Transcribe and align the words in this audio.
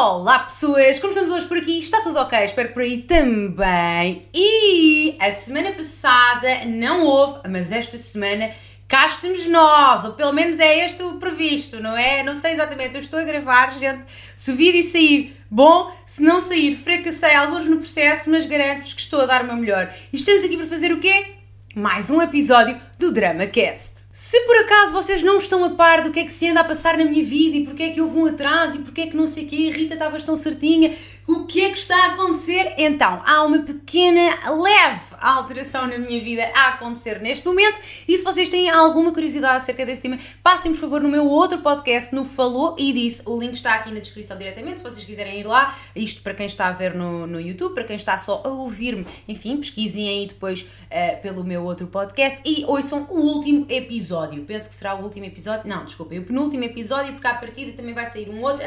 Olá 0.00 0.38
pessoas, 0.38 1.00
como 1.00 1.10
estamos 1.10 1.32
hoje 1.32 1.48
por 1.48 1.58
aqui? 1.58 1.76
Está 1.76 2.00
tudo 2.00 2.20
ok? 2.20 2.44
Espero 2.44 2.68
por 2.68 2.82
aí 2.82 3.02
também. 3.02 4.22
E 4.32 5.16
a 5.18 5.32
semana 5.32 5.72
passada 5.72 6.66
não 6.66 7.04
houve, 7.04 7.40
mas 7.48 7.72
esta 7.72 7.96
semana 7.96 8.52
cá 8.86 9.06
estamos 9.06 9.48
nós, 9.48 10.04
ou 10.04 10.12
pelo 10.12 10.32
menos 10.32 10.56
é 10.60 10.84
este 10.84 11.02
o 11.02 11.14
previsto, 11.14 11.82
não 11.82 11.96
é? 11.96 12.22
Não 12.22 12.36
sei 12.36 12.52
exatamente, 12.52 12.94
eu 12.94 13.00
estou 13.00 13.18
a 13.18 13.24
gravar, 13.24 13.76
gente. 13.76 14.04
Se 14.36 14.52
o 14.52 14.54
vídeo 14.54 14.84
sair 14.84 15.36
bom, 15.50 15.92
se 16.06 16.22
não 16.22 16.40
sair, 16.40 16.76
fracassei 16.76 17.34
alguns 17.34 17.66
no 17.66 17.78
processo, 17.78 18.30
mas 18.30 18.46
garanto-vos 18.46 18.92
que 18.94 19.00
estou 19.00 19.22
a 19.22 19.26
dar 19.26 19.42
o 19.42 19.46
meu 19.46 19.56
melhor. 19.56 19.92
E 20.12 20.16
estamos 20.16 20.44
aqui 20.44 20.56
para 20.56 20.68
fazer 20.68 20.92
o 20.92 21.00
quê? 21.00 21.37
Mais 21.78 22.10
um 22.10 22.20
episódio 22.20 22.76
do 22.98 23.12
Drama 23.12 23.46
Cast. 23.46 24.00
Se 24.12 24.40
por 24.46 24.56
acaso 24.56 24.92
vocês 24.92 25.22
não 25.22 25.36
estão 25.36 25.62
a 25.62 25.70
par 25.70 26.02
do 26.02 26.10
que 26.10 26.18
é 26.18 26.24
que 26.24 26.32
se 26.32 26.48
anda 26.48 26.58
a 26.58 26.64
passar 26.64 26.98
na 26.98 27.04
minha 27.04 27.24
vida 27.24 27.56
e 27.56 27.64
porque 27.64 27.84
é 27.84 27.90
que 27.90 28.00
houve 28.00 28.18
um 28.18 28.26
atraso 28.26 28.78
e 28.78 28.80
porque 28.80 29.02
é 29.02 29.06
que 29.06 29.16
não 29.16 29.28
sei 29.28 29.44
o 29.44 29.46
quê, 29.46 29.70
Rita 29.70 29.94
estavas 29.94 30.24
tão 30.24 30.36
certinha, 30.36 30.92
o 31.28 31.44
que 31.44 31.62
é 31.62 31.68
que 31.70 31.76
está 31.76 31.94
a 31.94 32.06
acontecer? 32.14 32.74
Então, 32.78 33.20
há 33.26 33.44
uma 33.44 33.58
pequena, 33.58 34.30
leve 34.50 35.08
alteração 35.20 35.86
na 35.86 35.98
minha 35.98 36.18
vida 36.20 36.50
a 36.54 36.68
acontecer 36.68 37.20
neste 37.20 37.46
momento 37.46 37.78
e 38.08 38.16
se 38.16 38.24
vocês 38.24 38.48
têm 38.48 38.70
alguma 38.70 39.12
curiosidade 39.12 39.58
acerca 39.58 39.84
desse 39.84 40.00
tema, 40.00 40.18
passem 40.42 40.72
por 40.72 40.80
favor 40.80 41.02
no 41.02 41.08
meu 41.08 41.26
outro 41.26 41.58
podcast, 41.58 42.14
no 42.14 42.24
Falou 42.24 42.74
e 42.78 42.94
Disse. 42.94 43.22
O 43.26 43.38
link 43.38 43.52
está 43.54 43.74
aqui 43.74 43.90
na 43.90 44.00
descrição 44.00 44.38
diretamente, 44.38 44.78
se 44.78 44.84
vocês 44.84 45.04
quiserem 45.04 45.40
ir 45.40 45.46
lá. 45.46 45.76
Isto 45.94 46.22
para 46.22 46.32
quem 46.32 46.46
está 46.46 46.68
a 46.68 46.72
ver 46.72 46.94
no, 46.94 47.26
no 47.26 47.38
YouTube, 47.38 47.74
para 47.74 47.84
quem 47.84 47.96
está 47.96 48.16
só 48.16 48.40
a 48.42 48.48
ouvir-me, 48.48 49.06
enfim, 49.28 49.58
pesquisem 49.58 50.08
aí 50.08 50.26
depois 50.26 50.62
uh, 50.62 51.20
pelo 51.20 51.44
meu 51.44 51.62
outro 51.62 51.88
podcast 51.88 52.40
e 52.46 52.64
ouçam 52.64 53.06
o 53.10 53.20
último 53.20 53.66
episódio. 53.68 54.42
Penso 54.44 54.68
que 54.68 54.74
será 54.74 54.94
o 54.94 55.02
último 55.02 55.26
episódio. 55.26 55.68
Não, 55.68 55.84
desculpem, 55.84 56.20
o 56.20 56.24
penúltimo 56.24 56.64
episódio, 56.64 57.12
porque 57.12 57.26
à 57.26 57.34
partida 57.34 57.72
também 57.72 57.92
vai 57.92 58.06
sair 58.06 58.30
um 58.30 58.40
outro. 58.40 58.64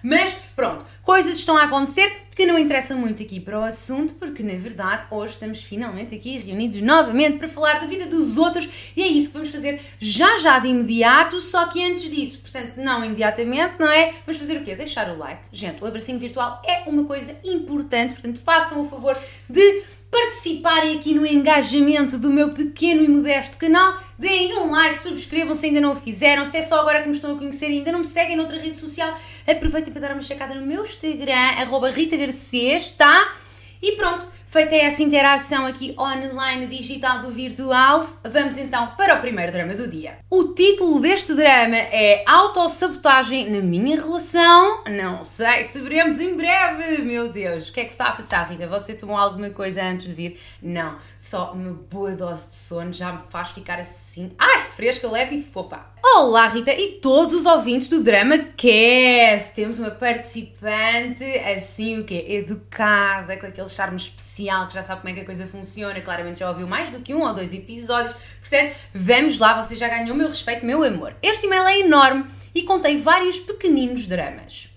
Mas 0.00 0.36
pronto, 0.54 0.84
coisas 1.24 1.38
estão 1.38 1.56
a 1.56 1.62
acontecer 1.62 2.24
que 2.36 2.44
não 2.44 2.58
interessam 2.58 2.98
muito 2.98 3.22
aqui 3.22 3.40
para 3.40 3.58
o 3.58 3.62
assunto, 3.62 4.14
porque 4.14 4.42
na 4.42 4.54
verdade 4.54 5.04
hoje 5.10 5.32
estamos 5.32 5.62
finalmente 5.62 6.14
aqui 6.14 6.36
reunidos 6.38 6.82
novamente 6.82 7.38
para 7.38 7.48
falar 7.48 7.80
da 7.80 7.86
vida 7.86 8.06
dos 8.06 8.36
outros 8.36 8.92
e 8.94 9.02
é 9.02 9.06
isso 9.06 9.28
que 9.28 9.32
vamos 9.32 9.50
fazer 9.50 9.80
já 9.98 10.36
já 10.36 10.58
de 10.58 10.68
imediato, 10.68 11.40
só 11.40 11.66
que 11.68 11.82
antes 11.82 12.10
disso, 12.10 12.40
portanto, 12.40 12.76
não 12.76 13.02
imediatamente, 13.02 13.76
não 13.78 13.88
é? 13.88 14.12
Vamos 14.26 14.36
fazer 14.38 14.58
o 14.58 14.62
quê? 14.62 14.76
Deixar 14.76 15.08
o 15.10 15.18
like. 15.18 15.44
Gente, 15.50 15.82
o 15.82 15.86
abracinho 15.86 16.18
virtual 16.18 16.60
é 16.66 16.82
uma 16.86 17.04
coisa 17.04 17.34
importante, 17.42 18.12
portanto, 18.14 18.40
façam 18.40 18.82
o 18.82 18.88
favor 18.88 19.16
de 19.48 19.82
participarem 20.14 20.96
aqui 20.96 21.12
no 21.12 21.26
engajamento 21.26 22.16
do 22.18 22.30
meu 22.30 22.50
pequeno 22.50 23.02
e 23.02 23.08
modesto 23.08 23.58
canal, 23.58 24.00
deem 24.16 24.56
um 24.56 24.70
like, 24.70 24.96
subscrevam 24.96 25.56
se 25.56 25.66
ainda 25.66 25.80
não 25.80 25.90
o 25.90 25.96
fizeram, 25.96 26.44
se 26.44 26.56
é 26.56 26.62
só 26.62 26.80
agora 26.80 27.02
que 27.02 27.08
me 27.08 27.14
estão 27.14 27.34
a 27.34 27.36
conhecer 27.36 27.68
e 27.68 27.78
ainda 27.78 27.90
não 27.90 27.98
me 27.98 28.04
seguem 28.04 28.36
noutra 28.36 28.56
rede 28.56 28.78
social, 28.78 29.12
aproveitem 29.44 29.92
para 29.92 30.02
dar 30.02 30.12
uma 30.12 30.22
checada 30.22 30.54
no 30.54 30.64
meu 30.64 30.84
Instagram, 30.84 31.34
arroba 31.60 31.90
Rita 31.90 32.16
Garcês, 32.16 32.92
tá? 32.92 33.34
E 33.82 33.96
pronto, 33.96 34.28
feita 34.54 34.76
essa 34.76 35.02
interação 35.02 35.66
aqui 35.66 35.96
online, 35.98 36.68
digital 36.68 37.18
do 37.18 37.28
virtual, 37.28 38.00
vamos 38.22 38.56
então 38.56 38.86
para 38.96 39.16
o 39.16 39.18
primeiro 39.18 39.50
drama 39.50 39.74
do 39.74 39.90
dia. 39.90 40.18
O 40.30 40.54
título 40.54 41.00
deste 41.00 41.34
drama 41.34 41.74
é 41.74 42.22
Autossabotagem 42.24 43.50
na 43.50 43.58
minha 43.58 43.96
relação. 43.96 44.84
Não 44.86 45.24
sei, 45.24 45.64
saberemos 45.64 46.20
em 46.20 46.36
breve. 46.36 47.02
Meu 47.02 47.32
Deus, 47.32 47.68
o 47.68 47.72
que 47.72 47.80
é 47.80 47.84
que 47.84 47.90
está 47.90 48.04
a 48.04 48.12
passar, 48.12 48.48
Rita? 48.48 48.68
Você 48.68 48.94
tomou 48.94 49.16
alguma 49.16 49.50
coisa 49.50 49.82
antes 49.82 50.06
de 50.06 50.12
vir? 50.12 50.40
Não, 50.62 50.98
só 51.18 51.50
uma 51.52 51.72
boa 51.72 52.12
dose 52.12 52.46
de 52.46 52.54
sono 52.54 52.92
já 52.92 53.10
me 53.10 53.22
faz 53.28 53.50
ficar 53.50 53.80
assim, 53.80 54.30
ai, 54.38 54.60
fresca, 54.60 55.10
leve 55.10 55.34
e 55.34 55.42
fofa. 55.42 55.84
Olá, 56.16 56.46
Rita, 56.46 56.72
e 56.72 57.00
todos 57.00 57.32
os 57.34 57.44
ouvintes 57.44 57.88
do 57.88 58.04
Drama 58.04 58.38
Cast. 58.56 59.52
Temos 59.54 59.80
uma 59.80 59.90
participante 59.90 61.24
assim, 61.38 61.98
o 61.98 62.04
quê? 62.04 62.24
Educada, 62.28 63.36
com 63.36 63.46
aquele 63.46 63.68
charme 63.68 63.96
especial 63.96 64.43
que 64.66 64.74
já 64.74 64.82
sabe 64.82 65.00
como 65.00 65.12
é 65.12 65.14
que 65.14 65.20
a 65.20 65.24
coisa 65.24 65.46
funciona. 65.46 66.00
Claramente 66.00 66.40
já 66.40 66.48
ouviu 66.48 66.66
mais 66.66 66.90
do 66.90 67.00
que 67.00 67.14
um 67.14 67.22
ou 67.22 67.34
dois 67.34 67.52
episódios. 67.52 68.14
Portanto, 68.40 68.74
vamos 68.92 69.38
lá, 69.38 69.62
você 69.62 69.74
já 69.74 69.88
ganhou 69.88 70.14
o 70.14 70.18
meu 70.18 70.28
respeito, 70.28 70.64
meu 70.64 70.82
amor. 70.82 71.14
Este 71.22 71.46
e-mail 71.46 71.64
é 71.64 71.80
enorme 71.80 72.26
e 72.54 72.62
contém 72.62 72.98
vários 72.98 73.40
pequeninos 73.40 74.06
dramas. 74.06 74.70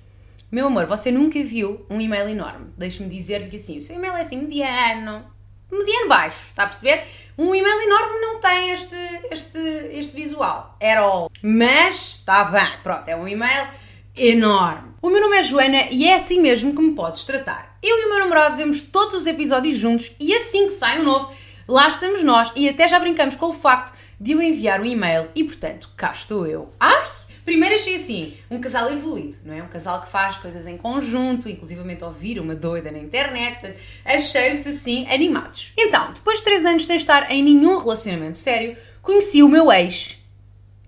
Meu 0.51 0.67
amor, 0.67 0.85
você 0.85 1.11
nunca 1.11 1.41
viu 1.43 1.85
um 1.89 1.99
e-mail 1.99 2.29
enorme. 2.29 2.67
Deixe-me 2.77 3.09
dizer-lhe 3.09 3.49
que 3.49 3.57
assim, 3.57 3.77
o 3.77 3.81
seu 3.81 3.95
e-mail 3.95 4.13
é 4.13 4.21
assim 4.21 4.37
mediano, 4.37 5.25
mediano 5.69 6.07
baixo, 6.07 6.45
está 6.45 6.63
a 6.63 6.67
perceber? 6.67 7.03
Um 7.37 7.53
e-mail 7.53 7.81
enorme 7.81 8.19
não 8.21 8.39
tem 8.39 8.71
este, 8.71 8.95
este, 9.29 9.59
este 9.91 10.15
visual, 10.15 10.77
at 10.81 10.97
all. 10.97 11.29
Mas, 11.41 12.15
está 12.15 12.45
bem, 12.45 12.79
pronto, 12.81 13.07
é 13.09 13.15
um 13.15 13.27
e-mail 13.27 13.67
enorme. 14.15 14.93
O 15.01 15.09
meu 15.09 15.21
nome 15.21 15.37
é 15.37 15.43
Joana 15.43 15.87
e 15.91 16.07
é 16.07 16.15
assim 16.15 16.41
mesmo 16.41 16.73
que 16.73 16.81
me 16.81 16.95
podes 16.95 17.23
tratar. 17.23 17.66
Eu 17.81 17.97
e 17.97 18.05
o 18.05 18.09
meu 18.09 18.19
namorado 18.19 18.57
vemos 18.57 18.81
todos 18.81 19.13
os 19.13 19.27
episódios 19.27 19.77
juntos 19.77 20.11
e 20.19 20.33
assim 20.33 20.65
que 20.65 20.73
sai 20.73 20.99
um 20.99 21.03
novo, 21.03 21.31
lá 21.67 21.87
estamos 21.87 22.23
nós 22.23 22.51
e 22.55 22.67
até 22.67 22.87
já 22.87 22.99
brincamos 22.99 23.35
com 23.35 23.47
o 23.47 23.53
facto 23.53 23.95
de 24.19 24.31
eu 24.31 24.41
enviar 24.41 24.81
um 24.81 24.85
e-mail 24.85 25.29
e, 25.35 25.43
portanto, 25.43 25.91
cá 25.95 26.11
estou 26.11 26.47
eu. 26.47 26.73
Ai, 26.79 27.05
Primeiro 27.47 27.75
achei 27.75 27.95
assim, 27.95 28.33
um 28.51 28.59
casal 28.59 28.91
evoluído, 28.91 29.37
não 29.45 29.53
é? 29.53 29.63
Um 29.63 29.69
casal 29.69 30.01
que 30.01 30.09
faz 30.09 30.35
coisas 30.35 30.67
em 30.67 30.75
conjunto, 30.75 31.47
inclusivamente 31.47 32.03
ouvir 32.03 32.41
uma 32.41 32.53
doida 32.53 32.91
na 32.91 32.97
internet, 32.97 33.73
achei-os 34.03 34.67
assim 34.67 35.07
animados. 35.09 35.71
Então, 35.77 36.11
depois 36.11 36.39
de 36.39 36.43
3 36.43 36.65
anos 36.65 36.85
sem 36.85 36.97
estar 36.97 37.31
em 37.31 37.41
nenhum 37.41 37.77
relacionamento 37.77 38.35
sério, 38.35 38.75
conheci 39.01 39.41
o 39.41 39.47
meu 39.47 39.71
ex 39.71 40.17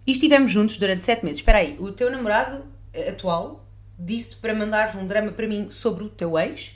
e 0.06 0.12
estivemos 0.12 0.52
juntos 0.52 0.78
durante 0.78 1.02
7 1.02 1.24
meses. 1.24 1.38
Espera 1.38 1.60
aí, 1.60 1.78
o 1.80 1.94
teu 1.94 2.12
namorado 2.12 2.66
atual 3.08 3.66
disse-te 3.98 4.36
para 4.36 4.54
mandares 4.54 4.94
um 4.96 5.08
drama 5.08 5.32
para 5.32 5.48
mim 5.48 5.70
sobre 5.70 6.04
o 6.04 6.10
teu 6.10 6.38
ex? 6.38 6.76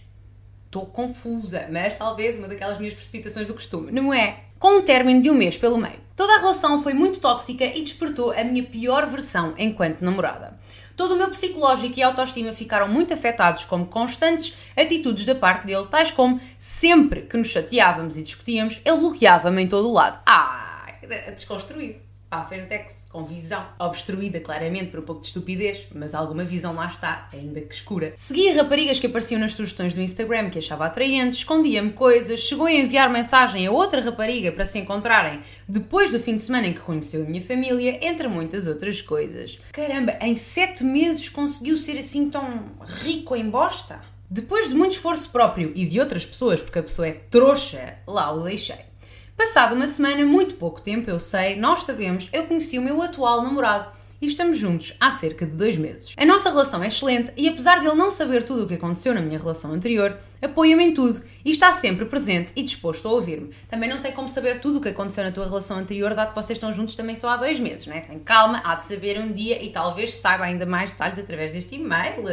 Estou 0.74 0.88
confusa, 0.88 1.68
mas 1.72 1.94
talvez 1.94 2.36
uma 2.36 2.48
daquelas 2.48 2.80
minhas 2.80 2.96
precipitações 2.96 3.48
do 3.48 3.54
costume, 3.54 3.92
não 3.92 4.12
é? 4.12 4.40
Com 4.58 4.80
um 4.80 4.82
término 4.82 5.22
de 5.22 5.30
um 5.30 5.36
mês 5.36 5.56
pelo 5.56 5.78
meio. 5.78 6.00
Toda 6.16 6.34
a 6.34 6.40
relação 6.40 6.82
foi 6.82 6.96
muito 6.96 7.20
tóxica 7.20 7.64
e 7.64 7.80
despertou 7.80 8.32
a 8.32 8.44
minha 8.44 8.64
pior 8.64 9.06
versão 9.06 9.54
enquanto 9.56 10.02
namorada. 10.02 10.58
Todo 10.98 11.14
o 11.14 11.16
meu 11.16 11.30
psicológico 11.30 12.00
e 12.00 12.02
autoestima 12.02 12.52
ficaram 12.54 12.88
muito 12.88 13.14
afetados 13.14 13.66
como 13.66 13.86
constantes 13.86 14.56
atitudes 14.76 15.26
da 15.26 15.36
parte 15.36 15.68
dele, 15.68 15.86
tais 15.86 16.10
como 16.10 16.42
sempre 16.58 17.22
que 17.22 17.38
nos 17.38 17.52
chateávamos 17.52 18.18
e 18.18 18.24
discutíamos, 18.24 18.82
ele 18.84 18.98
bloqueava-me 18.98 19.62
em 19.62 19.68
todo 19.68 19.88
o 19.88 19.94
lado. 19.94 20.24
Ah, 20.26 20.88
desconstruído 21.36 22.13
para 22.34 22.42
a 22.42 22.46
Fentex, 22.46 23.08
com 23.12 23.22
visão 23.22 23.64
obstruída 23.78 24.40
claramente 24.40 24.90
por 24.90 25.02
um 25.02 25.04
pouco 25.04 25.22
de 25.22 25.28
estupidez, 25.28 25.86
mas 25.94 26.16
alguma 26.16 26.44
visão 26.44 26.74
lá 26.74 26.88
está, 26.88 27.30
ainda 27.32 27.62
que 27.62 27.76
escura. 27.76 28.12
Seguia 28.16 28.56
raparigas 28.56 29.00
que 29.00 29.06
apareciam 29.06 29.40
nas 29.40 29.52
sugestões 29.52 29.94
do 29.94 30.02
Instagram 30.02 30.50
que 30.50 30.58
achava 30.58 30.88
atraentes, 30.88 31.40
escondia-me 31.40 31.92
coisas, 31.92 32.40
chegou 32.40 32.66
a 32.66 32.74
enviar 32.74 33.08
mensagem 33.12 33.68
a 33.68 33.72
outra 33.72 34.02
rapariga 34.02 34.52
para 34.52 34.66
se 34.66 34.80
encontrarem 34.80 35.42
depois 35.68 36.10
do 36.10 36.20
fim 36.20 36.36
de 36.36 36.42
semana 36.42 36.66
em 36.66 36.74
que 36.74 36.80
conheceu 36.80 37.22
a 37.22 37.26
minha 37.26 37.42
família, 37.42 38.00
entre 38.02 38.28
muitas 38.28 38.66
outras 38.66 39.00
coisas. 39.00 39.60
Caramba, 39.72 40.18
em 40.20 40.36
sete 40.36 40.84
meses 40.84 41.30
conseguiu 41.30 41.78
ser 41.78 42.00
assim 42.00 42.32
tão 42.32 42.72
rico 43.04 43.36
em 43.36 43.48
bosta? 43.48 44.02
Depois 44.28 44.68
de 44.68 44.74
muito 44.74 44.94
esforço 44.94 45.30
próprio 45.30 45.72
e 45.76 45.86
de 45.86 46.00
outras 46.00 46.26
pessoas, 46.26 46.60
porque 46.60 46.80
a 46.80 46.84
pessoa 46.84 47.08
é 47.08 47.12
trouxa, 47.12 48.00
lá 48.08 48.32
o 48.32 48.44
deixei. 48.44 48.93
Passado 49.36 49.76
uma 49.76 49.88
semana, 49.88 50.24
muito 50.26 50.56
pouco 50.56 50.82
tempo, 50.82 51.10
eu 51.10 51.20
sei, 51.20 51.56
nós 51.56 51.84
sabemos, 51.84 52.30
eu 52.32 52.46
conheci 52.46 52.78
o 52.78 52.82
meu 52.82 53.02
atual 53.02 53.42
namorado 53.42 53.90
e 54.22 54.26
estamos 54.26 54.58
juntos 54.58 54.96
há 55.00 55.10
cerca 55.12 55.46
de 55.46 55.54
dois 55.54 55.78
meses. 55.78 56.14
A 56.16 56.26
nossa 56.26 56.50
relação 56.50 56.82
é 56.82 56.88
excelente 56.88 57.34
e, 57.36 57.50
apesar 57.50 57.80
de 57.80 57.88
ele 57.88 57.96
não 57.96 58.10
saber 58.10 58.44
tudo 58.44 58.64
o 58.64 58.68
que 58.68 58.76
aconteceu 58.76 59.14
na 59.14 59.22
minha 59.22 59.38
relação 59.38 59.74
anterior, 59.74 60.18
apoia-me 60.42 60.86
em 60.86 60.94
tudo 60.94 61.22
e 61.44 61.52
está 61.52 61.74
sempre 61.74 62.06
presente 62.06 62.54
e 62.56 62.64
disposto 62.64 63.08
a 63.08 63.12
ouvir-me. 63.12 63.50
Também 63.68 63.90
não 63.90 64.00
tem 64.00 64.14
como 64.14 64.30
saber 64.30 64.62
tudo 64.62 64.78
o 64.78 64.82
que 64.82 64.90
aconteceu 64.90 65.26
na 65.26 65.32
tua 65.32 65.46
relação 65.46 65.78
anterior, 65.78 66.14
dado 66.14 66.30
que 66.30 66.36
vocês 66.36 66.56
estão 66.56 66.72
juntos 66.72 66.96
também 66.96 67.16
só 67.16 67.30
há 67.30 67.38
dois 67.38 67.60
meses, 67.60 67.86
não 67.86 67.96
é? 67.96 68.00
Tem 68.00 68.20
calma, 68.20 68.62
há 68.64 68.76
de 68.76 68.84
saber 68.84 69.20
um 69.20 69.34
dia 69.34 69.62
e 69.62 69.70
talvez 69.72 70.14
saiba 70.14 70.46
ainda 70.46 70.66
mais 70.66 70.92
detalhes 70.92 71.20
através 71.20 71.52
deste 71.52 71.76
e-mail. 71.76 72.24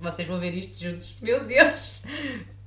Vocês 0.00 0.26
vão 0.26 0.40
ver 0.40 0.52
isto 0.54 0.82
juntos. 0.82 1.14
Meu 1.22 1.44
Deus! 1.44 2.02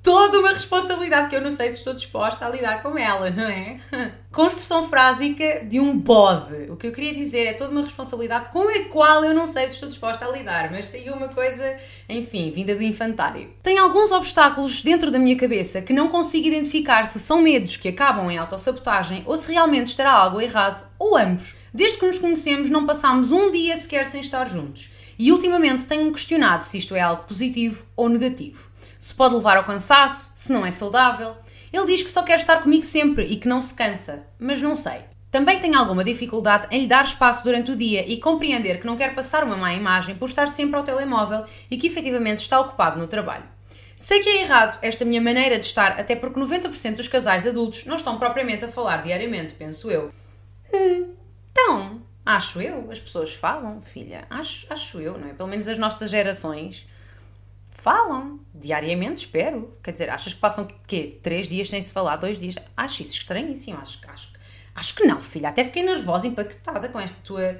Toda 0.01 0.39
uma 0.39 0.53
responsabilidade 0.53 1.29
que 1.29 1.35
eu 1.35 1.41
não 1.41 1.51
sei 1.51 1.69
se 1.69 1.77
estou 1.77 1.93
disposta 1.93 2.45
a 2.45 2.49
lidar 2.49 2.81
com 2.81 2.97
ela, 2.97 3.29
não 3.29 3.43
é? 3.43 3.79
Construção 4.31 4.87
frásica 4.87 5.65
de 5.65 5.79
um 5.79 5.97
bode. 5.97 6.69
O 6.69 6.77
que 6.77 6.87
eu 6.87 6.91
queria 6.91 7.13
dizer 7.13 7.45
é 7.45 7.53
toda 7.53 7.71
uma 7.71 7.81
responsabilidade 7.81 8.49
com 8.49 8.61
a 8.61 8.85
qual 8.89 9.25
eu 9.25 9.33
não 9.33 9.45
sei 9.45 9.67
se 9.67 9.73
estou 9.73 9.89
disposta 9.89 10.25
a 10.25 10.31
lidar, 10.31 10.71
mas 10.71 10.85
saiu 10.85 11.13
uma 11.13 11.29
coisa, 11.29 11.77
enfim, 12.07 12.51
vinda 12.51 12.75
do 12.75 12.83
infantário. 12.83 13.49
Tem 13.61 13.77
alguns 13.77 14.11
obstáculos 14.11 14.81
dentro 14.81 15.11
da 15.11 15.19
minha 15.19 15.35
cabeça 15.35 15.81
que 15.81 15.93
não 15.93 16.07
consigo 16.07 16.47
identificar 16.47 17.05
se 17.05 17.19
são 17.19 17.41
medos 17.41 17.75
que 17.75 17.89
acabam 17.89 18.29
em 18.31 18.37
autossabotagem 18.37 19.23
ou 19.25 19.35
se 19.35 19.51
realmente 19.51 19.87
estará 19.87 20.11
algo 20.11 20.39
errado, 20.39 20.87
ou 20.97 21.17
ambos. 21.17 21.55
Desde 21.73 21.97
que 21.97 22.05
nos 22.05 22.19
conhecemos, 22.19 22.69
não 22.69 22.85
passámos 22.85 23.31
um 23.31 23.51
dia 23.51 23.75
sequer 23.75 24.05
sem 24.05 24.21
estar 24.21 24.47
juntos. 24.47 24.89
E 25.17 25.31
ultimamente 25.31 25.85
tenho-me 25.85 26.11
questionado 26.11 26.63
se 26.63 26.77
isto 26.77 26.95
é 26.95 27.01
algo 27.01 27.23
positivo 27.23 27.85
ou 27.95 28.09
negativo 28.09 28.68
se 28.99 29.15
pode 29.15 29.33
levar 29.33 29.55
ao 29.55 29.63
cansaço, 29.63 30.29
se 30.35 30.51
não 30.51 30.65
é 30.65 30.71
saudável. 30.71 31.37
Ele 31.71 31.85
diz 31.85 32.03
que 32.03 32.11
só 32.11 32.21
quer 32.21 32.35
estar 32.35 32.61
comigo 32.61 32.83
sempre 32.83 33.23
e 33.23 33.37
que 33.37 33.47
não 33.47 33.61
se 33.61 33.73
cansa, 33.73 34.27
mas 34.37 34.61
não 34.61 34.75
sei. 34.75 35.05
Também 35.31 35.59
tem 35.59 35.73
alguma 35.73 36.03
dificuldade 36.03 36.67
em 36.69 36.81
lhe 36.81 36.87
dar 36.87 37.05
espaço 37.05 37.43
durante 37.43 37.71
o 37.71 37.75
dia 37.77 38.05
e 38.05 38.19
compreender 38.19 38.79
que 38.79 38.85
não 38.85 38.97
quer 38.97 39.15
passar 39.15 39.43
uma 39.43 39.55
má 39.55 39.73
imagem 39.73 40.15
por 40.15 40.27
estar 40.27 40.49
sempre 40.49 40.75
ao 40.75 40.83
telemóvel 40.83 41.45
e 41.71 41.77
que 41.77 41.87
efetivamente 41.87 42.39
está 42.39 42.59
ocupado 42.59 42.99
no 42.99 43.07
trabalho. 43.07 43.45
Sei 43.95 44.19
que 44.19 44.29
é 44.29 44.41
errado 44.41 44.77
esta 44.81 45.05
minha 45.05 45.21
maneira 45.21 45.57
de 45.57 45.65
estar, 45.65 45.99
até 45.99 46.15
porque 46.15 46.39
90% 46.39 46.95
dos 46.95 47.07
casais 47.07 47.47
adultos 47.47 47.85
não 47.85 47.95
estão 47.95 48.17
propriamente 48.17 48.65
a 48.65 48.69
falar 48.69 49.03
diariamente, 49.03 49.53
penso 49.53 49.89
eu. 49.89 50.09
Hum, 50.73 51.13
então, 51.51 52.01
acho 52.25 52.61
eu, 52.61 52.89
as 52.91 52.99
pessoas 52.99 53.33
falam, 53.33 53.79
filha, 53.79 54.25
acho, 54.29 54.65
acho 54.69 54.99
eu, 54.99 55.17
não 55.17 55.29
é? 55.29 55.33
Pelo 55.33 55.49
menos 55.49 55.67
as 55.67 55.77
nossas 55.77 56.09
gerações 56.09 56.87
falam 57.69 58.39
diariamente, 58.53 59.25
espero. 59.25 59.77
Quer 59.83 59.91
dizer, 59.91 60.09
achas 60.09 60.33
que 60.33 60.39
passam 60.39 60.67
quê? 60.87 61.19
Três 61.21 61.47
dias 61.47 61.69
sem 61.69 61.81
se 61.81 61.93
falar, 61.93 62.17
dois 62.17 62.39
dias? 62.39 62.55
Acho 62.75 63.01
isso 63.01 63.13
estranhíssimo, 63.13 63.79
acho, 63.81 63.99
acho, 64.07 64.29
acho 64.75 64.95
que 64.95 65.05
não, 65.05 65.21
filha. 65.21 65.49
Até 65.49 65.63
fiquei 65.63 65.83
nervosa, 65.83 66.27
empaquetada 66.27 66.89
com 66.89 66.99
esta 66.99 67.17
tua 67.23 67.59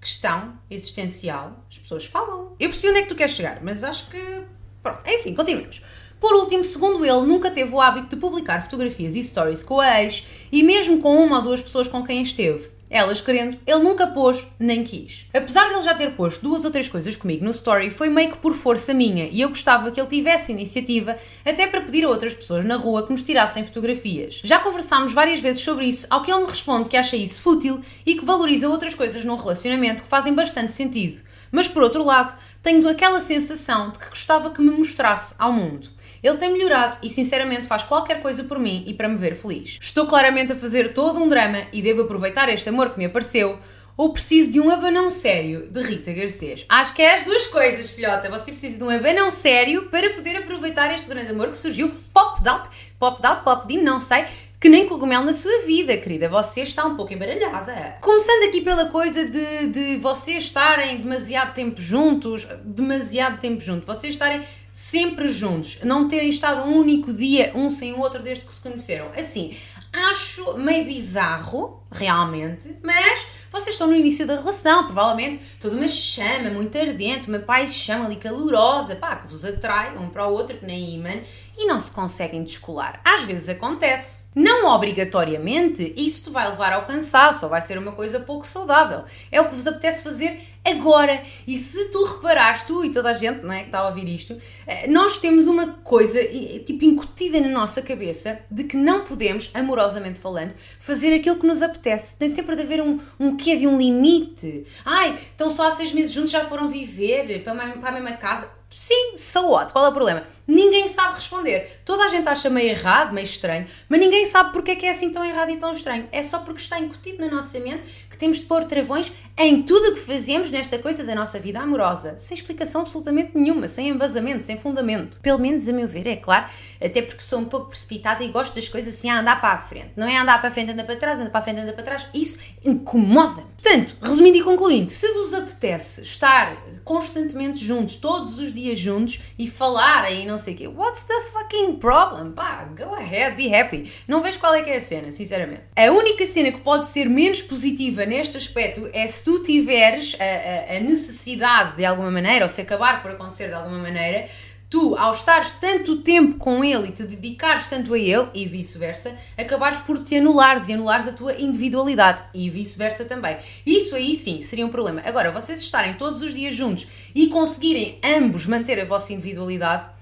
questão 0.00 0.58
existencial. 0.70 1.64
As 1.70 1.78
pessoas 1.78 2.06
falam. 2.06 2.54
Eu 2.58 2.68
percebi 2.68 2.88
onde 2.88 2.98
é 2.98 3.02
que 3.02 3.08
tu 3.08 3.14
queres 3.14 3.34
chegar, 3.34 3.62
mas 3.62 3.82
acho 3.82 4.08
que. 4.10 4.44
Pronto, 4.82 5.02
enfim, 5.06 5.34
continuemos. 5.34 5.82
Por 6.20 6.34
último, 6.34 6.64
segundo 6.64 7.04
ele, 7.04 7.26
nunca 7.26 7.50
teve 7.50 7.72
o 7.72 7.80
hábito 7.80 8.08
de 8.08 8.16
publicar 8.16 8.60
fotografias 8.62 9.14
e 9.14 9.22
stories 9.22 9.62
com 9.62 9.80
a 9.80 10.02
ex 10.02 10.24
e 10.50 10.62
mesmo 10.62 11.00
com 11.00 11.16
uma 11.16 11.36
ou 11.36 11.42
duas 11.42 11.62
pessoas 11.62 11.86
com 11.86 12.04
quem 12.04 12.22
esteve. 12.22 12.77
Elas 12.90 13.20
querendo, 13.20 13.58
ele 13.66 13.82
nunca 13.82 14.06
pôs, 14.06 14.46
nem 14.58 14.82
quis. 14.82 15.26
Apesar 15.34 15.68
de 15.68 15.74
ele 15.74 15.82
já 15.82 15.94
ter 15.94 16.12
posto 16.12 16.42
duas 16.42 16.64
ou 16.64 16.70
três 16.70 16.88
coisas 16.88 17.16
comigo 17.16 17.44
no 17.44 17.50
story, 17.50 17.90
foi 17.90 18.08
meio 18.08 18.30
que 18.30 18.38
por 18.38 18.54
força 18.54 18.94
minha 18.94 19.28
e 19.30 19.40
eu 19.40 19.48
gostava 19.48 19.90
que 19.90 20.00
ele 20.00 20.08
tivesse 20.08 20.52
iniciativa 20.52 21.16
até 21.44 21.66
para 21.66 21.82
pedir 21.82 22.04
a 22.04 22.08
outras 22.08 22.32
pessoas 22.32 22.64
na 22.64 22.76
rua 22.76 23.04
que 23.04 23.10
nos 23.10 23.22
tirassem 23.22 23.64
fotografias. 23.64 24.40
Já 24.42 24.58
conversámos 24.58 25.12
várias 25.12 25.40
vezes 25.40 25.62
sobre 25.62 25.86
isso, 25.86 26.06
ao 26.08 26.22
que 26.22 26.30
ele 26.30 26.40
me 26.40 26.48
responde 26.48 26.88
que 26.88 26.96
acha 26.96 27.16
isso 27.16 27.40
fútil 27.40 27.80
e 28.06 28.14
que 28.14 28.24
valoriza 28.24 28.68
outras 28.68 28.94
coisas 28.94 29.24
num 29.24 29.36
relacionamento 29.36 30.02
que 30.02 30.08
fazem 30.08 30.34
bastante 30.34 30.72
sentido. 30.72 31.22
Mas 31.50 31.68
por 31.68 31.82
outro 31.82 32.02
lado, 32.02 32.36
tenho 32.62 32.88
aquela 32.88 33.20
sensação 33.20 33.90
de 33.90 33.98
que 33.98 34.08
gostava 34.08 34.50
que 34.50 34.60
me 34.60 34.70
mostrasse 34.70 35.34
ao 35.38 35.52
mundo. 35.52 35.88
Ele 36.22 36.36
tem 36.36 36.52
melhorado 36.52 36.98
e 37.02 37.10
sinceramente 37.10 37.66
faz 37.66 37.84
qualquer 37.84 38.22
coisa 38.22 38.44
por 38.44 38.58
mim 38.58 38.84
e 38.86 38.94
para 38.94 39.08
me 39.08 39.16
ver 39.16 39.34
feliz. 39.34 39.78
Estou 39.80 40.06
claramente 40.06 40.52
a 40.52 40.56
fazer 40.56 40.92
todo 40.92 41.18
um 41.18 41.28
drama 41.28 41.62
e 41.72 41.82
devo 41.82 42.02
aproveitar 42.02 42.48
este 42.48 42.68
amor 42.68 42.90
que 42.90 42.98
me 42.98 43.04
apareceu 43.06 43.58
ou 43.98 44.12
preciso 44.12 44.52
de 44.52 44.60
um 44.60 44.70
abanão 44.70 45.10
sério 45.10 45.68
de 45.68 45.82
Rita 45.82 46.12
Garcês? 46.12 46.64
Acho 46.68 46.94
que 46.94 47.02
é 47.02 47.16
as 47.16 47.24
duas 47.24 47.48
coisas, 47.48 47.90
filhota. 47.90 48.30
Você 48.30 48.52
precisa 48.52 48.78
de 48.78 48.84
um 48.84 48.90
abanão 48.90 49.28
sério 49.28 49.86
para 49.86 50.10
poder 50.10 50.36
aproveitar 50.36 50.94
este 50.94 51.08
grande 51.08 51.32
amor 51.32 51.48
que 51.48 51.56
surgiu 51.56 51.92
pop 52.14 52.48
out, 52.48 52.68
pop 52.96 53.26
out, 53.26 53.42
pop 53.42 53.66
din, 53.66 53.82
não 53.82 53.98
sei, 53.98 54.24
que 54.60 54.68
nem 54.68 54.86
cogumelo 54.86 55.24
na 55.24 55.32
sua 55.32 55.66
vida, 55.66 55.96
querida. 55.96 56.28
Você 56.28 56.60
está 56.60 56.84
um 56.84 56.96
pouco 56.96 57.12
embaralhada. 57.12 57.96
Começando 58.00 58.44
aqui 58.44 58.60
pela 58.60 58.86
coisa 58.86 59.24
de, 59.24 59.66
de 59.66 59.96
vocês 59.96 60.44
estarem 60.44 60.98
demasiado 60.98 61.54
tempo 61.54 61.80
juntos, 61.80 62.46
demasiado 62.64 63.40
tempo 63.40 63.60
juntos, 63.60 63.84
vocês 63.84 64.14
estarem 64.14 64.40
sempre 64.72 65.28
juntos, 65.28 65.80
não 65.82 66.06
terem 66.06 66.28
estado 66.28 66.68
um 66.68 66.76
único 66.76 67.12
dia 67.12 67.52
um 67.54 67.70
sem 67.70 67.92
o 67.92 68.00
outro 68.00 68.22
desde 68.22 68.44
que 68.44 68.52
se 68.52 68.60
conheceram. 68.60 69.10
Assim, 69.16 69.56
acho 69.92 70.56
meio 70.56 70.84
bizarro, 70.84 71.82
realmente, 71.90 72.76
mas 72.82 73.26
vocês 73.50 73.74
estão 73.74 73.86
no 73.86 73.96
início 73.96 74.26
da 74.26 74.36
relação, 74.36 74.84
provavelmente 74.84 75.40
toda 75.58 75.76
uma 75.76 75.88
chama 75.88 76.50
muito 76.50 76.76
ardente, 76.76 77.28
uma 77.28 77.38
paixão 77.38 78.04
ali 78.04 78.16
calorosa, 78.16 78.94
pá, 78.94 79.16
que 79.16 79.28
vos 79.28 79.44
atrai 79.44 79.96
um 79.96 80.08
para 80.08 80.26
o 80.26 80.32
outro, 80.32 80.58
que 80.58 80.66
nem 80.66 80.94
imã, 80.94 81.14
e 81.56 81.66
não 81.66 81.78
se 81.78 81.90
conseguem 81.90 82.44
descolar. 82.44 83.00
Às 83.04 83.24
vezes 83.24 83.48
acontece. 83.48 84.28
Não 84.34 84.66
obrigatoriamente, 84.66 85.94
isso 85.96 86.30
vai 86.30 86.48
levar 86.48 86.72
ao 86.72 86.86
cansaço 86.86 87.46
ou 87.46 87.50
vai 87.50 87.60
ser 87.60 87.78
uma 87.78 87.92
coisa 87.92 88.20
pouco 88.20 88.46
saudável. 88.46 89.04
É 89.32 89.40
o 89.40 89.48
que 89.48 89.54
vos 89.54 89.66
apetece 89.66 90.02
fazer 90.02 90.40
agora. 90.70 91.22
E 91.46 91.56
se 91.56 91.90
tu 91.90 92.04
reparares, 92.04 92.62
tu 92.62 92.84
e 92.84 92.90
toda 92.90 93.10
a 93.10 93.12
gente 93.12 93.44
não 93.44 93.52
é, 93.52 93.60
que 93.60 93.66
está 93.66 93.80
a 93.80 93.88
ouvir 93.88 94.08
isto, 94.08 94.36
eh, 94.66 94.86
nós 94.86 95.18
temos 95.18 95.46
uma 95.46 95.74
coisa 95.84 96.20
tipo 96.64 96.84
incutida 96.84 97.40
na 97.40 97.48
nossa 97.48 97.82
cabeça 97.82 98.40
de 98.50 98.64
que 98.64 98.76
não 98.76 99.04
podemos, 99.04 99.50
amorosamente 99.54 100.18
falando, 100.18 100.54
fazer 100.78 101.14
aquilo 101.14 101.36
que 101.36 101.46
nos 101.46 101.62
apetece. 101.62 102.16
Tem 102.16 102.28
sempre 102.28 102.56
de 102.56 102.62
haver 102.62 102.80
um, 102.80 102.98
um 103.18 103.36
quê 103.36 103.56
de 103.56 103.66
um 103.66 103.78
limite. 103.78 104.64
Ai, 104.84 105.14
estão 105.14 105.50
só 105.50 105.66
há 105.66 105.70
seis 105.70 105.92
meses 105.92 106.12
juntos, 106.12 106.30
já 106.30 106.44
foram 106.44 106.68
viver 106.68 107.42
para 107.42 107.52
a, 107.52 107.70
para 107.72 107.88
a 107.88 107.92
mesma 107.92 108.12
casa. 108.12 108.57
Sim, 108.70 109.16
so 109.16 109.48
what? 109.48 109.72
Qual 109.72 109.86
é 109.86 109.88
o 109.88 109.92
problema? 109.92 110.22
Ninguém 110.46 110.88
sabe 110.88 111.14
responder. 111.14 111.80
Toda 111.86 112.04
a 112.04 112.08
gente 112.08 112.28
acha 112.28 112.50
meio 112.50 112.68
errado, 112.68 113.14
meio 113.14 113.24
estranho, 113.24 113.66
mas 113.88 113.98
ninguém 113.98 114.26
sabe 114.26 114.52
porque 114.52 114.72
é 114.72 114.76
que 114.76 114.84
é 114.84 114.90
assim 114.90 115.10
tão 115.10 115.24
errado 115.24 115.50
e 115.50 115.56
tão 115.56 115.72
estranho. 115.72 116.06
É 116.12 116.22
só 116.22 116.40
porque 116.40 116.60
está 116.60 116.78
incutido 116.78 117.18
na 117.18 117.34
nossa 117.34 117.58
mente 117.58 117.82
que 118.10 118.18
temos 118.18 118.40
de 118.40 118.46
pôr 118.46 118.64
travões 118.66 119.10
em 119.38 119.60
tudo 119.60 119.88
o 119.88 119.94
que 119.94 120.00
fazemos 120.00 120.50
nesta 120.50 120.78
coisa 120.78 121.02
da 121.02 121.14
nossa 121.14 121.40
vida 121.40 121.60
amorosa, 121.60 122.18
sem 122.18 122.34
explicação 122.34 122.82
absolutamente 122.82 123.30
nenhuma, 123.34 123.68
sem 123.68 123.88
embasamento, 123.88 124.42
sem 124.42 124.58
fundamento. 124.58 125.18
Pelo 125.22 125.38
menos 125.38 125.66
a 125.66 125.72
meu 125.72 125.88
ver, 125.88 126.06
é 126.06 126.16
claro, 126.16 126.46
até 126.78 127.00
porque 127.00 127.22
sou 127.22 127.38
um 127.38 127.46
pouco 127.46 127.68
precipitada 127.68 128.22
e 128.22 128.28
gosto 128.28 128.54
das 128.54 128.68
coisas 128.68 128.94
assim 128.94 129.08
a 129.08 129.20
andar 129.20 129.40
para 129.40 129.54
a 129.54 129.58
frente. 129.58 129.92
Não 129.96 130.06
é 130.06 130.18
andar 130.18 130.38
para 130.40 130.50
a 130.50 130.52
frente, 130.52 130.72
andar 130.72 130.84
para 130.84 130.96
trás, 130.96 131.18
andar 131.18 131.30
para 131.30 131.40
a 131.40 131.42
frente, 131.42 131.60
andar 131.60 131.72
para 131.72 131.84
trás. 131.84 132.06
Isso 132.12 132.38
incomoda-me. 132.64 133.48
Portanto, 133.60 133.96
resumindo 134.00 134.38
e 134.38 134.42
concluindo, 134.42 134.88
se 134.88 135.12
vos 135.12 135.34
apetece 135.34 136.02
estar 136.02 136.56
constantemente 136.84 137.62
juntos, 137.62 137.96
todos 137.96 138.38
os 138.38 138.52
dias 138.52 138.78
juntos 138.78 139.20
e 139.38 139.48
falarem 139.48 140.22
e 140.22 140.26
não 140.26 140.38
sei 140.38 140.54
o 140.54 140.56
quê. 140.56 140.68
What's 140.68 141.02
the 141.02 141.20
fucking 141.32 141.76
problem? 141.76 142.32
Pá, 142.32 142.64
go 142.64 142.94
ahead, 142.94 143.36
be 143.36 143.52
happy. 143.54 143.92
Não 144.06 144.22
vejo 144.22 144.38
qual 144.38 144.54
é 144.54 144.62
que 144.62 144.70
é 144.70 144.76
a 144.76 144.80
cena, 144.80 145.10
sinceramente. 145.10 145.62
A 145.76 145.90
única 145.90 146.24
cena 146.24 146.52
que 146.52 146.60
pode 146.60 146.86
ser 146.86 147.06
menos 147.10 147.42
positiva 147.42 148.06
neste 148.06 148.36
aspecto 148.36 148.88
é 148.92 149.06
se 149.06 149.24
tu 149.24 149.42
tiveres 149.42 150.16
a, 150.18 150.72
a, 150.72 150.76
a 150.76 150.80
necessidade 150.80 151.76
de 151.76 151.84
alguma 151.84 152.10
maneira, 152.10 152.44
ou 152.44 152.48
se 152.48 152.60
acabar 152.60 153.02
por 153.02 153.10
acontecer 153.10 153.48
de 153.48 153.54
alguma 153.54 153.78
maneira, 153.78 154.28
tu, 154.70 154.96
ao 154.96 155.12
estares 155.12 155.50
tanto 155.52 155.96
tempo 155.96 156.36
com 156.36 156.62
ele 156.62 156.88
e 156.88 156.92
te 156.92 157.04
dedicares 157.04 157.66
tanto 157.66 157.94
a 157.94 157.98
ele, 157.98 158.28
e 158.34 158.46
vice-versa, 158.46 159.14
acabares 159.36 159.80
por 159.80 160.02
te 160.02 160.16
anulares 160.16 160.68
e 160.68 160.72
anulares 160.72 161.08
a 161.08 161.12
tua 161.12 161.34
individualidade, 161.34 162.22
e 162.34 162.50
vice-versa 162.50 163.04
também. 163.04 163.36
Isso 163.64 163.94
aí 163.94 164.14
sim 164.14 164.42
seria 164.42 164.66
um 164.66 164.70
problema. 164.70 165.02
Agora, 165.04 165.30
vocês 165.30 165.60
estarem 165.60 165.94
todos 165.94 166.22
os 166.22 166.34
dias 166.34 166.54
juntos 166.54 166.86
e 167.14 167.28
conseguirem 167.28 167.98
ambos 168.04 168.46
manter 168.46 168.80
a 168.80 168.84
vossa 168.84 169.12
individualidade, 169.12 169.97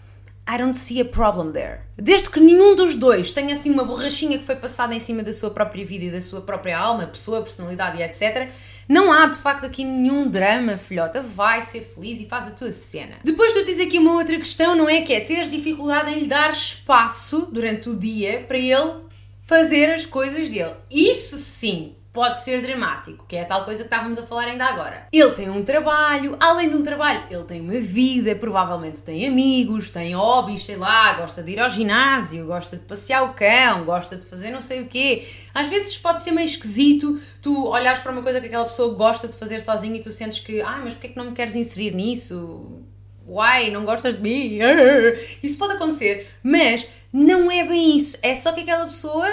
I 0.48 0.58
don't 0.58 0.76
see 0.76 1.00
a 1.00 1.04
problem 1.04 1.50
there. 1.50 1.80
Desde 1.96 2.30
que 2.30 2.38
nenhum 2.38 2.76
dos 2.76 2.94
dois 2.94 3.32
tenha 3.32 3.54
assim 3.54 3.70
uma 3.70 3.84
borrachinha 3.84 4.38
que 4.38 4.44
foi 4.44 4.54
passada 4.54 4.94
em 4.94 5.00
cima 5.00 5.22
da 5.24 5.32
sua 5.32 5.50
própria 5.50 5.84
vida 5.84 6.04
e 6.04 6.10
da 6.10 6.20
sua 6.20 6.40
própria 6.40 6.78
alma, 6.78 7.06
pessoa, 7.06 7.42
personalidade 7.42 7.98
e 7.98 8.02
etc., 8.02 8.48
não 8.88 9.12
há 9.12 9.26
de 9.26 9.38
facto 9.38 9.66
aqui 9.66 9.82
nenhum 9.82 10.30
drama, 10.30 10.76
filhota. 10.76 11.20
Vai 11.20 11.62
ser 11.62 11.80
feliz 11.82 12.20
e 12.20 12.26
faz 12.26 12.46
a 12.46 12.52
tua 12.52 12.70
cena. 12.70 13.16
Depois 13.24 13.52
tu 13.52 13.64
tens 13.64 13.80
aqui 13.80 13.98
uma 13.98 14.12
outra 14.12 14.36
questão, 14.38 14.76
não 14.76 14.88
é? 14.88 15.00
Que 15.00 15.14
é 15.14 15.20
teres 15.20 15.50
dificuldade 15.50 16.12
em 16.12 16.20
lhe 16.20 16.26
dar 16.28 16.50
espaço 16.50 17.48
durante 17.50 17.88
o 17.88 17.96
dia 17.96 18.44
para 18.46 18.58
ele 18.58 19.04
fazer 19.46 19.90
as 19.90 20.06
coisas 20.06 20.48
dele. 20.48 20.74
Isso 20.88 21.36
sim 21.38 21.96
pode 22.16 22.38
ser 22.38 22.62
dramático, 22.62 23.26
que 23.28 23.36
é 23.36 23.42
a 23.42 23.44
tal 23.44 23.62
coisa 23.66 23.80
que 23.80 23.88
estávamos 23.88 24.16
a 24.16 24.22
falar 24.22 24.44
ainda 24.44 24.64
agora. 24.64 25.06
Ele 25.12 25.30
tem 25.32 25.50
um 25.50 25.62
trabalho, 25.62 26.34
além 26.40 26.70
de 26.70 26.74
um 26.74 26.82
trabalho, 26.82 27.24
ele 27.28 27.44
tem 27.44 27.60
uma 27.60 27.78
vida, 27.78 28.34
provavelmente 28.34 29.02
tem 29.02 29.26
amigos, 29.26 29.90
tem 29.90 30.14
hobbies, 30.14 30.64
sei 30.64 30.76
lá, 30.76 31.12
gosta 31.12 31.42
de 31.42 31.52
ir 31.52 31.60
ao 31.60 31.68
ginásio, 31.68 32.46
gosta 32.46 32.78
de 32.78 32.84
passear 32.84 33.22
o 33.22 33.34
cão, 33.34 33.84
gosta 33.84 34.16
de 34.16 34.24
fazer 34.24 34.50
não 34.50 34.62
sei 34.62 34.80
o 34.80 34.88
quê. 34.88 35.28
Às 35.52 35.68
vezes 35.68 35.98
pode 35.98 36.22
ser 36.22 36.30
meio 36.30 36.46
esquisito 36.46 37.20
tu 37.42 37.68
olhares 37.68 38.00
para 38.00 38.12
uma 38.12 38.22
coisa 38.22 38.40
que 38.40 38.46
aquela 38.46 38.64
pessoa 38.64 38.94
gosta 38.94 39.28
de 39.28 39.36
fazer 39.36 39.60
sozinha 39.60 39.98
e 39.98 40.00
tu 40.00 40.10
sentes 40.10 40.40
que, 40.40 40.62
ah, 40.62 40.80
mas 40.82 40.94
porquê 40.94 41.08
é 41.08 41.10
que 41.10 41.18
não 41.18 41.26
me 41.26 41.32
queres 41.32 41.54
inserir 41.54 41.94
nisso? 41.94 42.82
Why? 43.26 43.70
Não 43.70 43.84
gostas 43.84 44.16
de 44.16 44.22
mim? 44.22 44.58
Isso 45.42 45.58
pode 45.58 45.74
acontecer, 45.74 46.26
mas 46.42 46.88
não 47.12 47.50
é 47.50 47.62
bem 47.62 47.98
isso. 47.98 48.16
É 48.22 48.34
só 48.34 48.52
que 48.52 48.60
aquela 48.62 48.86
pessoa 48.86 49.28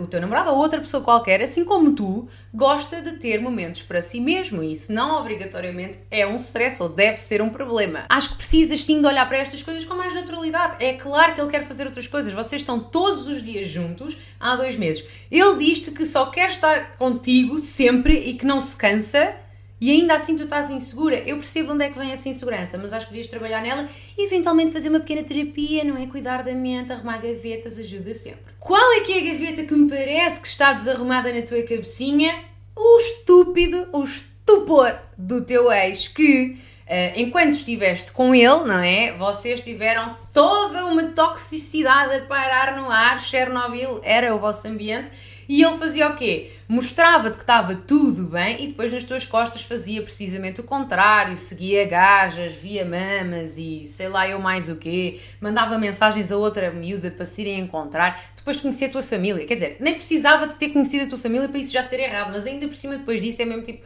o 0.00 0.06
teu 0.06 0.20
namorado 0.20 0.50
ou 0.50 0.56
outra 0.56 0.78
pessoa 0.78 1.02
qualquer, 1.02 1.40
assim 1.42 1.64
como 1.64 1.94
tu, 1.94 2.28
gosta 2.52 3.00
de 3.00 3.12
ter 3.12 3.40
momentos 3.40 3.82
para 3.82 4.02
si 4.02 4.20
mesmo 4.20 4.62
e 4.62 4.72
isso 4.72 4.92
não 4.92 5.18
obrigatoriamente 5.18 5.98
é 6.10 6.26
um 6.26 6.36
stress 6.36 6.82
ou 6.82 6.88
deve 6.88 7.16
ser 7.18 7.40
um 7.40 7.48
problema. 7.48 8.04
Acho 8.08 8.30
que 8.30 8.36
precisas 8.36 8.84
sim 8.84 9.00
de 9.00 9.06
olhar 9.06 9.26
para 9.28 9.38
estas 9.38 9.62
coisas 9.62 9.84
com 9.84 9.94
mais 9.94 10.14
naturalidade. 10.14 10.82
É 10.84 10.94
claro 10.94 11.34
que 11.34 11.40
ele 11.40 11.50
quer 11.50 11.64
fazer 11.64 11.86
outras 11.86 12.06
coisas. 12.06 12.32
Vocês 12.32 12.60
estão 12.60 12.80
todos 12.80 13.26
os 13.26 13.42
dias 13.42 13.68
juntos 13.68 14.16
há 14.38 14.56
dois 14.56 14.76
meses. 14.76 15.04
Ele 15.30 15.56
diz-te 15.56 15.90
que 15.90 16.04
só 16.04 16.26
quer 16.26 16.50
estar 16.50 16.96
contigo 16.96 17.58
sempre 17.58 18.14
e 18.14 18.34
que 18.34 18.46
não 18.46 18.60
se 18.60 18.76
cansa 18.76 19.34
e 19.80 19.90
ainda 19.90 20.14
assim 20.14 20.36
tu 20.36 20.44
estás 20.44 20.70
insegura. 20.70 21.16
Eu 21.18 21.36
percebo 21.36 21.68
de 21.68 21.74
onde 21.74 21.84
é 21.84 21.90
que 21.90 21.98
vem 21.98 22.10
essa 22.10 22.28
insegurança, 22.28 22.76
mas 22.78 22.92
acho 22.92 23.06
que 23.06 23.12
devias 23.12 23.28
trabalhar 23.28 23.62
nela 23.62 23.88
e 24.16 24.24
eventualmente 24.24 24.72
fazer 24.72 24.88
uma 24.88 25.00
pequena 25.00 25.22
terapia, 25.22 25.84
não 25.84 25.96
é? 25.96 26.06
Cuidar 26.06 26.42
da 26.42 26.52
mente, 26.52 26.92
arrumar 26.92 27.18
gavetas, 27.18 27.78
ajuda 27.78 28.12
sempre. 28.12 28.52
Qual 28.58 28.92
é 28.94 29.00
que 29.00 29.12
é 29.12 29.18
a 29.18 29.32
gaveta 29.32 29.62
que 29.64 29.74
me 29.74 29.88
parece 29.88 30.40
que 30.40 30.48
está 30.48 30.72
desarrumada 30.72 31.32
na 31.32 31.42
tua 31.42 31.62
cabecinha? 31.62 32.44
O 32.74 32.96
estúpido, 32.96 33.88
o 33.92 34.02
estupor 34.02 34.98
do 35.16 35.42
teu 35.42 35.70
ex 35.70 36.08
que. 36.08 36.58
Uh, 36.88 37.20
enquanto 37.20 37.52
estiveste 37.52 38.12
com 38.12 38.34
ele, 38.34 38.64
não 38.64 38.78
é? 38.78 39.12
Vocês 39.12 39.62
tiveram 39.62 40.16
toda 40.32 40.86
uma 40.86 41.02
toxicidade 41.08 42.14
a 42.14 42.20
parar 42.22 42.78
no 42.78 42.90
ar, 42.90 43.20
Chernobyl 43.20 44.00
era 44.02 44.34
o 44.34 44.38
vosso 44.38 44.66
ambiente 44.66 45.10
E 45.48 45.62
ele 45.62 45.78
fazia 45.78 46.08
o 46.08 46.14
quê? 46.14 46.50
Mostrava-te 46.68 47.36
que 47.36 47.42
estava 47.42 47.74
tudo 47.74 48.24
bem 48.24 48.62
e 48.62 48.66
depois 48.66 48.92
nas 48.92 49.04
tuas 49.04 49.24
costas 49.24 49.62
fazia 49.62 50.02
precisamente 50.02 50.60
o 50.60 50.64
contrário, 50.64 51.36
seguia 51.38 51.86
gajas, 51.86 52.52
via 52.52 52.84
mamas 52.84 53.56
e 53.56 53.86
sei 53.86 54.08
lá 54.08 54.28
eu 54.28 54.38
mais 54.38 54.68
o 54.68 54.76
quê, 54.76 55.18
mandava 55.40 55.78
mensagens 55.78 56.30
a 56.30 56.36
outra 56.36 56.70
miúda 56.70 57.10
para 57.10 57.24
se 57.24 57.40
irem 57.40 57.60
encontrar, 57.60 58.32
depois 58.36 58.56
de 58.56 58.62
conhecer 58.62 58.86
a 58.86 58.90
tua 58.90 59.02
família. 59.02 59.46
Quer 59.46 59.54
dizer, 59.54 59.76
nem 59.80 59.94
precisava 59.94 60.46
de 60.46 60.56
ter 60.56 60.68
conhecido 60.68 61.04
a 61.04 61.08
tua 61.08 61.18
família 61.18 61.48
para 61.48 61.58
isso 61.58 61.72
já 61.72 61.82
ser 61.82 62.00
errado, 62.00 62.30
mas 62.30 62.46
ainda 62.46 62.68
por 62.68 62.76
cima 62.76 62.98
depois 62.98 63.18
disso 63.18 63.40
é 63.40 63.46
mesmo 63.46 63.62
tipo 63.62 63.82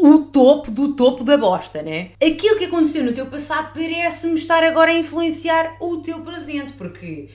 o 0.00 0.26
topo 0.26 0.70
do 0.70 0.94
topo 0.94 1.24
da 1.24 1.36
bosta, 1.36 1.82
né? 1.82 2.10
Aquilo 2.22 2.56
que 2.58 2.66
aconteceu 2.66 3.02
no 3.02 3.12
teu 3.12 3.26
passado 3.26 3.72
parece-me 3.74 4.34
estar 4.34 4.62
agora 4.62 4.92
a 4.92 4.98
influenciar 4.98 5.76
o 5.80 5.96
teu 5.96 6.20
presente, 6.20 6.74
porque 6.74 7.28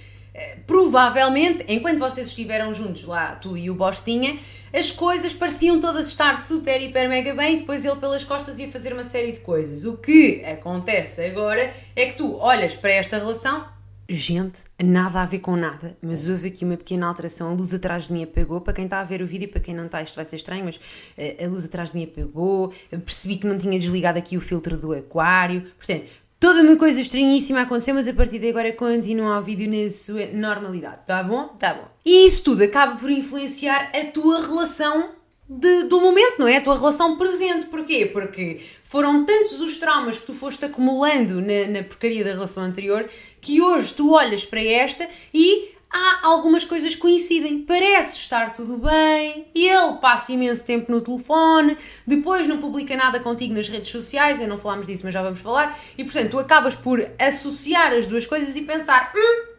provavelmente, 0.66 1.64
enquanto 1.68 2.00
vocês 2.00 2.28
estiveram 2.28 2.74
juntos 2.74 3.04
lá, 3.06 3.36
tu 3.36 3.56
e 3.58 3.70
o 3.70 3.76
Bostinha, 3.76 4.38
as 4.74 4.92
coisas 4.92 5.34
pareciam 5.34 5.80
todas 5.80 6.08
estar 6.08 6.38
super, 6.38 6.82
hiper, 6.82 7.08
mega 7.08 7.36
bem 7.36 7.56
e 7.56 7.58
depois 7.58 7.86
ele 7.86 7.96
pelas 7.98 8.24
costas 8.24 8.58
ia 8.60 8.68
fazer 8.68 8.94
uma 8.94 9.04
série 9.04 9.32
de 9.32 9.40
coisas. 9.40 9.86
O 9.86 9.98
que 9.98 10.44
acontece 10.46 11.24
agora 11.24 11.74
é 11.96 12.06
que 12.08 12.16
tu 12.16 12.36
olhas 12.38 12.76
para 12.76 12.92
esta 12.92 13.18
relação 13.18 13.66
Gente, 14.10 14.64
nada 14.84 15.22
a 15.22 15.26
ver 15.26 15.40
com 15.40 15.56
nada, 15.56 15.96
mas 16.02 16.28
houve 16.28 16.50
aqui 16.50 16.66
uma 16.66 16.76
pequena 16.76 17.08
alteração. 17.08 17.50
A 17.50 17.54
luz 17.54 17.74
atrás 17.74 18.08
de 18.08 18.14
mim 18.14 18.24
apagou. 18.24 18.60
Para 18.60 18.74
quem 18.74 18.84
está 18.86 19.00
a 19.00 19.04
ver 19.04 19.22
o 19.22 19.26
vídeo 19.26 19.46
e 19.46 19.48
para 19.48 19.62
quem 19.62 19.74
não 19.74 19.86
está, 19.86 20.02
isto 20.02 20.16
vai 20.16 20.26
ser 20.26 20.36
estranho, 20.36 20.66
mas 20.66 20.76
uh, 20.76 21.46
a 21.46 21.48
luz 21.48 21.66
atrás 21.66 21.90
de 21.90 21.96
mim 21.96 22.04
apagou. 22.04 22.74
Percebi 22.90 23.38
que 23.38 23.48
não 23.48 23.58
tinha 23.58 23.80
desligado 23.80 24.20
aqui 24.20 24.36
o 24.36 24.42
filtro 24.42 24.78
do 24.78 24.94
aquário. 24.94 25.62
Portanto, 25.78 26.10
toda 26.44 26.62
uma 26.62 26.76
coisa 26.76 27.00
estranhíssima 27.00 27.62
aconteceu, 27.62 27.96
mas 27.96 28.06
a 28.06 28.14
partir 28.14 28.38
de 28.38 28.50
agora 28.50 28.70
continua 28.74 29.40
o 29.40 29.42
vídeo 29.42 29.72
na 29.72 29.90
sua 29.90 30.26
normalidade. 30.26 31.06
Tá 31.06 31.24
bom? 31.24 31.48
Tá 31.58 31.74
bom. 31.74 31.88
E 32.06 32.26
isso 32.26 32.44
tudo 32.44 32.62
acaba 32.64 32.98
por 32.98 33.10
influenciar 33.10 33.94
a 33.96 34.04
tua 34.12 34.42
relação 34.42 35.12
de, 35.48 35.84
do 35.84 36.02
momento, 36.02 36.40
não 36.40 36.48
é? 36.50 36.58
A 36.58 36.62
tua 36.62 36.78
relação 36.78 37.18
presente. 37.18 37.68
Porquê? 37.68 38.08
Porque 38.08 38.60
foram 38.84 39.24
tantos 39.24 39.62
os 39.62 39.78
traumas 39.78 40.20
que 40.20 40.26
tu 40.26 40.34
foste 40.34 40.66
acumulando 40.66 41.36
na, 41.36 41.80
na 41.80 41.84
porcaria 41.84 42.26
da 42.26 42.34
relação 42.34 42.64
anterior 42.64 43.10
que 43.40 43.62
hoje 43.62 43.94
tu 43.94 44.12
olhas 44.12 44.46
para 44.46 44.62
esta 44.62 45.08
e 45.34 45.70
há 45.94 46.28
algumas 46.28 46.66
coisas 46.66 46.96
que 46.96 47.02
coincidem. 47.02 47.64
Parece 47.64 48.18
estar 48.18 48.52
tudo 48.52 48.78
bem, 48.78 49.48
ele 49.54 49.94
passa 50.02 50.32
imenso 50.32 50.66
tempo 50.66 50.92
no 50.92 51.00
telefone, 51.00 51.78
depois 52.06 52.48
não 52.48 52.58
publica 52.58 52.98
nada 52.98 53.20
contigo 53.20 53.54
nas 53.54 53.70
redes 53.70 53.92
sociais, 53.92 54.40
ainda 54.40 54.50
não 54.50 54.58
falámos 54.58 54.88
disso, 54.88 55.04
mas 55.06 55.14
já 55.14 55.22
vamos 55.22 55.40
falar, 55.40 55.78
e 55.98 56.04
portanto 56.04 56.32
tu 56.32 56.40
acabas 56.40 56.76
por 56.76 57.00
associar 57.20 57.94
as 57.94 58.08
duas 58.08 58.26
coisas 58.26 58.56
e 58.56 58.62
pensar: 58.64 59.14
hum, 59.16 59.54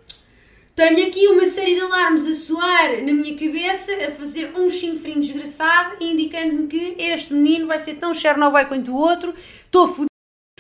tenho 0.74 1.06
aqui 1.06 1.28
uma 1.28 1.46
série 1.46 1.76
de 1.76 1.80
alarmes 1.82 2.26
a 2.26 2.34
soar 2.34 3.04
na 3.04 3.12
minha 3.12 3.36
cabeça, 3.36 3.92
a 4.08 4.10
fazer 4.10 4.52
um 4.58 4.68
chinfrim 4.68 5.20
desgraçado, 5.20 5.94
indicando-me 6.00 6.66
que 6.66 6.96
este 6.98 7.32
menino 7.32 7.68
vai 7.68 7.78
ser 7.78 7.94
tão 7.94 8.12
Chernobyl 8.12 8.66
quanto 8.66 8.90
o 8.90 8.96
outro, 8.96 9.32
estou 9.36 9.86
fodida, 9.86 10.08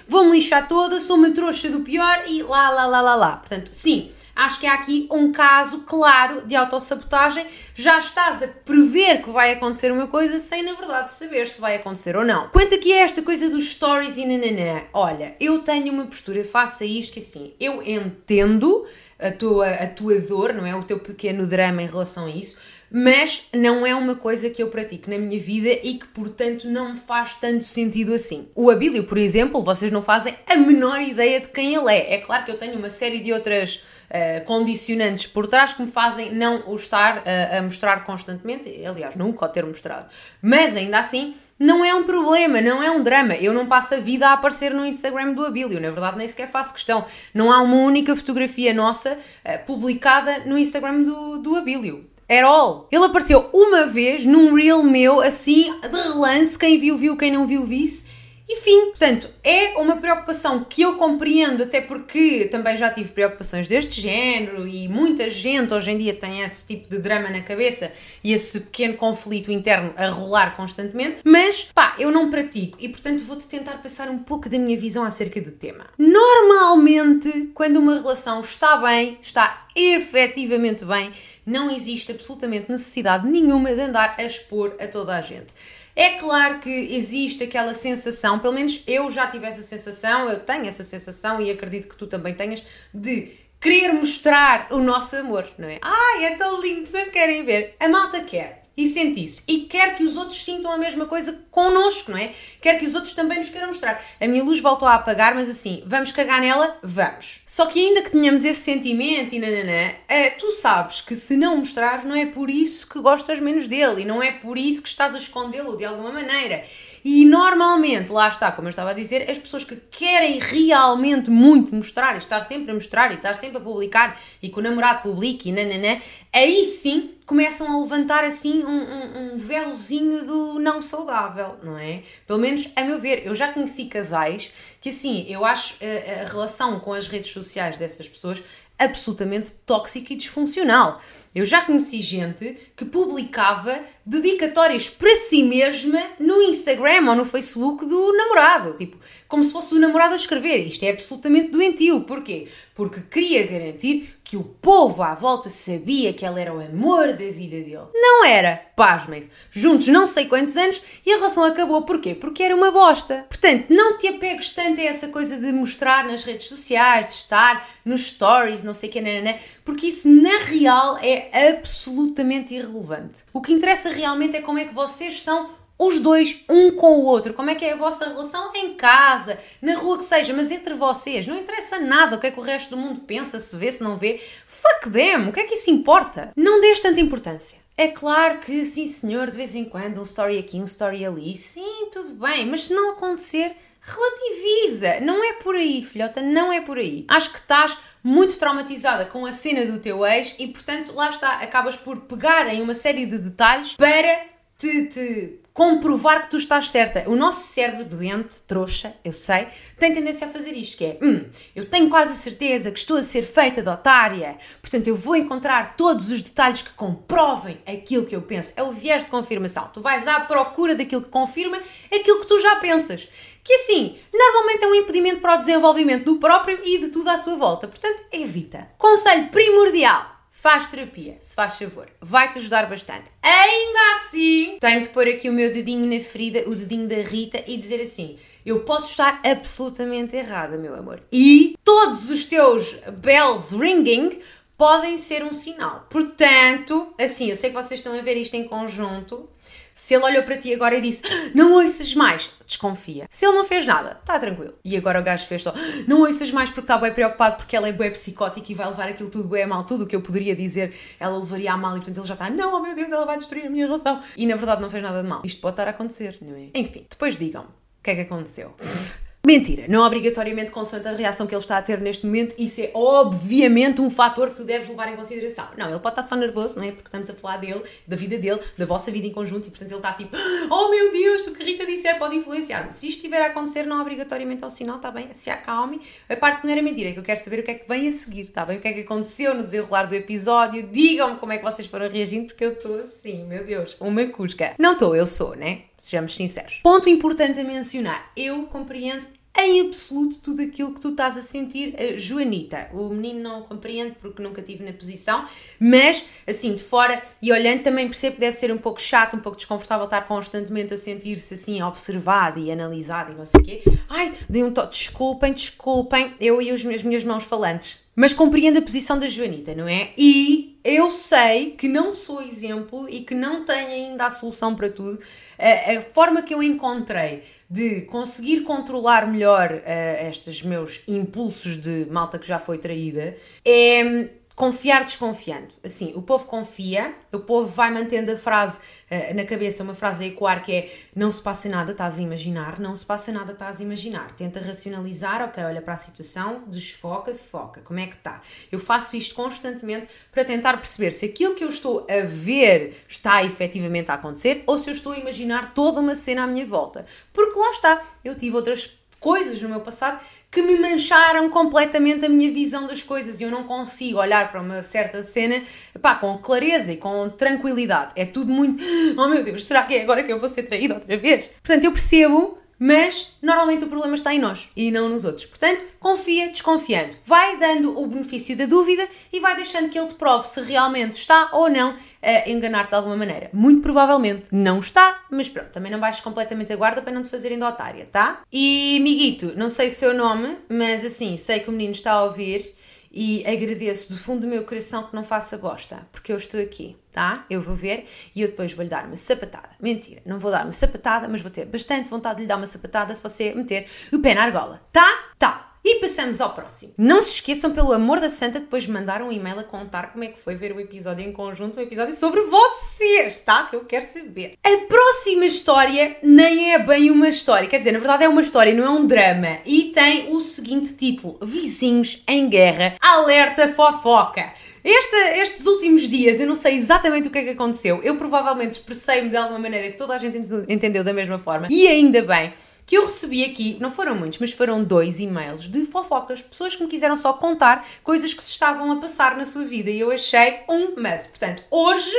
vou-me 0.06 0.30
lixar 0.30 0.68
toda, 0.68 1.00
sou 1.00 1.16
uma 1.16 1.32
trouxa 1.32 1.68
do 1.68 1.80
pior 1.80 2.24
e 2.28 2.44
lá, 2.44 2.70
lá, 2.70 2.86
lá, 2.86 3.00
lá, 3.00 3.14
lá. 3.16 3.36
Portanto, 3.38 3.70
sim, 3.72 4.08
acho 4.34 4.60
que 4.60 4.66
há 4.66 4.74
aqui 4.74 5.08
um 5.10 5.32
caso 5.32 5.80
claro 5.80 6.46
de 6.46 6.54
autossabotagem. 6.54 7.46
Já 7.74 7.98
estás 7.98 8.42
a 8.42 8.48
prever 8.48 9.22
que 9.22 9.30
vai 9.30 9.52
acontecer 9.52 9.92
uma 9.92 10.06
coisa 10.06 10.38
sem, 10.38 10.62
na 10.62 10.74
verdade, 10.74 11.12
saber 11.12 11.46
se 11.46 11.60
vai 11.60 11.76
acontecer 11.76 12.16
ou 12.16 12.24
não. 12.24 12.48
Quanto 12.48 12.74
aqui 12.74 12.92
a 12.92 13.02
esta 13.02 13.22
coisa 13.22 13.48
dos 13.48 13.72
stories 13.72 14.16
e 14.16 14.24
nananã, 14.24 14.82
olha, 14.92 15.36
eu 15.40 15.60
tenho 15.60 15.92
uma 15.92 16.04
postura 16.04 16.42
face 16.44 16.84
a 16.84 16.86
isto 16.86 17.14
que 17.14 17.20
assim, 17.20 17.54
eu 17.60 17.82
entendo 17.82 18.84
a 19.24 19.32
tua, 19.32 19.70
a 19.70 19.86
tua 19.86 20.20
dor, 20.20 20.52
não 20.52 20.66
é? 20.66 20.74
O 20.76 20.82
teu 20.82 20.98
pequeno 20.98 21.46
drama 21.46 21.82
em 21.82 21.86
relação 21.86 22.26
a 22.26 22.30
isso, 22.30 22.56
mas 22.90 23.48
não 23.52 23.86
é 23.86 23.94
uma 23.94 24.14
coisa 24.14 24.50
que 24.50 24.62
eu 24.62 24.68
pratico 24.68 25.10
na 25.10 25.18
minha 25.18 25.40
vida 25.40 25.70
e 25.82 25.94
que, 25.94 26.06
portanto, 26.08 26.68
não 26.68 26.90
me 26.90 26.96
faz 26.96 27.34
tanto 27.34 27.64
sentido 27.64 28.12
assim. 28.12 28.48
O 28.54 28.70
Abílio, 28.70 29.04
por 29.04 29.18
exemplo, 29.18 29.62
vocês 29.62 29.90
não 29.90 30.02
fazem 30.02 30.34
a 30.46 30.56
menor 30.56 31.00
ideia 31.00 31.40
de 31.40 31.48
quem 31.48 31.74
ele 31.74 31.92
é. 31.92 32.14
É 32.14 32.18
claro 32.18 32.44
que 32.44 32.50
eu 32.50 32.58
tenho 32.58 32.78
uma 32.78 32.90
série 32.90 33.20
de 33.20 33.32
outras 33.32 33.76
uh, 33.76 34.44
condicionantes 34.44 35.26
por 35.26 35.46
trás 35.46 35.72
que 35.72 35.82
me 35.82 35.88
fazem 35.88 36.32
não 36.34 36.68
o 36.68 36.76
estar 36.76 37.18
uh, 37.18 37.58
a 37.58 37.62
mostrar 37.62 38.04
constantemente, 38.04 38.70
aliás, 38.86 39.16
nunca 39.16 39.44
o 39.44 39.48
ter 39.48 39.64
mostrado. 39.64 40.06
Mas 40.40 40.76
ainda 40.76 40.98
assim, 40.98 41.34
não 41.58 41.84
é 41.84 41.94
um 41.94 42.02
problema, 42.02 42.60
não 42.60 42.82
é 42.82 42.90
um 42.90 43.02
drama. 43.02 43.34
Eu 43.34 43.52
não 43.52 43.66
passo 43.66 43.94
a 43.94 43.98
vida 43.98 44.28
a 44.28 44.32
aparecer 44.32 44.72
no 44.72 44.84
Instagram 44.84 45.32
do 45.32 45.44
Abílio, 45.44 45.80
na 45.80 45.90
verdade 45.90 46.18
nem 46.18 46.28
sequer 46.28 46.48
faço 46.48 46.74
questão. 46.74 47.04
Não 47.32 47.50
há 47.52 47.60
uma 47.60 47.76
única 47.76 48.14
fotografia 48.14 48.74
nossa 48.74 49.12
uh, 49.12 49.66
publicada 49.66 50.40
no 50.46 50.58
Instagram 50.58 51.02
do, 51.02 51.38
do 51.38 51.56
Abílio. 51.56 52.06
At 52.28 52.42
all. 52.42 52.88
Ele 52.90 53.04
apareceu 53.04 53.50
uma 53.52 53.86
vez 53.86 54.24
num 54.24 54.54
reel 54.54 54.82
meu, 54.82 55.20
assim, 55.20 55.78
de 55.80 56.08
relance. 56.08 56.58
Quem 56.58 56.78
viu, 56.78 56.96
viu, 56.96 57.16
quem 57.16 57.30
não 57.30 57.46
viu, 57.46 57.64
visse 57.64 58.23
enfim, 58.56 58.86
portanto, 58.86 59.30
é 59.42 59.76
uma 59.78 59.96
preocupação 59.96 60.64
que 60.64 60.82
eu 60.82 60.94
compreendo, 60.94 61.64
até 61.64 61.80
porque 61.80 62.46
também 62.46 62.76
já 62.76 62.88
tive 62.88 63.10
preocupações 63.10 63.66
deste 63.66 64.00
género 64.00 64.66
e 64.66 64.88
muita 64.88 65.28
gente 65.28 65.74
hoje 65.74 65.90
em 65.90 65.98
dia 65.98 66.14
tem 66.14 66.40
esse 66.40 66.64
tipo 66.66 66.88
de 66.88 66.98
drama 66.98 67.30
na 67.30 67.40
cabeça 67.40 67.90
e 68.22 68.32
esse 68.32 68.60
pequeno 68.60 68.94
conflito 68.94 69.50
interno 69.50 69.92
a 69.96 70.08
rolar 70.08 70.56
constantemente, 70.56 71.18
mas 71.24 71.64
pá, 71.74 71.96
eu 71.98 72.10
não 72.12 72.30
pratico 72.30 72.78
e 72.80 72.88
portanto 72.88 73.24
vou-te 73.24 73.46
tentar 73.48 73.82
passar 73.82 74.08
um 74.08 74.18
pouco 74.18 74.48
da 74.48 74.58
minha 74.58 74.78
visão 74.78 75.02
acerca 75.02 75.40
do 75.40 75.50
tema. 75.50 75.86
Normalmente, 75.98 77.50
quando 77.54 77.78
uma 77.78 77.94
relação 77.94 78.40
está 78.40 78.76
bem, 78.76 79.18
está 79.20 79.66
efetivamente 79.74 80.84
bem, 80.84 81.10
não 81.44 81.70
existe 81.70 82.12
absolutamente 82.12 82.70
necessidade 82.70 83.26
nenhuma 83.26 83.74
de 83.74 83.80
andar 83.80 84.14
a 84.16 84.24
expor 84.24 84.76
a 84.78 84.86
toda 84.86 85.16
a 85.16 85.20
gente. 85.20 85.52
É 85.96 86.10
claro 86.10 86.58
que 86.58 86.70
existe 86.70 87.44
aquela 87.44 87.72
sensação, 87.72 88.38
pelo 88.40 88.54
menos 88.54 88.82
eu 88.86 89.08
já 89.10 89.26
tive 89.28 89.46
essa 89.46 89.62
sensação, 89.62 90.28
eu 90.28 90.40
tenho 90.40 90.66
essa 90.66 90.82
sensação 90.82 91.40
e 91.40 91.50
acredito 91.50 91.88
que 91.88 91.96
tu 91.96 92.06
também 92.06 92.34
tenhas, 92.34 92.62
de 92.92 93.32
querer 93.60 93.92
mostrar 93.92 94.68
o 94.72 94.78
nosso 94.78 95.14
amor, 95.16 95.48
não 95.56 95.68
é? 95.68 95.78
Ai, 95.80 96.24
é 96.24 96.36
tão 96.36 96.60
lindo, 96.60 96.90
não 96.92 97.10
querem 97.10 97.44
ver? 97.44 97.76
A 97.78 97.88
malta 97.88 98.22
quer 98.24 98.63
e 98.76 98.86
sente 98.86 99.24
isso. 99.24 99.42
E 99.46 99.60
quer 99.60 99.94
que 99.96 100.04
os 100.04 100.16
outros 100.16 100.44
sintam 100.44 100.70
a 100.72 100.78
mesma 100.78 101.06
coisa 101.06 101.44
connosco, 101.50 102.10
não 102.10 102.18
é? 102.18 102.32
Quer 102.60 102.78
que 102.78 102.84
os 102.84 102.94
outros 102.94 103.12
também 103.12 103.38
nos 103.38 103.48
queiram 103.48 103.68
mostrar. 103.68 104.02
A 104.20 104.26
minha 104.26 104.42
luz 104.42 104.60
voltou 104.60 104.88
a 104.88 104.94
apagar, 104.94 105.34
mas 105.34 105.48
assim, 105.48 105.82
vamos 105.86 106.10
cagar 106.12 106.40
nela? 106.40 106.76
Vamos. 106.82 107.40
Só 107.46 107.66
que 107.66 107.78
ainda 107.78 108.02
que 108.02 108.10
tenhamos 108.10 108.44
esse 108.44 108.60
sentimento 108.60 109.34
e 109.34 109.38
nananã, 109.38 109.92
é, 110.08 110.30
tu 110.30 110.50
sabes 110.50 111.00
que 111.00 111.14
se 111.14 111.36
não 111.36 111.58
mostrares, 111.58 112.04
não 112.04 112.16
é 112.16 112.26
por 112.26 112.50
isso 112.50 112.88
que 112.88 113.00
gostas 113.00 113.40
menos 113.40 113.68
dele 113.68 114.02
e 114.02 114.04
não 114.04 114.22
é 114.22 114.32
por 114.32 114.58
isso 114.58 114.82
que 114.82 114.88
estás 114.88 115.14
a 115.14 115.18
escondê-lo 115.18 115.76
de 115.76 115.84
alguma 115.84 116.10
maneira. 116.10 116.64
E 117.04 117.26
normalmente, 117.26 118.10
lá 118.10 118.28
está, 118.28 118.50
como 118.50 118.66
eu 118.66 118.70
estava 118.70 118.90
a 118.90 118.94
dizer, 118.94 119.30
as 119.30 119.36
pessoas 119.36 119.62
que 119.62 119.76
querem 119.76 120.38
realmente 120.38 121.28
muito 121.28 121.74
mostrar, 121.74 122.14
e 122.14 122.18
estar 122.18 122.40
sempre 122.40 122.70
a 122.70 122.74
mostrar 122.74 123.12
e 123.12 123.16
estar 123.16 123.34
sempre 123.34 123.58
a 123.58 123.60
publicar 123.60 124.18
e 124.42 124.48
que 124.48 124.58
o 124.58 124.62
namorado 124.62 125.02
publique 125.02 125.50
e 125.50 125.52
nananã, 125.52 125.98
aí 126.32 126.64
sim 126.64 127.10
começam 127.26 127.70
a 127.70 127.80
levantar 127.80 128.24
assim 128.24 128.64
um, 128.64 128.68
um, 128.68 129.32
um 129.32 129.36
véuzinho 129.36 130.24
do 130.26 130.58
não 130.58 130.80
saudável, 130.80 131.56
não 131.62 131.76
é? 131.76 132.02
Pelo 132.26 132.38
menos 132.38 132.70
a 132.74 132.82
meu 132.82 132.98
ver, 132.98 133.26
eu 133.26 133.34
já 133.34 133.52
conheci 133.52 133.84
casais 133.84 134.50
que 134.80 134.88
assim, 134.88 135.26
eu 135.28 135.44
acho 135.44 135.74
a, 135.82 135.84
eh, 135.84 136.22
a 136.22 136.28
relação 136.28 136.80
com 136.80 136.92
as 136.92 137.08
redes 137.08 137.30
sociais 137.30 137.76
dessas 137.76 138.08
pessoas 138.08 138.42
absolutamente 138.78 139.52
tóxica 139.66 140.12
e 140.12 140.16
disfuncional. 140.16 141.00
Eu 141.34 141.44
já 141.44 141.62
conheci 141.62 142.00
gente 142.00 142.56
que 142.76 142.84
publicava 142.84 143.80
dedicatórias 144.06 144.88
para 144.88 145.16
si 145.16 145.42
mesma 145.42 146.00
no 146.20 146.40
Instagram 146.42 147.08
ou 147.08 147.16
no 147.16 147.24
Facebook 147.24 147.84
do 147.84 148.12
namorado, 148.12 148.74
tipo, 148.74 148.96
como 149.26 149.42
se 149.42 149.50
fosse 149.50 149.74
o 149.74 149.80
namorado 149.80 150.12
a 150.12 150.16
escrever. 150.16 150.58
Isto 150.58 150.84
é 150.84 150.90
absolutamente 150.90 151.50
doentio. 151.50 152.02
Porquê? 152.02 152.46
Porque 152.74 153.00
queria 153.00 153.46
garantir 153.46 154.14
que 154.22 154.36
o 154.36 154.42
povo 154.42 155.02
à 155.02 155.14
volta 155.14 155.50
sabia 155.50 156.12
que 156.12 156.24
ela 156.24 156.40
era 156.40 156.54
o 156.54 156.60
amor 156.60 157.08
da 157.08 157.30
vida 157.30 157.56
dele. 157.56 157.86
Não 157.92 158.24
era, 158.24 158.56
pasmem-se. 158.74 159.30
Juntos 159.50 159.88
não 159.88 160.06
sei 160.06 160.26
quantos 160.26 160.56
anos 160.56 160.82
e 161.04 161.12
a 161.12 161.16
relação 161.16 161.44
acabou. 161.44 161.82
Porquê? 161.82 162.14
Porque 162.14 162.42
era 162.42 162.54
uma 162.54 162.70
bosta. 162.70 163.26
Portanto, 163.28 163.66
não 163.68 163.98
te 163.98 164.08
apegues 164.08 164.50
tanto 164.50 164.80
a 164.80 164.84
essa 164.84 165.08
coisa 165.08 165.36
de 165.36 165.52
mostrar 165.52 166.06
nas 166.06 166.24
redes 166.24 166.46
sociais, 166.46 167.06
de 167.06 167.12
estar 167.12 167.68
nos 167.84 168.08
stories, 168.08 168.64
não 168.64 168.72
sei 168.72 168.88
o 168.88 168.92
que, 168.92 169.00
nanana, 169.00 169.36
porque 169.64 169.86
isso 169.86 170.08
na 170.08 170.38
real 170.38 170.98
é 171.02 171.23
absolutamente 171.32 172.54
irrelevante. 172.54 173.24
O 173.32 173.40
que 173.40 173.52
interessa 173.52 173.90
realmente 173.90 174.36
é 174.36 174.40
como 174.40 174.58
é 174.58 174.64
que 174.64 174.74
vocês 174.74 175.22
são 175.22 175.50
os 175.78 175.98
dois, 175.98 176.44
um 176.48 176.70
com 176.72 176.98
o 176.98 177.04
outro. 177.04 177.34
Como 177.34 177.50
é 177.50 177.54
que 177.54 177.64
é 177.64 177.72
a 177.72 177.76
vossa 177.76 178.08
relação 178.08 178.52
em 178.54 178.74
casa, 178.74 179.38
na 179.60 179.74
rua 179.74 179.98
que 179.98 180.04
seja, 180.04 180.32
mas 180.32 180.50
entre 180.50 180.74
vocês. 180.74 181.26
Não 181.26 181.38
interessa 181.38 181.78
nada 181.78 182.16
o 182.16 182.20
que 182.20 182.28
é 182.28 182.30
que 182.30 182.38
o 182.38 182.42
resto 182.42 182.70
do 182.70 182.76
mundo 182.76 183.00
pensa, 183.00 183.38
se 183.38 183.56
vê, 183.56 183.70
se 183.70 183.82
não 183.82 183.96
vê. 183.96 184.20
Fuck 184.46 184.90
them, 184.90 185.28
o 185.28 185.32
que 185.32 185.40
é 185.40 185.44
que 185.44 185.54
isso 185.54 185.70
importa? 185.70 186.30
Não 186.36 186.60
dês 186.60 186.80
tanta 186.80 187.00
importância. 187.00 187.58
É 187.76 187.88
claro 187.88 188.38
que, 188.38 188.64
sim 188.64 188.86
senhor, 188.86 189.28
de 189.28 189.36
vez 189.36 189.54
em 189.56 189.64
quando, 189.64 189.98
um 189.98 190.04
story 190.04 190.38
aqui, 190.38 190.60
um 190.60 190.64
story 190.64 191.04
ali, 191.04 191.34
sim, 191.34 191.88
tudo 191.90 192.10
bem, 192.10 192.46
mas 192.46 192.64
se 192.64 192.72
não 192.72 192.92
acontecer, 192.92 193.56
relativiza. 193.84 195.00
Não 195.00 195.22
é 195.22 195.34
por 195.34 195.54
aí, 195.54 195.84
filhota, 195.84 196.22
não 196.22 196.52
é 196.52 196.60
por 196.60 196.78
aí. 196.78 197.04
Acho 197.06 197.30
que 197.30 197.38
estás 197.38 197.78
muito 198.02 198.38
traumatizada 198.38 199.04
com 199.04 199.26
a 199.26 199.32
cena 199.32 199.64
do 199.66 199.78
teu 199.78 200.04
ex 200.04 200.34
e, 200.38 200.48
portanto, 200.48 200.92
lá 200.94 201.08
está, 201.08 201.34
acabas 201.34 201.76
por 201.76 202.00
pegar 202.02 202.52
em 202.52 202.62
uma 202.62 202.74
série 202.74 203.06
de 203.06 203.18
detalhes 203.18 203.76
para 203.76 204.26
te, 204.56 204.86
te 204.86 205.40
comprovar 205.54 206.22
que 206.22 206.30
tu 206.30 206.36
estás 206.36 206.68
certa. 206.68 207.08
O 207.08 207.14
nosso 207.14 207.46
cérebro 207.46 207.84
doente, 207.84 208.42
trouxa, 208.42 208.96
eu 209.04 209.12
sei, 209.12 209.46
tem 209.78 209.94
tendência 209.94 210.26
a 210.26 210.30
fazer 210.30 210.50
isto, 210.50 210.76
que 210.76 210.84
é, 210.84 210.98
hum, 211.00 211.24
eu 211.54 211.64
tenho 211.64 211.88
quase 211.88 212.12
a 212.12 212.16
certeza 212.16 212.72
que 212.72 212.78
estou 212.78 212.96
a 212.96 213.02
ser 213.02 213.22
feita 213.22 213.62
de 213.62 213.68
otária, 213.68 214.36
portanto 214.60 214.88
eu 214.88 214.96
vou 214.96 215.14
encontrar 215.14 215.76
todos 215.76 216.10
os 216.10 216.20
detalhes 216.20 216.62
que 216.62 216.72
comprovem 216.72 217.56
aquilo 217.66 218.04
que 218.04 218.16
eu 218.16 218.22
penso. 218.22 218.52
É 218.56 218.64
o 218.64 218.72
viés 218.72 219.04
de 219.04 219.10
confirmação. 219.10 219.70
Tu 219.72 219.80
vais 219.80 220.08
à 220.08 220.18
procura 220.20 220.74
daquilo 220.74 221.02
que 221.02 221.08
confirma 221.08 221.60
aquilo 221.86 222.20
que 222.20 222.26
tu 222.26 222.38
já 222.40 222.56
pensas. 222.56 223.08
Que 223.44 223.52
assim, 223.54 223.96
normalmente 224.12 224.64
é 224.64 224.66
um 224.66 224.74
impedimento 224.74 225.20
para 225.20 225.34
o 225.34 225.36
desenvolvimento 225.36 226.04
do 226.04 226.16
próprio 226.16 226.58
e 226.64 226.78
de 226.78 226.88
tudo 226.88 227.08
à 227.08 227.16
sua 227.16 227.36
volta. 227.36 227.68
Portanto, 227.68 228.02
evita. 228.10 228.68
Conselho 228.76 229.28
primordial 229.28 230.13
Faz 230.44 230.68
terapia, 230.68 231.16
se 231.22 231.34
faz 231.34 231.58
favor. 231.58 231.86
Vai-te 232.02 232.36
ajudar 232.36 232.68
bastante. 232.68 233.10
Ainda 233.22 233.92
assim, 233.94 234.58
tenho 234.60 234.82
de 234.82 234.90
pôr 234.90 235.08
aqui 235.08 235.30
o 235.30 235.32
meu 235.32 235.50
dedinho 235.50 235.86
na 235.86 235.98
ferida, 235.98 236.44
o 236.46 236.54
dedinho 236.54 236.86
da 236.86 236.96
Rita, 236.96 237.42
e 237.46 237.56
dizer 237.56 237.80
assim: 237.80 238.18
eu 238.44 238.60
posso 238.60 238.90
estar 238.90 239.22
absolutamente 239.24 240.14
errada, 240.14 240.58
meu 240.58 240.74
amor. 240.74 241.00
E 241.10 241.54
todos 241.64 242.10
os 242.10 242.26
teus 242.26 242.74
bells 243.00 243.56
ringing 243.56 244.18
podem 244.54 244.98
ser 244.98 245.24
um 245.24 245.32
sinal. 245.32 245.86
Portanto, 245.88 246.92
assim, 247.00 247.30
eu 247.30 247.36
sei 247.36 247.48
que 247.48 247.56
vocês 247.56 247.80
estão 247.80 247.98
a 247.98 248.02
ver 248.02 248.18
isto 248.18 248.34
em 248.34 248.44
conjunto, 248.46 249.26
se 249.74 249.94
ele 249.94 250.04
olhou 250.04 250.22
para 250.22 250.36
ti 250.36 250.54
agora 250.54 250.76
e 250.76 250.80
disse 250.80 251.02
não 251.34 251.52
ouças 251.52 251.94
mais, 251.94 252.30
desconfia. 252.46 253.06
Se 253.10 253.26
ele 253.26 253.34
não 253.34 253.44
fez 253.44 253.66
nada, 253.66 253.98
está 254.00 254.18
tranquilo. 254.18 254.54
E 254.64 254.76
agora 254.76 255.00
o 255.00 255.02
gajo 255.02 255.26
fez 255.26 255.42
só 255.42 255.52
não 255.88 256.02
ouças 256.02 256.30
mais 256.30 256.48
porque 256.48 256.62
está 256.62 256.78
bem 256.78 256.92
preocupado 256.92 257.36
porque 257.36 257.56
ela 257.56 257.68
é 257.68 257.72
bem 257.72 257.90
psicótica 257.90 258.52
e 258.52 258.54
vai 258.54 258.66
levar 258.66 258.88
aquilo 258.88 259.10
tudo 259.10 259.28
bem 259.28 259.42
a 259.42 259.46
mal. 259.46 259.64
Tudo 259.64 259.84
o 259.84 259.86
que 259.86 259.96
eu 259.96 260.00
poderia 260.00 260.36
dizer, 260.36 260.74
ela 261.00 261.18
levaria 261.18 261.52
a 261.52 261.56
mal 261.56 261.72
e 261.72 261.80
portanto 261.80 261.98
ele 261.98 262.06
já 262.06 262.14
está 262.14 262.30
não, 262.30 262.54
oh 262.54 262.62
meu 262.62 262.74
Deus, 262.74 262.92
ela 262.92 263.04
vai 263.04 263.16
destruir 263.16 263.46
a 263.46 263.50
minha 263.50 263.66
relação. 263.66 264.00
E 264.16 264.26
na 264.26 264.36
verdade 264.36 264.62
não 264.62 264.70
fez 264.70 264.82
nada 264.82 265.02
de 265.02 265.08
mal. 265.08 265.22
Isto 265.24 265.40
pode 265.40 265.54
estar 265.54 265.66
a 265.66 265.70
acontecer, 265.70 266.18
não 266.22 266.36
é? 266.36 266.50
Enfim, 266.54 266.86
depois 266.88 267.18
digam-me 267.18 267.48
o 267.48 267.82
que 267.82 267.90
é 267.90 267.94
que 267.96 268.00
aconteceu. 268.02 268.54
Mentira, 269.26 269.64
não 269.70 269.82
obrigatoriamente 269.82 270.50
consoante 270.50 270.86
a 270.86 270.92
reação 270.92 271.26
que 271.26 271.34
ele 271.34 271.40
está 271.40 271.56
a 271.56 271.62
ter 271.62 271.80
neste 271.80 272.04
momento, 272.04 272.34
isso 272.38 272.60
é 272.60 272.70
obviamente 272.74 273.80
um 273.80 273.88
fator 273.88 274.28
que 274.28 274.36
tu 274.36 274.44
deves 274.44 274.68
levar 274.68 274.92
em 274.92 274.96
consideração. 274.96 275.48
Não, 275.56 275.70
ele 275.70 275.78
pode 275.78 275.92
estar 275.92 276.02
só 276.02 276.14
nervoso, 276.14 276.58
não 276.58 276.64
é? 276.64 276.72
Porque 276.72 276.88
estamos 276.88 277.08
a 277.08 277.14
falar 277.14 277.38
dele, 277.38 277.62
da 277.88 277.96
vida 277.96 278.18
dele, 278.18 278.38
da 278.58 278.66
vossa 278.66 278.92
vida 278.92 279.06
em 279.06 279.10
conjunto 279.10 279.46
e 279.48 279.50
portanto 279.50 279.70
ele 279.70 279.78
está 279.78 279.94
tipo, 279.94 280.14
oh 280.50 280.68
meu 280.68 280.92
Deus, 280.92 281.26
o 281.26 281.32
que 281.32 281.42
Rita 281.42 281.64
disser 281.64 281.98
pode 281.98 282.16
influenciar-me. 282.16 282.70
Se 282.74 282.86
isto 282.86 282.98
estiver 282.98 283.22
a 283.22 283.28
acontecer, 283.28 283.64
não 283.64 283.80
obrigatoriamente 283.80 284.44
é 284.44 284.46
um 284.46 284.50
sinal, 284.50 284.76
está 284.76 284.90
bem? 284.90 285.08
Se 285.10 285.30
acalme. 285.30 285.80
A 286.06 286.16
parte 286.16 286.42
que 286.42 286.46
não 286.46 286.52
era 286.52 286.60
mentira, 286.60 286.90
é 286.90 286.92
que 286.92 286.98
eu 286.98 287.02
quero 287.02 287.18
saber 287.18 287.40
o 287.40 287.42
que 287.42 287.50
é 287.50 287.54
que 287.54 287.66
vem 287.66 287.88
a 287.88 287.92
seguir, 287.92 288.24
está 288.24 288.44
bem? 288.44 288.58
O 288.58 288.60
que 288.60 288.68
é 288.68 288.74
que 288.74 288.80
aconteceu 288.80 289.34
no 289.34 289.42
desenrolar 289.42 289.84
do 289.84 289.94
episódio, 289.94 290.62
digam-me 290.64 291.18
como 291.18 291.32
é 291.32 291.38
que 291.38 291.44
vocês 291.44 291.66
foram 291.66 291.88
reagindo, 291.88 292.26
porque 292.26 292.44
eu 292.44 292.52
estou 292.52 292.78
assim, 292.78 293.24
meu 293.24 293.42
Deus, 293.42 293.74
uma 293.80 294.06
cusca. 294.06 294.54
Não 294.58 294.74
estou, 294.74 294.94
eu 294.94 295.06
sou, 295.06 295.34
né? 295.34 295.62
Sejamos 295.78 296.14
sinceros. 296.14 296.60
Ponto 296.62 296.90
importante 296.90 297.40
a 297.40 297.44
mencionar, 297.44 298.12
eu 298.14 298.42
compreendo 298.44 299.13
em 299.36 299.62
absoluto 299.62 300.20
tudo 300.20 300.42
aquilo 300.42 300.72
que 300.72 300.80
tu 300.80 300.90
estás 300.90 301.16
a 301.16 301.22
sentir, 301.22 301.74
uh, 301.74 301.98
Joanita. 301.98 302.70
O 302.72 302.88
menino 302.90 303.20
não 303.20 303.42
compreende 303.42 303.96
porque 304.00 304.22
nunca 304.22 304.40
estive 304.40 304.64
na 304.64 304.72
posição, 304.72 305.24
mas 305.58 306.04
assim 306.26 306.54
de 306.54 306.62
fora 306.62 307.02
e 307.20 307.32
olhando 307.32 307.62
também 307.62 307.86
percebo 307.86 308.14
que 308.14 308.20
deve 308.20 308.36
ser 308.36 308.52
um 308.52 308.58
pouco 308.58 308.80
chato, 308.80 309.16
um 309.16 309.20
pouco 309.20 309.36
desconfortável 309.36 309.84
estar 309.84 310.02
constantemente 310.02 310.74
a 310.74 310.76
sentir-se 310.76 311.34
assim 311.34 311.62
observado 311.62 312.38
e 312.38 312.50
analisado 312.50 313.12
e 313.12 313.14
não 313.14 313.26
sei 313.26 313.40
o 313.40 313.44
quê. 313.44 313.62
Ai, 313.88 314.12
dei 314.28 314.44
um 314.44 314.52
toque, 314.52 314.70
desculpem, 314.70 315.32
desculpem, 315.32 316.14
eu 316.20 316.40
e 316.40 316.52
os 316.52 316.62
meus, 316.64 316.82
minhas 316.82 317.04
mãos 317.04 317.24
falantes. 317.24 317.82
Mas 317.96 318.12
compreendo 318.12 318.58
a 318.58 318.62
posição 318.62 318.98
da 318.98 319.06
Joanita, 319.06 319.54
não 319.54 319.68
é? 319.68 319.92
E 319.96 320.53
eu 320.64 320.90
sei 320.90 321.50
que 321.50 321.68
não 321.68 321.94
sou 321.94 322.22
exemplo 322.22 322.88
e 322.88 323.02
que 323.02 323.14
não 323.14 323.44
tenho 323.44 323.68
ainda 323.68 324.06
a 324.06 324.10
solução 324.10 324.54
para 324.54 324.70
tudo. 324.70 324.98
A, 325.38 325.76
a 325.76 325.80
forma 325.82 326.22
que 326.22 326.32
eu 326.34 326.42
encontrei 326.42 327.22
de 327.50 327.82
conseguir 327.82 328.40
controlar 328.40 329.06
melhor 329.06 329.52
uh, 329.52 330.08
estes 330.08 330.42
meus 330.42 330.82
impulsos 330.88 331.56
de 331.58 331.86
malta 331.90 332.18
que 332.18 332.26
já 332.26 332.38
foi 332.38 332.56
traída 332.56 333.14
é 333.44 334.08
confiar 334.34 334.84
desconfiando. 334.84 335.54
Assim, 335.62 335.92
o 335.94 336.02
povo 336.02 336.26
confia, 336.26 336.94
o 337.12 337.20
povo 337.20 337.46
vai 337.46 337.70
mantendo 337.70 338.10
a 338.10 338.16
frase 338.16 338.58
uh, 338.58 339.14
na 339.14 339.24
cabeça, 339.24 339.62
uma 339.62 339.74
frase 339.74 340.04
a 340.04 340.06
ecoar 340.08 340.42
que 340.42 340.52
é 340.52 340.72
não 340.94 341.10
se 341.10 341.22
passa 341.22 341.48
nada, 341.48 341.72
estás 341.72 341.98
a 341.98 342.02
imaginar, 342.02 342.58
não 342.58 342.74
se 342.74 342.84
passa 342.84 343.12
nada, 343.12 343.32
estás 343.32 343.60
a 343.60 343.62
imaginar. 343.62 344.12
Tenta 344.12 344.40
racionalizar, 344.40 345.22
ok, 345.22 345.42
olha 345.44 345.62
para 345.62 345.74
a 345.74 345.76
situação, 345.76 346.44
desfoca, 346.48 347.14
foca, 347.14 347.60
como 347.62 347.78
é 347.78 347.86
que 347.86 347.96
está? 347.96 348.20
Eu 348.50 348.58
faço 348.58 348.96
isto 348.96 349.14
constantemente 349.14 349.86
para 350.10 350.24
tentar 350.24 350.56
perceber 350.56 350.90
se 350.90 351.06
aquilo 351.06 351.34
que 351.34 351.44
eu 351.44 351.48
estou 351.48 351.86
a 351.88 352.04
ver 352.04 352.84
está 352.88 353.22
efetivamente 353.22 353.90
a 353.90 353.94
acontecer 353.94 354.42
ou 354.46 354.58
se 354.58 354.68
eu 354.68 354.72
estou 354.72 354.92
a 354.92 354.98
imaginar 354.98 355.54
toda 355.54 355.80
uma 355.80 355.94
cena 355.94 356.24
à 356.24 356.26
minha 356.26 356.44
volta. 356.44 356.84
Porque 357.12 357.38
lá 357.38 357.50
está, 357.50 357.82
eu 358.04 358.16
tive 358.16 358.34
outras 358.34 358.78
coisas 359.04 359.40
no 359.42 359.50
meu 359.50 359.60
passado 359.60 360.02
que 360.34 360.42
me 360.42 360.56
mancharam 360.56 361.30
completamente 361.30 362.04
a 362.04 362.08
minha 362.08 362.28
visão 362.28 362.66
das 362.66 362.82
coisas 362.82 363.20
e 363.20 363.22
eu 363.24 363.30
não 363.30 363.44
consigo 363.44 364.00
olhar 364.00 364.32
para 364.32 364.40
uma 364.40 364.64
certa 364.64 365.00
cena 365.00 365.40
pá, 365.80 365.94
com 365.94 366.18
clareza 366.18 366.72
e 366.72 366.76
com 366.76 367.08
tranquilidade. 367.08 367.92
É 367.94 368.04
tudo 368.04 368.32
muito. 368.32 368.62
Oh 368.98 369.06
meu 369.06 369.22
Deus, 369.22 369.44
será 369.44 369.62
que 369.62 369.74
é 369.74 369.82
agora 369.82 370.02
que 370.02 370.12
eu 370.12 370.18
vou 370.18 370.28
ser 370.28 370.42
traída 370.42 370.74
outra 370.74 370.96
vez? 370.96 371.30
Portanto, 371.40 371.64
eu 371.64 371.70
percebo 371.70 372.36
mas 372.58 373.16
normalmente 373.20 373.64
o 373.64 373.68
problema 373.68 373.94
está 373.94 374.14
em 374.14 374.18
nós 374.18 374.48
e 374.56 374.70
não 374.70 374.88
nos 374.88 375.04
outros. 375.04 375.26
Portanto, 375.26 375.64
confia 375.78 376.28
desconfiando. 376.28 376.96
Vai 377.04 377.38
dando 377.38 377.78
o 377.80 377.86
benefício 377.86 378.36
da 378.36 378.46
dúvida 378.46 378.88
e 379.12 379.20
vai 379.20 379.34
deixando 379.36 379.68
que 379.68 379.78
ele 379.78 379.88
te 379.88 379.94
prove 379.94 380.26
se 380.26 380.40
realmente 380.42 380.94
está 380.94 381.30
ou 381.32 381.50
não 381.50 381.74
a 382.02 382.28
enganar-te 382.28 382.70
de 382.70 382.76
alguma 382.76 382.96
maneira. 382.96 383.30
Muito 383.32 383.62
provavelmente 383.62 384.28
não 384.32 384.58
está, 384.58 385.04
mas 385.10 385.28
pronto, 385.28 385.50
também 385.50 385.70
não 385.70 385.80
baixes 385.80 386.00
completamente 386.00 386.52
a 386.52 386.56
guarda 386.56 386.82
para 386.82 386.92
não 386.92 387.02
te 387.02 387.08
fazerem 387.08 387.38
de 387.38 387.44
otária, 387.44 387.86
tá? 387.90 388.22
E, 388.32 388.78
Miguito, 388.82 389.32
não 389.36 389.48
sei 389.48 389.68
o 389.68 389.70
seu 389.70 389.94
nome, 389.94 390.36
mas 390.48 390.84
assim, 390.84 391.16
sei 391.16 391.40
que 391.40 391.48
o 391.48 391.52
menino 391.52 391.72
está 391.72 391.92
a 391.92 392.04
ouvir 392.04 392.54
e 392.94 393.24
agradeço 393.26 393.90
do 393.90 393.98
fundo 393.98 394.20
do 394.20 394.28
meu 394.28 394.44
coração 394.44 394.84
que 394.84 394.94
não 394.94 395.02
faça 395.02 395.36
bosta, 395.36 395.86
porque 395.90 396.12
eu 396.12 396.16
estou 396.16 396.40
aqui, 396.40 396.76
tá? 396.92 397.26
Eu 397.28 397.42
vou 397.42 397.54
ver 397.54 397.84
e 398.14 398.22
eu 398.22 398.28
depois 398.28 398.52
vou-lhe 398.52 398.70
dar 398.70 398.86
uma 398.86 398.96
sapatada. 398.96 399.50
Mentira, 399.60 400.00
não 400.06 400.18
vou 400.18 400.30
dar 400.30 400.44
uma 400.44 400.52
sapatada, 400.52 401.08
mas 401.08 401.20
vou 401.20 401.30
ter 401.30 401.44
bastante 401.44 401.90
vontade 401.90 402.16
de 402.16 402.22
lhe 402.22 402.28
dar 402.28 402.36
uma 402.36 402.46
sapatada 402.46 402.94
se 402.94 403.02
você 403.02 403.34
meter 403.34 403.66
o 403.92 403.98
pé 403.98 404.14
na 404.14 404.22
argola, 404.22 404.60
tá? 404.72 404.86
Tá. 405.18 405.53
E 405.66 405.76
passamos 405.76 406.20
ao 406.20 406.34
próximo. 406.34 406.74
Não 406.76 407.00
se 407.00 407.14
esqueçam, 407.14 407.50
pelo 407.50 407.72
amor 407.72 407.98
da 407.98 408.10
santa, 408.10 408.38
depois 408.38 408.64
de 408.64 408.70
mandar 408.70 409.00
um 409.00 409.10
e-mail 409.10 409.38
a 409.38 409.44
contar 409.44 409.92
como 409.92 410.04
é 410.04 410.08
que 410.08 410.18
foi 410.18 410.34
ver 410.34 410.52
o 410.52 410.60
episódio 410.60 411.02
em 411.02 411.10
conjunto, 411.10 411.58
um 411.58 411.62
episódio 411.62 411.94
sobre 411.94 412.20
vocês, 412.20 413.20
tá? 413.20 413.44
Que 413.44 413.56
eu 413.56 413.64
quero 413.64 413.82
saber. 413.82 414.34
A 414.44 414.56
próxima 414.68 415.24
história 415.24 415.96
nem 416.02 416.52
é 416.52 416.58
bem 416.58 416.90
uma 416.90 417.08
história, 417.08 417.48
quer 417.48 417.56
dizer, 417.56 417.72
na 417.72 417.78
verdade 417.78 418.04
é 418.04 418.08
uma 418.08 418.20
história, 418.20 418.52
não 418.52 418.62
é 418.62 418.68
um 418.68 418.84
drama. 418.84 419.38
E 419.46 419.72
tem 419.72 420.14
o 420.14 420.20
seguinte 420.20 420.74
título: 420.74 421.18
Vizinhos 421.22 422.02
em 422.06 422.28
Guerra, 422.28 422.74
Alerta 422.82 423.48
Fofoca. 423.48 424.34
Este, 424.62 424.96
estes 425.18 425.46
últimos 425.46 425.88
dias, 425.88 426.20
eu 426.20 426.26
não 426.26 426.34
sei 426.34 426.56
exatamente 426.56 427.08
o 427.08 427.10
que 427.10 427.18
é 427.18 427.22
que 427.24 427.30
aconteceu. 427.30 427.82
Eu 427.82 427.96
provavelmente 427.96 428.52
expressei-me 428.52 429.08
de 429.08 429.16
alguma 429.16 429.38
maneira 429.38 429.70
que 429.70 429.78
toda 429.78 429.94
a 429.94 429.98
gente 429.98 430.18
entendeu 430.46 430.84
da 430.84 430.92
mesma 430.92 431.16
forma. 431.16 431.48
E 431.50 431.66
ainda 431.66 432.02
bem 432.02 432.34
que 432.66 432.76
eu 432.76 432.84
recebi 432.84 433.24
aqui, 433.24 433.56
não 433.60 433.70
foram 433.70 433.94
muitos, 433.94 434.18
mas 434.18 434.32
foram 434.32 434.64
dois 434.64 435.00
e-mails 435.00 435.48
de 435.48 435.64
fofocas, 435.66 436.22
pessoas 436.22 436.56
que 436.56 436.62
me 436.62 436.68
quiseram 436.68 436.96
só 436.96 437.12
contar 437.12 437.66
coisas 437.82 438.14
que 438.14 438.22
se 438.22 438.30
estavam 438.30 438.72
a 438.72 438.76
passar 438.76 439.16
na 439.16 439.24
sua 439.24 439.44
vida 439.44 439.70
e 439.70 439.80
eu 439.80 439.90
achei 439.90 440.40
um 440.48 440.80
must. 440.80 441.08
Portanto, 441.08 441.42
hoje 441.50 441.96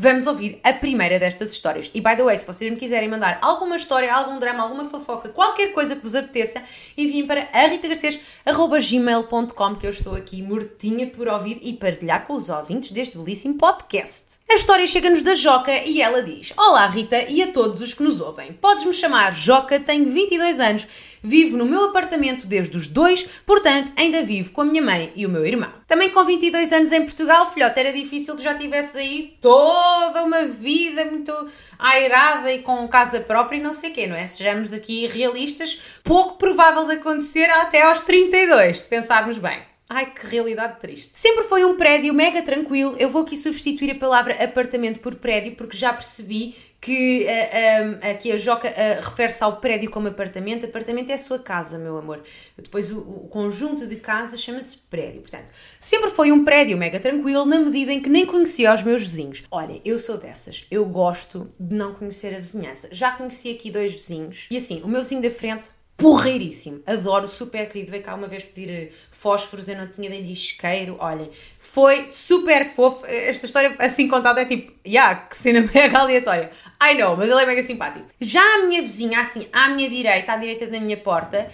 vamos 0.00 0.28
ouvir 0.28 0.60
a 0.62 0.72
primeira 0.72 1.18
destas 1.18 1.50
histórias. 1.50 1.90
E 1.92 2.00
by 2.00 2.14
the 2.14 2.22
way, 2.22 2.38
se 2.38 2.46
vocês 2.46 2.70
me 2.70 2.76
quiserem 2.76 3.08
mandar 3.08 3.40
alguma 3.42 3.74
história, 3.74 4.14
algum 4.14 4.38
drama, 4.38 4.62
alguma 4.62 4.84
fofoca, 4.84 5.28
qualquer 5.30 5.72
coisa 5.72 5.96
que 5.96 6.02
vos 6.02 6.14
apeteça, 6.14 6.62
enviem 6.96 7.26
para 7.26 7.48
ritagarcês.gmail.com 7.52 9.74
que 9.74 9.86
eu 9.86 9.90
estou 9.90 10.14
aqui 10.14 10.40
mortinha 10.40 11.08
por 11.08 11.26
ouvir 11.26 11.58
e 11.62 11.72
partilhar 11.72 12.24
com 12.26 12.34
os 12.34 12.48
ouvintes 12.48 12.92
deste 12.92 13.18
belíssimo 13.18 13.54
podcast. 13.54 14.38
A 14.48 14.54
história 14.54 14.86
chega-nos 14.86 15.22
da 15.22 15.34
Joca 15.34 15.72
e 15.84 16.00
ela 16.00 16.22
diz: 16.22 16.52
Olá 16.56 16.86
Rita 16.86 17.24
e 17.28 17.42
a 17.42 17.50
todos 17.50 17.80
os 17.80 17.92
que 17.92 18.04
nos 18.04 18.20
ouvem. 18.20 18.52
Podes-me 18.52 18.92
chamar 18.92 19.34
Joca, 19.34 19.80
tenho 19.80 20.08
22 20.08 20.60
anos 20.60 20.86
Vivo 21.22 21.56
no 21.56 21.64
meu 21.64 21.84
apartamento 21.84 22.46
desde 22.46 22.76
os 22.76 22.88
dois, 22.88 23.24
portanto 23.44 23.92
ainda 23.96 24.22
vivo 24.22 24.52
com 24.52 24.62
a 24.62 24.64
minha 24.64 24.82
mãe 24.82 25.12
e 25.14 25.26
o 25.26 25.28
meu 25.28 25.44
irmão. 25.44 25.72
Também 25.86 26.10
com 26.10 26.24
22 26.24 26.72
anos 26.72 26.92
em 26.92 27.02
Portugal, 27.02 27.50
filhote, 27.50 27.78
era 27.80 27.92
difícil 27.92 28.36
que 28.36 28.42
já 28.42 28.54
tivesse 28.54 28.98
aí 28.98 29.36
toda 29.40 30.22
uma 30.22 30.44
vida 30.44 31.04
muito 31.04 31.32
airada 31.78 32.52
e 32.52 32.60
com 32.60 32.86
casa 32.88 33.20
própria 33.20 33.56
e 33.56 33.62
não 33.62 33.72
sei 33.72 33.90
o 33.90 33.92
quê, 33.94 34.06
não 34.06 34.16
é? 34.16 34.26
Sejamos 34.26 34.72
aqui 34.72 35.06
realistas, 35.06 36.00
pouco 36.04 36.36
provável 36.36 36.86
de 36.86 36.94
acontecer 36.94 37.48
até 37.50 37.82
aos 37.82 38.00
32, 38.00 38.80
se 38.80 38.88
pensarmos 38.88 39.38
bem. 39.38 39.62
Ai, 39.90 40.04
que 40.04 40.26
realidade 40.26 40.80
triste. 40.80 41.18
Sempre 41.18 41.44
foi 41.44 41.64
um 41.64 41.74
prédio 41.74 42.12
mega 42.12 42.42
tranquilo. 42.42 42.94
Eu 42.98 43.08
vou 43.08 43.22
aqui 43.22 43.34
substituir 43.34 43.92
a 43.92 43.94
palavra 43.94 44.34
apartamento 44.44 45.00
por 45.00 45.14
prédio 45.14 45.52
porque 45.56 45.78
já 45.78 45.94
percebi 45.94 46.54
que 46.80 47.26
uh, 47.26 47.84
um, 47.84 48.10
aqui 48.10 48.30
a 48.30 48.36
Joca 48.36 48.68
uh, 48.68 49.04
refere-se 49.04 49.42
ao 49.42 49.56
prédio 49.56 49.90
como 49.90 50.08
apartamento. 50.08 50.64
Apartamento 50.64 51.10
é 51.10 51.14
a 51.14 51.18
sua 51.18 51.38
casa, 51.38 51.78
meu 51.78 51.96
amor. 51.98 52.22
Depois 52.56 52.92
o, 52.92 52.98
o 53.00 53.28
conjunto 53.28 53.86
de 53.86 53.96
casas 53.96 54.40
chama-se 54.40 54.76
prédio. 54.88 55.20
Portanto, 55.20 55.46
sempre 55.80 56.10
foi 56.10 56.30
um 56.30 56.44
prédio 56.44 56.78
mega 56.78 57.00
tranquilo 57.00 57.44
na 57.44 57.58
medida 57.58 57.92
em 57.92 58.00
que 58.00 58.08
nem 58.08 58.24
conhecia 58.24 58.72
os 58.72 58.82
meus 58.82 59.02
vizinhos. 59.02 59.44
Olha, 59.50 59.80
eu 59.84 59.98
sou 59.98 60.16
dessas. 60.16 60.66
Eu 60.70 60.84
gosto 60.86 61.48
de 61.58 61.74
não 61.74 61.94
conhecer 61.94 62.34
a 62.34 62.38
vizinhança. 62.38 62.88
Já 62.92 63.12
conheci 63.12 63.50
aqui 63.50 63.70
dois 63.70 63.92
vizinhos 63.92 64.46
e 64.50 64.56
assim, 64.56 64.80
o 64.82 64.88
meu 64.88 65.02
vizinho 65.02 65.22
da 65.22 65.30
frente 65.30 65.70
porreiríssimo. 65.98 66.80
Adoro, 66.86 67.26
super 67.26 67.68
querido. 67.68 67.90
Veio 67.90 68.04
cá 68.04 68.14
uma 68.14 68.28
vez 68.28 68.44
pedir 68.44 68.70
eh, 68.70 68.88
fósforos, 69.10 69.68
eu 69.68 69.76
não 69.76 69.88
tinha 69.88 70.08
dele 70.08 70.32
isqueiro. 70.32 70.96
Olhem, 71.00 71.28
foi 71.58 72.08
super 72.08 72.64
fofo. 72.64 73.04
Esta 73.04 73.44
história 73.44 73.74
assim 73.80 74.06
contada 74.06 74.40
é 74.40 74.44
tipo, 74.44 74.72
yeah, 74.86 75.16
que 75.16 75.36
cena 75.36 75.60
mega 75.74 75.98
aleatória. 75.98 76.50
I 76.80 76.94
know, 76.94 77.16
mas 77.16 77.28
ele 77.28 77.42
é 77.42 77.46
mega 77.46 77.62
simpático. 77.62 78.06
Já 78.20 78.40
a 78.40 78.66
minha 78.66 78.80
vizinha, 78.80 79.20
assim, 79.20 79.48
à 79.52 79.68
minha 79.68 79.90
direita, 79.90 80.32
à 80.32 80.36
direita 80.36 80.68
da 80.68 80.78
minha 80.78 80.96
porta, 80.96 81.50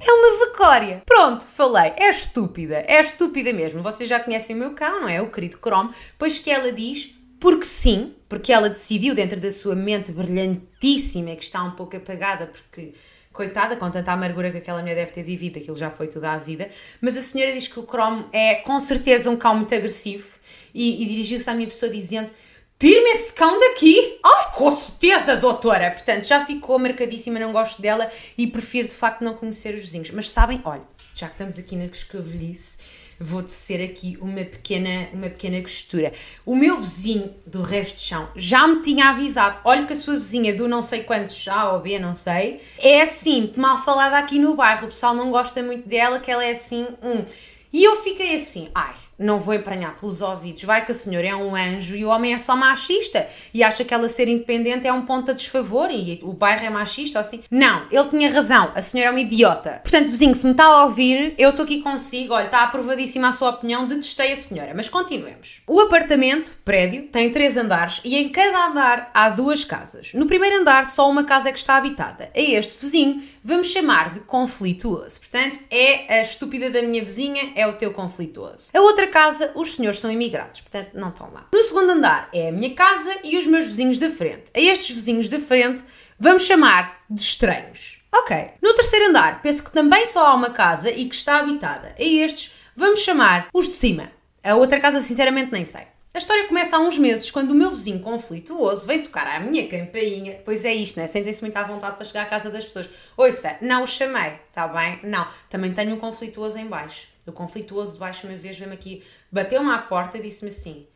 é 0.00 0.12
uma 0.12 0.46
vacória. 0.46 1.02
Pronto, 1.04 1.44
falei. 1.44 1.92
É 1.96 2.08
estúpida. 2.08 2.84
É 2.86 3.00
estúpida 3.00 3.52
mesmo. 3.52 3.82
Vocês 3.82 4.08
já 4.08 4.20
conhecem 4.20 4.54
o 4.54 4.58
meu 4.60 4.70
cão, 4.74 5.02
não 5.02 5.08
é? 5.08 5.20
O 5.20 5.28
querido 5.28 5.58
Chrome. 5.60 5.90
Pois 6.16 6.38
que 6.38 6.52
ela 6.52 6.70
diz 6.70 7.18
porque 7.40 7.64
sim, 7.64 8.14
porque 8.28 8.52
ela 8.52 8.68
decidiu 8.68 9.16
dentro 9.16 9.40
da 9.40 9.50
sua 9.50 9.74
mente 9.74 10.12
brilhantíssima, 10.12 11.34
que 11.34 11.42
está 11.42 11.60
um 11.64 11.72
pouco 11.72 11.96
apagada, 11.96 12.46
porque 12.46 12.92
coitada, 13.32 13.76
com 13.76 13.90
tanta 13.90 14.12
amargura 14.12 14.50
que 14.50 14.58
aquela 14.58 14.80
mulher 14.80 14.94
deve 14.94 15.12
ter 15.12 15.22
vivido, 15.22 15.58
aquilo 15.58 15.76
já 15.76 15.90
foi 15.90 16.08
toda 16.08 16.32
a 16.32 16.38
vida. 16.38 16.68
Mas 17.00 17.16
a 17.16 17.22
senhora 17.22 17.52
diz 17.52 17.66
que 17.68 17.78
o 17.78 17.84
Chrome 17.84 18.26
é 18.32 18.56
com 18.56 18.78
certeza 18.78 19.30
um 19.30 19.36
cão 19.36 19.56
muito 19.56 19.74
agressivo 19.74 20.28
e, 20.74 21.02
e 21.02 21.06
dirigiu-se 21.06 21.48
à 21.48 21.54
minha 21.54 21.68
pessoa 21.68 21.90
dizendo: 21.90 22.30
Tire-me 22.78 23.10
esse 23.10 23.32
cão 23.32 23.60
daqui! 23.60 24.18
Ai, 24.24 24.52
com 24.52 24.70
certeza, 24.70 25.36
doutora! 25.36 25.90
Portanto, 25.92 26.26
já 26.26 26.44
ficou 26.44 26.78
marcadíssima, 26.78 27.38
não 27.38 27.52
gosto 27.52 27.80
dela 27.80 28.10
e 28.36 28.46
prefiro 28.46 28.88
de 28.88 28.94
facto 28.94 29.22
não 29.22 29.34
conhecer 29.34 29.74
os 29.74 29.82
vizinhos. 29.82 30.10
Mas 30.10 30.28
sabem, 30.30 30.60
olha, 30.64 30.82
já 31.14 31.26
que 31.28 31.34
estamos 31.34 31.58
aqui 31.58 31.76
na 31.76 31.84
escovilhice, 31.84 32.78
vou 33.18 33.42
tecer 33.42 33.82
aqui 33.82 34.18
uma 34.20 34.44
pequena, 34.44 35.08
uma 35.12 35.28
pequena 35.28 35.60
costura. 35.60 36.12
O 36.44 36.54
meu 36.56 36.76
vizinho 36.76 37.34
do 37.46 37.62
resto 37.62 37.96
de 37.96 38.02
chão 38.02 38.28
já 38.34 38.66
me 38.66 38.80
tinha 38.82 39.10
avisado. 39.10 39.58
Olha 39.64 39.86
que 39.86 39.92
a 39.92 39.96
sua 39.96 40.14
vizinha 40.14 40.54
do 40.54 40.68
não 40.68 40.82
sei 40.82 41.04
quantos 41.04 41.46
A 41.48 41.72
ou 41.72 41.80
B, 41.80 41.98
não 41.98 42.14
sei, 42.14 42.60
é 42.78 43.02
assim, 43.02 43.52
mal 43.56 43.82
falada 43.82 44.18
aqui 44.18 44.38
no 44.38 44.54
bairro. 44.54 44.84
O 44.84 44.88
pessoal 44.88 45.14
não 45.14 45.30
gosta 45.30 45.62
muito 45.62 45.88
dela, 45.88 46.18
que 46.18 46.30
ela 46.30 46.44
é 46.44 46.52
assim, 46.52 46.86
hum. 47.02 47.24
E 47.72 47.82
eu 47.84 47.96
fiquei 47.96 48.34
assim, 48.36 48.68
ai, 48.74 48.94
não 49.18 49.38
vou 49.38 49.54
empranhar 49.54 49.98
pelos 49.98 50.20
ouvidos, 50.20 50.64
vai 50.64 50.84
que 50.84 50.92
a 50.92 50.94
senhora 50.94 51.28
é 51.28 51.34
um 51.34 51.54
anjo 51.54 51.96
e 51.96 52.04
o 52.04 52.08
homem 52.08 52.34
é 52.34 52.38
só 52.38 52.56
machista 52.56 53.26
e 53.52 53.62
acha 53.62 53.84
que 53.84 53.94
ela 53.94 54.08
ser 54.08 54.28
independente 54.28 54.86
é 54.86 54.92
um 54.92 55.02
ponto 55.02 55.30
a 55.30 55.34
desfavor 55.34 55.90
e 55.90 56.18
o 56.22 56.32
bairro 56.32 56.64
é 56.64 56.70
machista 56.70 57.18
ou 57.18 57.20
assim. 57.20 57.42
Não, 57.50 57.86
ele 57.90 58.08
tinha 58.08 58.30
razão, 58.30 58.72
a 58.74 58.82
senhora 58.82 59.10
é 59.10 59.12
uma 59.12 59.20
idiota. 59.20 59.80
Portanto, 59.82 60.06
vizinho, 60.06 60.34
se 60.34 60.44
me 60.44 60.52
está 60.52 60.64
a 60.64 60.84
ouvir, 60.84 61.34
eu 61.38 61.50
estou 61.50 61.64
aqui 61.64 61.80
consigo, 61.80 62.34
olha, 62.34 62.46
está 62.46 62.62
aprovadíssima 62.62 63.28
a 63.28 63.32
sua 63.32 63.50
opinião, 63.50 63.86
detestei 63.86 64.32
a 64.32 64.36
senhora. 64.36 64.72
Mas 64.74 64.88
continuemos. 64.88 65.62
O 65.66 65.80
apartamento, 65.80 66.52
prédio, 66.64 67.06
tem 67.06 67.30
três 67.30 67.56
andares 67.56 68.00
e 68.04 68.16
em 68.16 68.28
cada 68.28 68.66
andar 68.66 69.10
há 69.14 69.28
duas 69.28 69.64
casas. 69.64 70.12
No 70.14 70.26
primeiro 70.26 70.60
andar, 70.60 70.86
só 70.86 71.10
uma 71.10 71.24
casa 71.24 71.48
é 71.48 71.52
que 71.52 71.58
está 71.58 71.76
habitada. 71.76 72.30
A 72.34 72.40
este 72.40 72.80
vizinho 72.80 73.22
vamos 73.42 73.68
chamar 73.68 74.14
de 74.14 74.20
conflituoso. 74.20 75.20
Portanto, 75.20 75.58
é 75.70 76.18
a 76.18 76.22
estúpida 76.22 76.70
da 76.70 76.82
minha 76.82 77.04
vizinha, 77.04 77.52
é 77.54 77.66
o 77.66 77.74
teu 77.74 77.92
conflituoso. 77.92 78.68
A 78.72 78.80
outra 78.80 79.06
casa, 79.12 79.52
os 79.54 79.74
senhores 79.74 80.00
são 80.00 80.10
imigrados, 80.10 80.62
portanto 80.62 80.90
não 80.94 81.10
estão 81.10 81.30
lá. 81.30 81.46
No 81.52 81.62
segundo 81.62 81.90
andar 81.90 82.30
é 82.32 82.48
a 82.48 82.52
minha 82.52 82.74
casa 82.74 83.14
e 83.22 83.36
os 83.36 83.46
meus 83.46 83.66
vizinhos 83.66 83.98
da 83.98 84.08
frente. 84.08 84.50
A 84.54 84.58
estes 84.58 84.90
vizinhos 84.90 85.28
da 85.28 85.38
frente 85.38 85.84
vamos 86.18 86.44
chamar 86.44 87.02
de 87.08 87.20
estranhos. 87.20 88.00
Ok. 88.10 88.52
No 88.62 88.74
terceiro 88.74 89.10
andar, 89.10 89.42
penso 89.42 89.62
que 89.62 89.70
também 89.70 90.06
só 90.06 90.26
há 90.26 90.34
uma 90.34 90.50
casa 90.50 90.90
e 90.90 91.04
que 91.06 91.14
está 91.14 91.38
habitada. 91.38 91.94
A 91.98 92.02
estes 92.02 92.52
vamos 92.74 93.00
chamar 93.00 93.48
os 93.52 93.68
de 93.68 93.76
cima. 93.76 94.10
A 94.42 94.54
outra 94.54 94.80
casa, 94.80 94.98
sinceramente, 95.00 95.52
nem 95.52 95.64
sei. 95.64 95.82
A 96.14 96.18
história 96.18 96.46
começa 96.46 96.76
há 96.76 96.80
uns 96.80 96.98
meses, 96.98 97.30
quando 97.30 97.52
o 97.52 97.54
meu 97.54 97.70
vizinho 97.70 98.00
conflituoso 98.00 98.86
veio 98.86 99.02
tocar 99.02 99.26
à 99.26 99.40
minha 99.40 99.66
campainha. 99.66 100.40
Pois 100.44 100.64
é 100.64 100.74
isto, 100.74 101.00
né? 101.00 101.06
Sentem-se 101.06 101.40
muito 101.40 101.56
à 101.56 101.62
vontade 101.62 101.96
para 101.96 102.04
chegar 102.04 102.22
à 102.22 102.26
casa 102.26 102.50
das 102.50 102.66
pessoas. 102.66 102.90
Ouça, 103.16 103.56
não 103.62 103.82
o 103.82 103.86
chamei, 103.86 104.34
está 104.48 104.68
bem? 104.68 105.00
Não. 105.04 105.26
Também 105.48 105.72
tenho 105.72 105.94
um 105.94 105.98
conflituoso 105.98 106.58
em 106.58 106.66
baixo. 106.66 107.08
O 107.26 107.32
conflituoso 107.32 107.94
de 107.94 107.98
baixo, 107.98 108.26
uma 108.26 108.36
vez, 108.36 108.58
veio-me 108.58 108.74
aqui, 108.74 109.02
bateu-me 109.30 109.70
à 109.70 109.78
porta 109.78 110.18
e 110.18 110.22
disse-me 110.22 110.48
assim: 110.48 110.86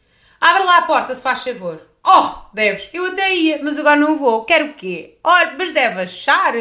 Abre 0.40 0.64
lá 0.64 0.78
a 0.78 0.82
porta, 0.82 1.14
se 1.14 1.22
faz 1.22 1.42
favor. 1.42 1.80
Oh, 2.04 2.54
deves. 2.54 2.88
Eu 2.92 3.06
até 3.06 3.34
ia, 3.34 3.62
mas 3.62 3.78
agora 3.78 3.96
não 3.96 4.16
vou. 4.16 4.44
Quero 4.44 4.66
o 4.66 4.74
quê? 4.74 5.18
Olha, 5.24 5.54
mas 5.58 5.72
deve 5.72 6.00
achar. 6.00 6.54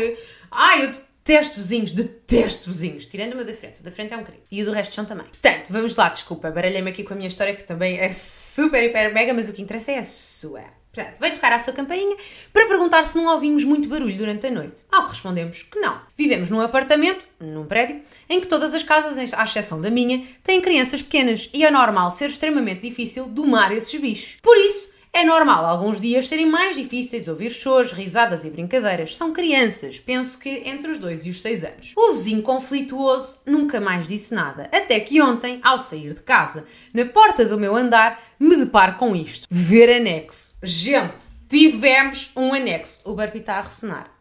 Ai, 0.51 0.83
eu 0.83 0.89
detesto 0.89 1.55
vizinhos, 1.55 1.91
detesto 1.91 2.65
vizinhos. 2.65 3.05
Tirando 3.05 3.33
o 3.33 3.35
meu 3.35 3.45
da 3.45 3.53
frente. 3.53 3.81
O 3.81 3.83
da 3.83 3.91
frente 3.91 4.13
é 4.13 4.17
um 4.17 4.23
querido. 4.23 4.43
E 4.49 4.61
o 4.61 4.65
do 4.65 4.71
resto 4.71 4.95
são 4.95 5.05
também. 5.05 5.25
Portanto, 5.25 5.67
vamos 5.69 5.95
lá, 5.95 6.09
desculpa. 6.09 6.51
Baralhei-me 6.51 6.89
aqui 6.89 7.03
com 7.03 7.13
a 7.13 7.15
minha 7.15 7.27
história, 7.27 7.55
que 7.55 7.63
também 7.63 7.99
é 7.99 8.11
super, 8.11 8.83
hiper, 8.83 9.13
mega, 9.13 9.33
mas 9.33 9.49
o 9.49 9.53
que 9.53 9.61
interessa 9.61 9.91
é 9.91 9.99
a 9.99 10.03
sua. 10.03 10.63
Portanto, 10.95 11.15
veio 11.19 11.33
tocar 11.33 11.51
à 11.51 11.59
sua 11.59 11.73
campainha 11.73 12.15
para 12.53 12.67
perguntar 12.67 13.05
se 13.05 13.17
não 13.17 13.25
ouvimos 13.33 13.65
muito 13.65 13.89
barulho 13.89 14.17
durante 14.17 14.47
a 14.47 14.51
noite. 14.51 14.85
Ao 14.89 15.03
que 15.03 15.09
respondemos 15.09 15.63
que 15.63 15.77
não. 15.77 15.99
Vivemos 16.17 16.49
num 16.49 16.61
apartamento, 16.61 17.25
num 17.37 17.65
prédio, 17.65 18.01
em 18.29 18.39
que 18.39 18.47
todas 18.47 18.73
as 18.73 18.81
casas, 18.81 19.33
à 19.33 19.43
exceção 19.43 19.81
da 19.81 19.91
minha, 19.91 20.25
têm 20.41 20.61
crianças 20.61 21.01
pequenas 21.01 21.49
e 21.53 21.65
é 21.65 21.69
normal 21.69 22.11
ser 22.11 22.29
extremamente 22.29 22.81
difícil 22.81 23.27
domar 23.27 23.73
esses 23.73 23.99
bichos. 23.99 24.37
Por 24.41 24.55
isso, 24.55 24.94
é 25.15 25.23
normal 25.23 25.65
alguns 25.65 26.01
dias 26.01 26.27
serem 26.27 26.45
mais 26.45 26.75
difíceis 26.75 27.29
ouvir 27.29 27.49
choros, 27.49 27.93
risadas 27.93 28.43
e 28.43 28.49
brincadeiras. 28.49 29.15
São 29.15 29.31
crianças, 29.31 29.97
penso 29.97 30.37
que 30.37 30.63
entre 30.65 30.91
os 30.91 30.97
2 30.97 31.25
e 31.25 31.29
os 31.29 31.39
6 31.39 31.63
anos. 31.63 31.93
O 31.95 32.11
vizinho 32.11 32.43
conflituoso 32.43 33.37
nunca 33.45 33.79
mais 33.79 34.09
disse 34.09 34.35
nada, 34.35 34.69
até 34.73 34.99
que 34.99 35.21
ontem, 35.21 35.61
ao 35.63 35.79
sair 35.79 36.13
de 36.13 36.21
casa, 36.21 36.65
na 36.93 37.05
porta 37.05 37.45
do 37.45 37.57
meu 37.57 37.77
andar, 37.77 38.21
me 38.37 38.57
deparo 38.57 38.95
com 38.95 39.15
isto. 39.15 39.47
Ver 39.49 39.89
anexo. 39.89 40.57
Gente, 40.61 41.23
tivemos 41.47 42.29
um 42.35 42.53
anexo. 42.53 42.99
O 43.05 43.13
barco 43.13 43.37
está 43.37 43.59
a 43.59 43.61
ressonar. 43.61 44.11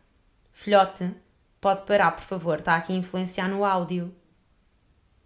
Filhote, 0.52 1.11
pode 1.61 1.85
parar, 1.87 2.12
por 2.12 2.22
favor, 2.22 2.61
está 2.61 2.76
aqui 2.76 2.92
a 2.92 2.96
influenciar 2.96 3.48
no 3.48 3.64
áudio. 3.64 4.14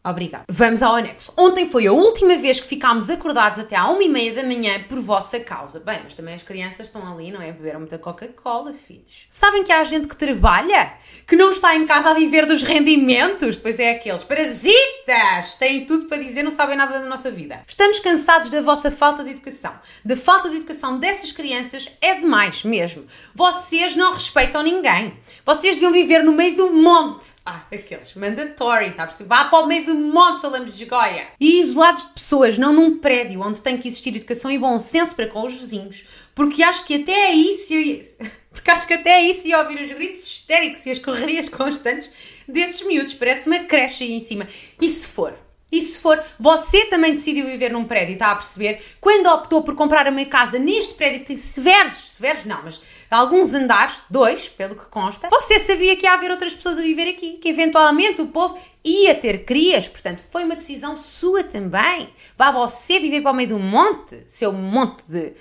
Obrigada. 0.04 0.44
Vamos 0.48 0.82
ao 0.82 0.94
anexo. 0.94 1.32
Ontem 1.36 1.68
foi 1.68 1.86
a 1.86 1.92
última 1.92 2.36
vez 2.36 2.60
que 2.60 2.66
ficámos 2.66 3.10
acordados 3.10 3.58
até 3.58 3.74
à 3.74 3.88
uma 3.88 4.02
e 4.02 4.08
meia 4.08 4.32
da 4.32 4.44
manhã 4.44 4.82
por 4.88 5.00
vossa 5.00 5.40
causa. 5.40 5.80
Bem, 5.80 6.00
mas 6.04 6.14
também 6.14 6.34
as 6.34 6.42
crianças 6.42 6.86
estão 6.86 7.12
ali, 7.12 7.32
não 7.32 7.42
é? 7.42 7.50
Beberam 7.52 7.80
muita 7.80 7.98
Coca-Cola, 7.98 8.72
filhos. 8.72 9.26
Sabem 9.28 9.64
que 9.64 9.72
há 9.72 9.82
gente 9.82 10.06
que 10.06 10.16
trabalha? 10.16 10.94
Que 11.26 11.34
não 11.34 11.50
está 11.50 11.74
em 11.74 11.84
casa 11.84 12.10
a 12.10 12.14
viver 12.14 12.46
dos 12.46 12.62
rendimentos? 12.62 13.56
Depois 13.56 13.78
é 13.80 13.90
aqueles 13.90 14.22
parasitas! 14.24 15.56
Têm 15.58 15.84
tudo 15.84 16.06
para 16.06 16.18
dizer, 16.18 16.42
não 16.42 16.50
sabem 16.50 16.76
nada 16.76 17.00
da 17.00 17.06
nossa 17.06 17.30
vida. 17.30 17.60
Estamos 17.66 17.98
cansados 17.98 18.50
da 18.50 18.62
vossa 18.62 18.90
falta 18.90 19.24
de 19.24 19.30
educação. 19.30 19.74
Da 20.04 20.16
falta 20.16 20.48
de 20.48 20.56
educação 20.56 20.98
dessas 20.98 21.32
crianças 21.32 21.90
é 22.00 22.14
demais 22.14 22.62
mesmo. 22.62 23.04
Vocês 23.34 23.96
não 23.96 24.12
respeitam 24.12 24.62
ninguém. 24.62 25.12
Vocês 25.44 25.74
deviam 25.74 25.92
viver 25.92 26.22
no 26.22 26.32
meio 26.32 26.54
do 26.54 26.72
monte. 26.72 27.26
Ah, 27.44 27.62
aqueles. 27.72 28.14
Mandatory, 28.14 28.92
tá 28.92 29.02
a 29.02 29.06
perceber? 29.06 29.28
Vá 29.28 29.44
para 29.46 29.64
o 29.64 29.66
meio 29.66 29.87
do 29.88 29.94
monte, 29.94 30.40
Solamos 30.40 30.76
de 30.76 30.84
Goia. 30.84 31.28
E 31.40 31.60
isolados 31.60 32.06
de 32.06 32.12
pessoas, 32.12 32.56
não 32.56 32.72
num 32.72 32.98
prédio 32.98 33.40
onde 33.40 33.60
tem 33.60 33.76
que 33.76 33.88
existir 33.88 34.14
educação 34.14 34.50
e 34.50 34.58
bom 34.58 34.78
senso 34.78 35.14
para 35.14 35.26
com 35.26 35.44
os 35.44 35.54
vizinhos. 35.54 36.04
Porque 36.34 36.62
acho 36.62 36.84
que 36.84 36.94
até 36.94 37.30
é 37.30 37.32
isso. 37.32 37.74
Porque 38.52 38.70
acho 38.70 38.86
que 38.86 38.94
até 38.94 39.10
é 39.10 39.22
isso 39.22 39.46
e 39.46 39.54
ouvir 39.54 39.80
os 39.80 39.92
gritos 39.92 40.22
histéricos 40.22 40.84
e 40.86 40.90
as 40.90 40.98
correrias 40.98 41.48
constantes 41.48 42.10
desses 42.46 42.86
miúdos. 42.86 43.14
Parece 43.14 43.46
uma 43.48 43.60
creche 43.60 44.04
aí 44.04 44.12
em 44.12 44.20
cima. 44.20 44.46
E 44.80 44.88
se 44.88 45.06
for? 45.06 45.47
E 45.70 45.82
se 45.82 46.00
for, 46.00 46.22
você 46.38 46.86
também 46.86 47.12
decidiu 47.12 47.44
viver 47.44 47.70
num 47.70 47.84
prédio, 47.84 48.14
está 48.14 48.30
a 48.30 48.34
perceber? 48.34 48.82
Quando 49.00 49.26
optou 49.26 49.62
por 49.62 49.74
comprar 49.74 50.08
uma 50.08 50.24
casa 50.24 50.58
neste 50.58 50.94
prédio 50.94 51.20
que 51.20 51.26
tem 51.26 51.36
severos, 51.36 51.92
severos 51.92 52.44
não, 52.44 52.62
mas 52.62 52.80
alguns 53.10 53.52
andares, 53.52 54.02
dois, 54.08 54.48
pelo 54.48 54.74
que 54.74 54.86
consta, 54.86 55.28
você 55.28 55.60
sabia 55.60 55.94
que 55.94 56.06
ia 56.06 56.14
haver 56.14 56.30
outras 56.30 56.54
pessoas 56.54 56.78
a 56.78 56.82
viver 56.82 57.08
aqui, 57.08 57.36
que 57.36 57.50
eventualmente 57.50 58.22
o 58.22 58.28
povo 58.28 58.58
ia 58.82 59.14
ter 59.14 59.44
crias, 59.44 59.88
portanto 59.88 60.22
foi 60.22 60.44
uma 60.44 60.54
decisão 60.54 60.96
sua 60.96 61.44
também. 61.44 62.08
Vá 62.36 62.50
você 62.50 62.98
viver 62.98 63.20
para 63.20 63.32
o 63.32 63.34
meio 63.34 63.50
do 63.50 63.58
monte, 63.58 64.22
seu 64.24 64.52
monte 64.52 65.02
de 65.06 65.34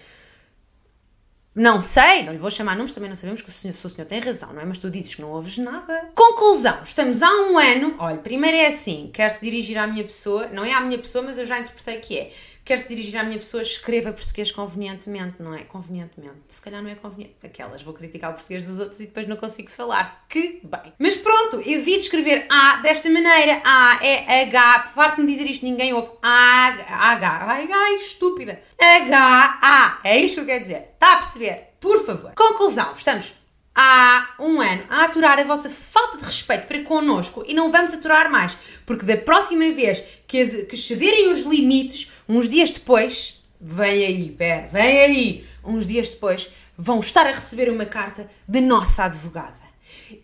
não 1.57 1.81
sei, 1.81 2.21
não 2.21 2.31
lhe 2.31 2.37
vou 2.37 2.51
chamar 2.51 2.75
nomes, 2.75 2.93
também 2.93 3.09
não 3.09 3.15
sabemos 3.15 3.41
que 3.41 3.49
o 3.49 3.51
senhor, 3.51 3.73
se 3.73 3.83
o 3.83 3.89
senhor 3.89 4.07
tem 4.07 4.19
razão, 4.19 4.53
não 4.53 4.61
é? 4.61 4.65
Mas 4.65 4.77
tu 4.77 4.91
dizes 4.91 5.15
que 5.15 5.23
não 5.23 5.31
ouves 5.31 5.57
nada. 5.57 6.11
Conclusão, 6.13 6.83
estamos 6.83 7.23
há 7.23 7.31
um 7.31 7.57
ano. 7.57 7.95
Olha, 7.97 8.17
primeiro 8.19 8.55
é 8.55 8.67
assim, 8.67 9.09
quer 9.11 9.31
se 9.31 9.41
dirigir 9.41 9.75
à 9.75 9.87
minha 9.87 10.03
pessoa, 10.03 10.45
não 10.49 10.63
é 10.63 10.71
à 10.71 10.81
minha 10.81 10.99
pessoa, 10.99 11.23
mas 11.23 11.39
eu 11.39 11.47
já 11.47 11.57
interpretei 11.59 11.97
que 11.97 12.15
é. 12.15 12.31
Quer 12.67 12.77
se 12.77 12.87
dirigir 12.89 13.17
à 13.17 13.23
minha 13.23 13.39
pessoa, 13.39 13.63
escreva 13.63 14.11
português 14.11 14.51
convenientemente, 14.51 15.41
não 15.41 15.55
é? 15.55 15.63
Convenientemente. 15.63 16.35
Se 16.49 16.61
calhar 16.61 16.83
não 16.83 16.89
é 16.89 16.95
conveniente. 16.95 17.35
Aquelas, 17.41 17.81
vou 17.81 17.93
criticar 17.93 18.31
o 18.31 18.33
português 18.33 18.67
dos 18.67 18.77
outros 18.77 18.99
e 18.99 19.05
depois 19.05 19.25
não 19.25 19.37
consigo 19.37 19.71
falar. 19.71 20.25
Que 20.27 20.59
bem. 20.61 20.93
Mas 20.99 21.15
pronto, 21.15 21.61
eu 21.61 21.81
vi 21.81 21.91
de 21.91 22.03
escrever 22.03 22.45
A 22.49 22.77
desta 22.77 23.09
maneira. 23.09 23.61
A 23.63 23.99
é 24.05 24.41
H. 24.43 24.91
Parte-me 24.93 25.25
dizer 25.25 25.49
isto, 25.49 25.63
ninguém 25.63 25.93
ouve. 25.93 26.11
A, 26.21 26.67
H. 27.13 27.45
Ai, 27.45 27.69
ai, 27.71 27.95
estúpida. 27.95 28.61
H, 28.77 29.59
A. 29.63 29.99
É 30.03 30.19
isto 30.19 30.35
que 30.35 30.41
eu 30.41 30.45
quero 30.45 30.61
dizer. 30.61 30.89
Está 30.93 31.13
a 31.13 31.17
perceber? 31.17 31.69
Por 31.79 32.05
favor. 32.05 32.33
Conclusão. 32.35 32.91
Estamos 32.91 33.33
há 33.79 34.33
um 34.39 34.59
ano 34.59 34.83
a 34.89 35.03
aturar 35.03 35.37
a 35.37 35.43
vossa 35.43 35.69
falta 35.69 36.17
de 36.17 36.25
respeito 36.25 36.65
para 36.65 36.81
connosco 36.83 37.43
e 37.47 37.53
não 37.53 37.71
vamos 37.71 37.93
aturar 37.93 38.29
mais, 38.31 38.57
porque 38.83 39.05
da 39.05 39.15
próxima 39.15 39.71
vez 39.71 40.03
que, 40.25 40.63
que 40.63 40.75
cederem 40.75 41.31
os 41.31 41.43
limites, 41.43 42.11
uns 42.27 42.49
dias 42.49 42.71
depois, 42.71 43.39
vem 43.61 44.03
aí, 44.03 44.31
pera, 44.31 44.65
vem 44.67 44.99
aí, 44.99 45.45
uns 45.63 45.85
dias 45.85 46.09
depois, 46.09 46.49
vão 46.75 46.99
estar 46.99 47.27
a 47.27 47.31
receber 47.31 47.69
uma 47.69 47.85
carta 47.85 48.27
da 48.47 48.59
nossa 48.59 49.03
advogada. 49.03 49.67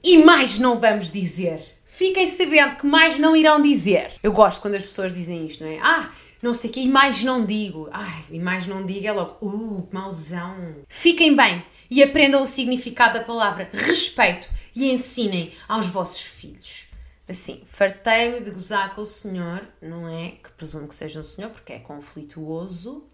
E 0.03 0.23
mais 0.23 0.57
não 0.57 0.79
vamos 0.79 1.11
dizer. 1.11 1.61
Fiquem 1.85 2.25
sabendo 2.25 2.77
que 2.77 2.87
mais 2.87 3.19
não 3.19 3.35
irão 3.35 3.61
dizer. 3.61 4.13
Eu 4.23 4.31
gosto 4.31 4.61
quando 4.61 4.75
as 4.75 4.83
pessoas 4.83 5.13
dizem 5.13 5.45
isto, 5.45 5.63
não 5.63 5.69
é? 5.69 5.77
Ah, 5.79 6.09
não 6.41 6.53
sei 6.53 6.69
o 6.69 6.73
que, 6.73 6.79
e 6.79 6.87
mais 6.87 7.23
não 7.23 7.45
digo. 7.45 7.87
Ai, 7.91 8.23
e 8.31 8.39
mais 8.39 8.65
não 8.65 8.83
digo 8.83 9.05
é 9.05 9.11
logo, 9.11 9.45
uh, 9.45 9.87
mauzão. 9.91 10.75
Fiquem 10.87 11.35
bem 11.35 11.63
e 11.93 12.01
aprendam 12.01 12.41
o 12.41 12.47
significado 12.47 13.19
da 13.19 13.23
palavra 13.23 13.69
respeito 13.71 14.49
e 14.75 14.91
ensinem 14.91 15.53
aos 15.67 15.87
vossos 15.87 16.25
filhos. 16.25 16.87
Assim, 17.29 17.61
fartei-me 17.65 18.41
de 18.41 18.49
gozar 18.49 18.95
com 18.95 19.01
o 19.01 19.05
senhor, 19.05 19.61
não 19.79 20.07
é? 20.09 20.31
Que 20.31 20.51
presumo 20.53 20.87
que 20.87 20.95
seja 20.95 21.19
um 21.19 21.23
senhor, 21.23 21.51
porque 21.51 21.73
é 21.73 21.79
conflituoso, 21.79 23.05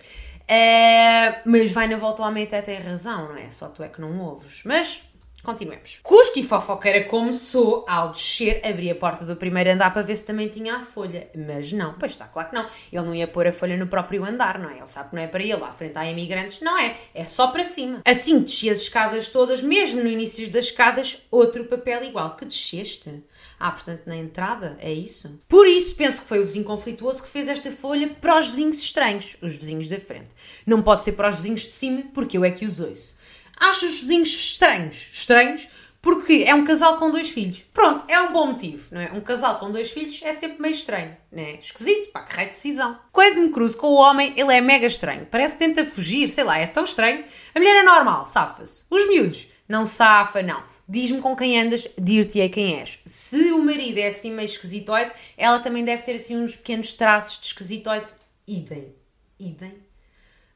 é, 0.48 1.42
mas 1.46 1.74
vai 1.74 1.88
na 1.90 1.98
volta 1.98 2.24
ao 2.24 2.30
homem 2.30 2.46
até 2.46 2.62
tem 2.62 2.80
razão, 2.80 3.28
não 3.28 3.38
é? 3.38 3.52
Só 3.52 3.68
tu 3.68 3.84
é 3.84 3.90
que 3.90 4.00
não 4.00 4.18
ouves. 4.20 4.64
Mas 4.64 5.02
Continuemos. 5.42 6.00
Cusco 6.04 6.38
e 6.38 6.44
fofoqueira 6.44 7.06
como 7.06 7.34
sou, 7.34 7.86
ao 7.88 8.12
descer, 8.12 8.62
abri 8.64 8.90
a 8.92 8.96
porta 8.96 9.26
do 9.26 9.36
primeiro 9.36 9.72
andar 9.72 9.92
para 9.92 10.02
ver 10.02 10.16
se 10.16 10.26
também 10.26 10.48
tinha 10.48 10.76
a 10.76 10.82
folha. 10.82 11.30
Mas 11.36 11.72
não, 11.72 11.94
pois 11.94 12.12
está, 12.12 12.28
claro 12.28 12.50
que 12.50 12.56
não. 12.56 12.66
Ele 12.92 13.06
não 13.06 13.16
ia 13.16 13.28
pôr 13.28 13.48
a 13.48 13.52
folha 13.52 13.78
no 13.78 13.88
próprio 13.88 14.26
andar, 14.26 14.60
não 14.60 14.70
é? 14.70 14.78
Ele 14.78 14.88
sabe 14.88 15.10
que 15.10 15.16
não 15.16 15.24
é 15.24 15.28
para 15.28 15.42
ele, 15.42 15.56
lá 15.56 15.72
frente 15.72 15.98
há 15.98 16.10
imigrantes, 16.10 16.60
não 16.62 16.78
é. 16.78 16.96
É 17.14 17.26
só 17.26 17.48
para 17.48 17.64
cima. 17.64 18.02
Assim 18.06 18.42
desci 18.42 18.70
as 18.70 18.82
escadas 18.82 19.28
todas, 19.28 19.62
mesmo 19.62 20.04
no 20.04 20.10
início 20.10 20.50
das 20.50 20.66
escadas, 20.66 21.22
outro 21.32 21.66
papel 21.66 22.04
igual. 22.04 22.36
Que 22.36 22.46
desceste? 22.46 23.24
Ah, 23.60 23.72
portanto, 23.72 24.04
na 24.06 24.16
entrada, 24.16 24.78
é 24.80 24.92
isso? 24.92 25.30
Por 25.48 25.68
isso, 25.68 25.96
penso 25.96 26.22
que 26.22 26.28
foi 26.28 26.40
o 26.40 26.46
vizinho 26.46 26.64
conflituoso 26.64 27.22
que 27.22 27.30
fez 27.30 27.48
esta 27.48 27.70
folha 27.72 28.10
para 28.22 28.38
os 28.38 28.50
vizinhos 28.50 28.80
estranhos, 28.80 29.36
os 29.42 29.58
vizinhos 29.58 29.90
da 29.90 30.00
frente. 30.00 30.30
Não 30.66 30.82
pode 30.82 31.04
ser 31.04 31.14
para 31.14 31.28
os 31.28 31.36
vizinhos 31.36 31.62
de 31.62 31.72
cima, 31.72 32.04
porque 32.14 32.38
eu 32.38 32.46
é 32.46 32.52
que 32.52 32.66
os 32.66 32.80
ouço. 32.80 33.19
Acho 33.60 33.86
os 33.86 34.00
vizinhos 34.00 34.30
estranhos. 34.30 35.10
Estranhos 35.12 35.68
porque 36.02 36.44
é 36.48 36.56
um 36.56 36.64
casal 36.64 36.98
com 36.98 37.12
dois 37.12 37.30
filhos. 37.30 37.64
Pronto, 37.74 38.06
é 38.08 38.20
um 38.22 38.32
bom 38.32 38.48
motivo, 38.48 38.88
não 38.92 39.02
é? 39.02 39.12
Um 39.12 39.22
casal 39.22 39.60
com 39.60 39.72
dois 39.72 39.92
filhos 39.92 40.22
é 40.24 40.34
sempre 40.34 40.62
meio 40.62 40.74
estranho, 40.74 41.16
não 41.32 41.44
é? 41.44 41.56
Esquisito, 41.56 42.12
pá, 42.12 42.22
que 42.22 42.36
raio 42.36 42.50
de 42.50 42.56
decisão. 42.56 42.98
Quando 43.12 43.42
me 43.42 43.52
cruzo 43.52 43.78
com 43.78 43.88
o 43.88 43.96
homem, 43.96 44.34
ele 44.38 44.54
é 44.54 44.62
mega 44.62 44.86
estranho. 44.86 45.28
Parece 45.30 45.58
que 45.58 45.66
tenta 45.66 45.86
fugir, 45.86 46.30
sei 46.30 46.44
lá, 46.44 46.58
é 46.58 46.68
tão 46.68 46.86
estranho. 46.86 47.24
A 47.54 47.60
mulher 47.60 47.82
é 47.82 47.84
normal, 47.84 48.26
safa-se. 48.26 48.86
Os 48.90 49.08
miúdos, 49.08 49.48
não 49.68 49.86
safa, 49.86 50.42
não. 50.42 50.64
Diz-me 50.88 51.22
com 51.22 51.36
quem 51.36 51.60
andas, 51.60 51.88
dir-te-ei 52.00 52.50
quem 52.50 52.80
és. 52.80 52.98
Se 53.06 53.52
o 53.52 53.62
marido 53.62 54.00
é 54.00 54.08
assim 54.08 54.34
meio 54.34 54.46
esquisitoide, 54.46 55.12
ela 55.38 55.60
também 55.60 55.84
deve 55.84 56.02
ter 56.02 56.16
assim 56.16 56.36
uns 56.38 56.56
pequenos 56.56 56.94
traços 56.94 57.40
de 57.40 57.48
esquisitoide. 57.48 58.10
Idem. 58.48 58.96
Idem. 59.40 59.89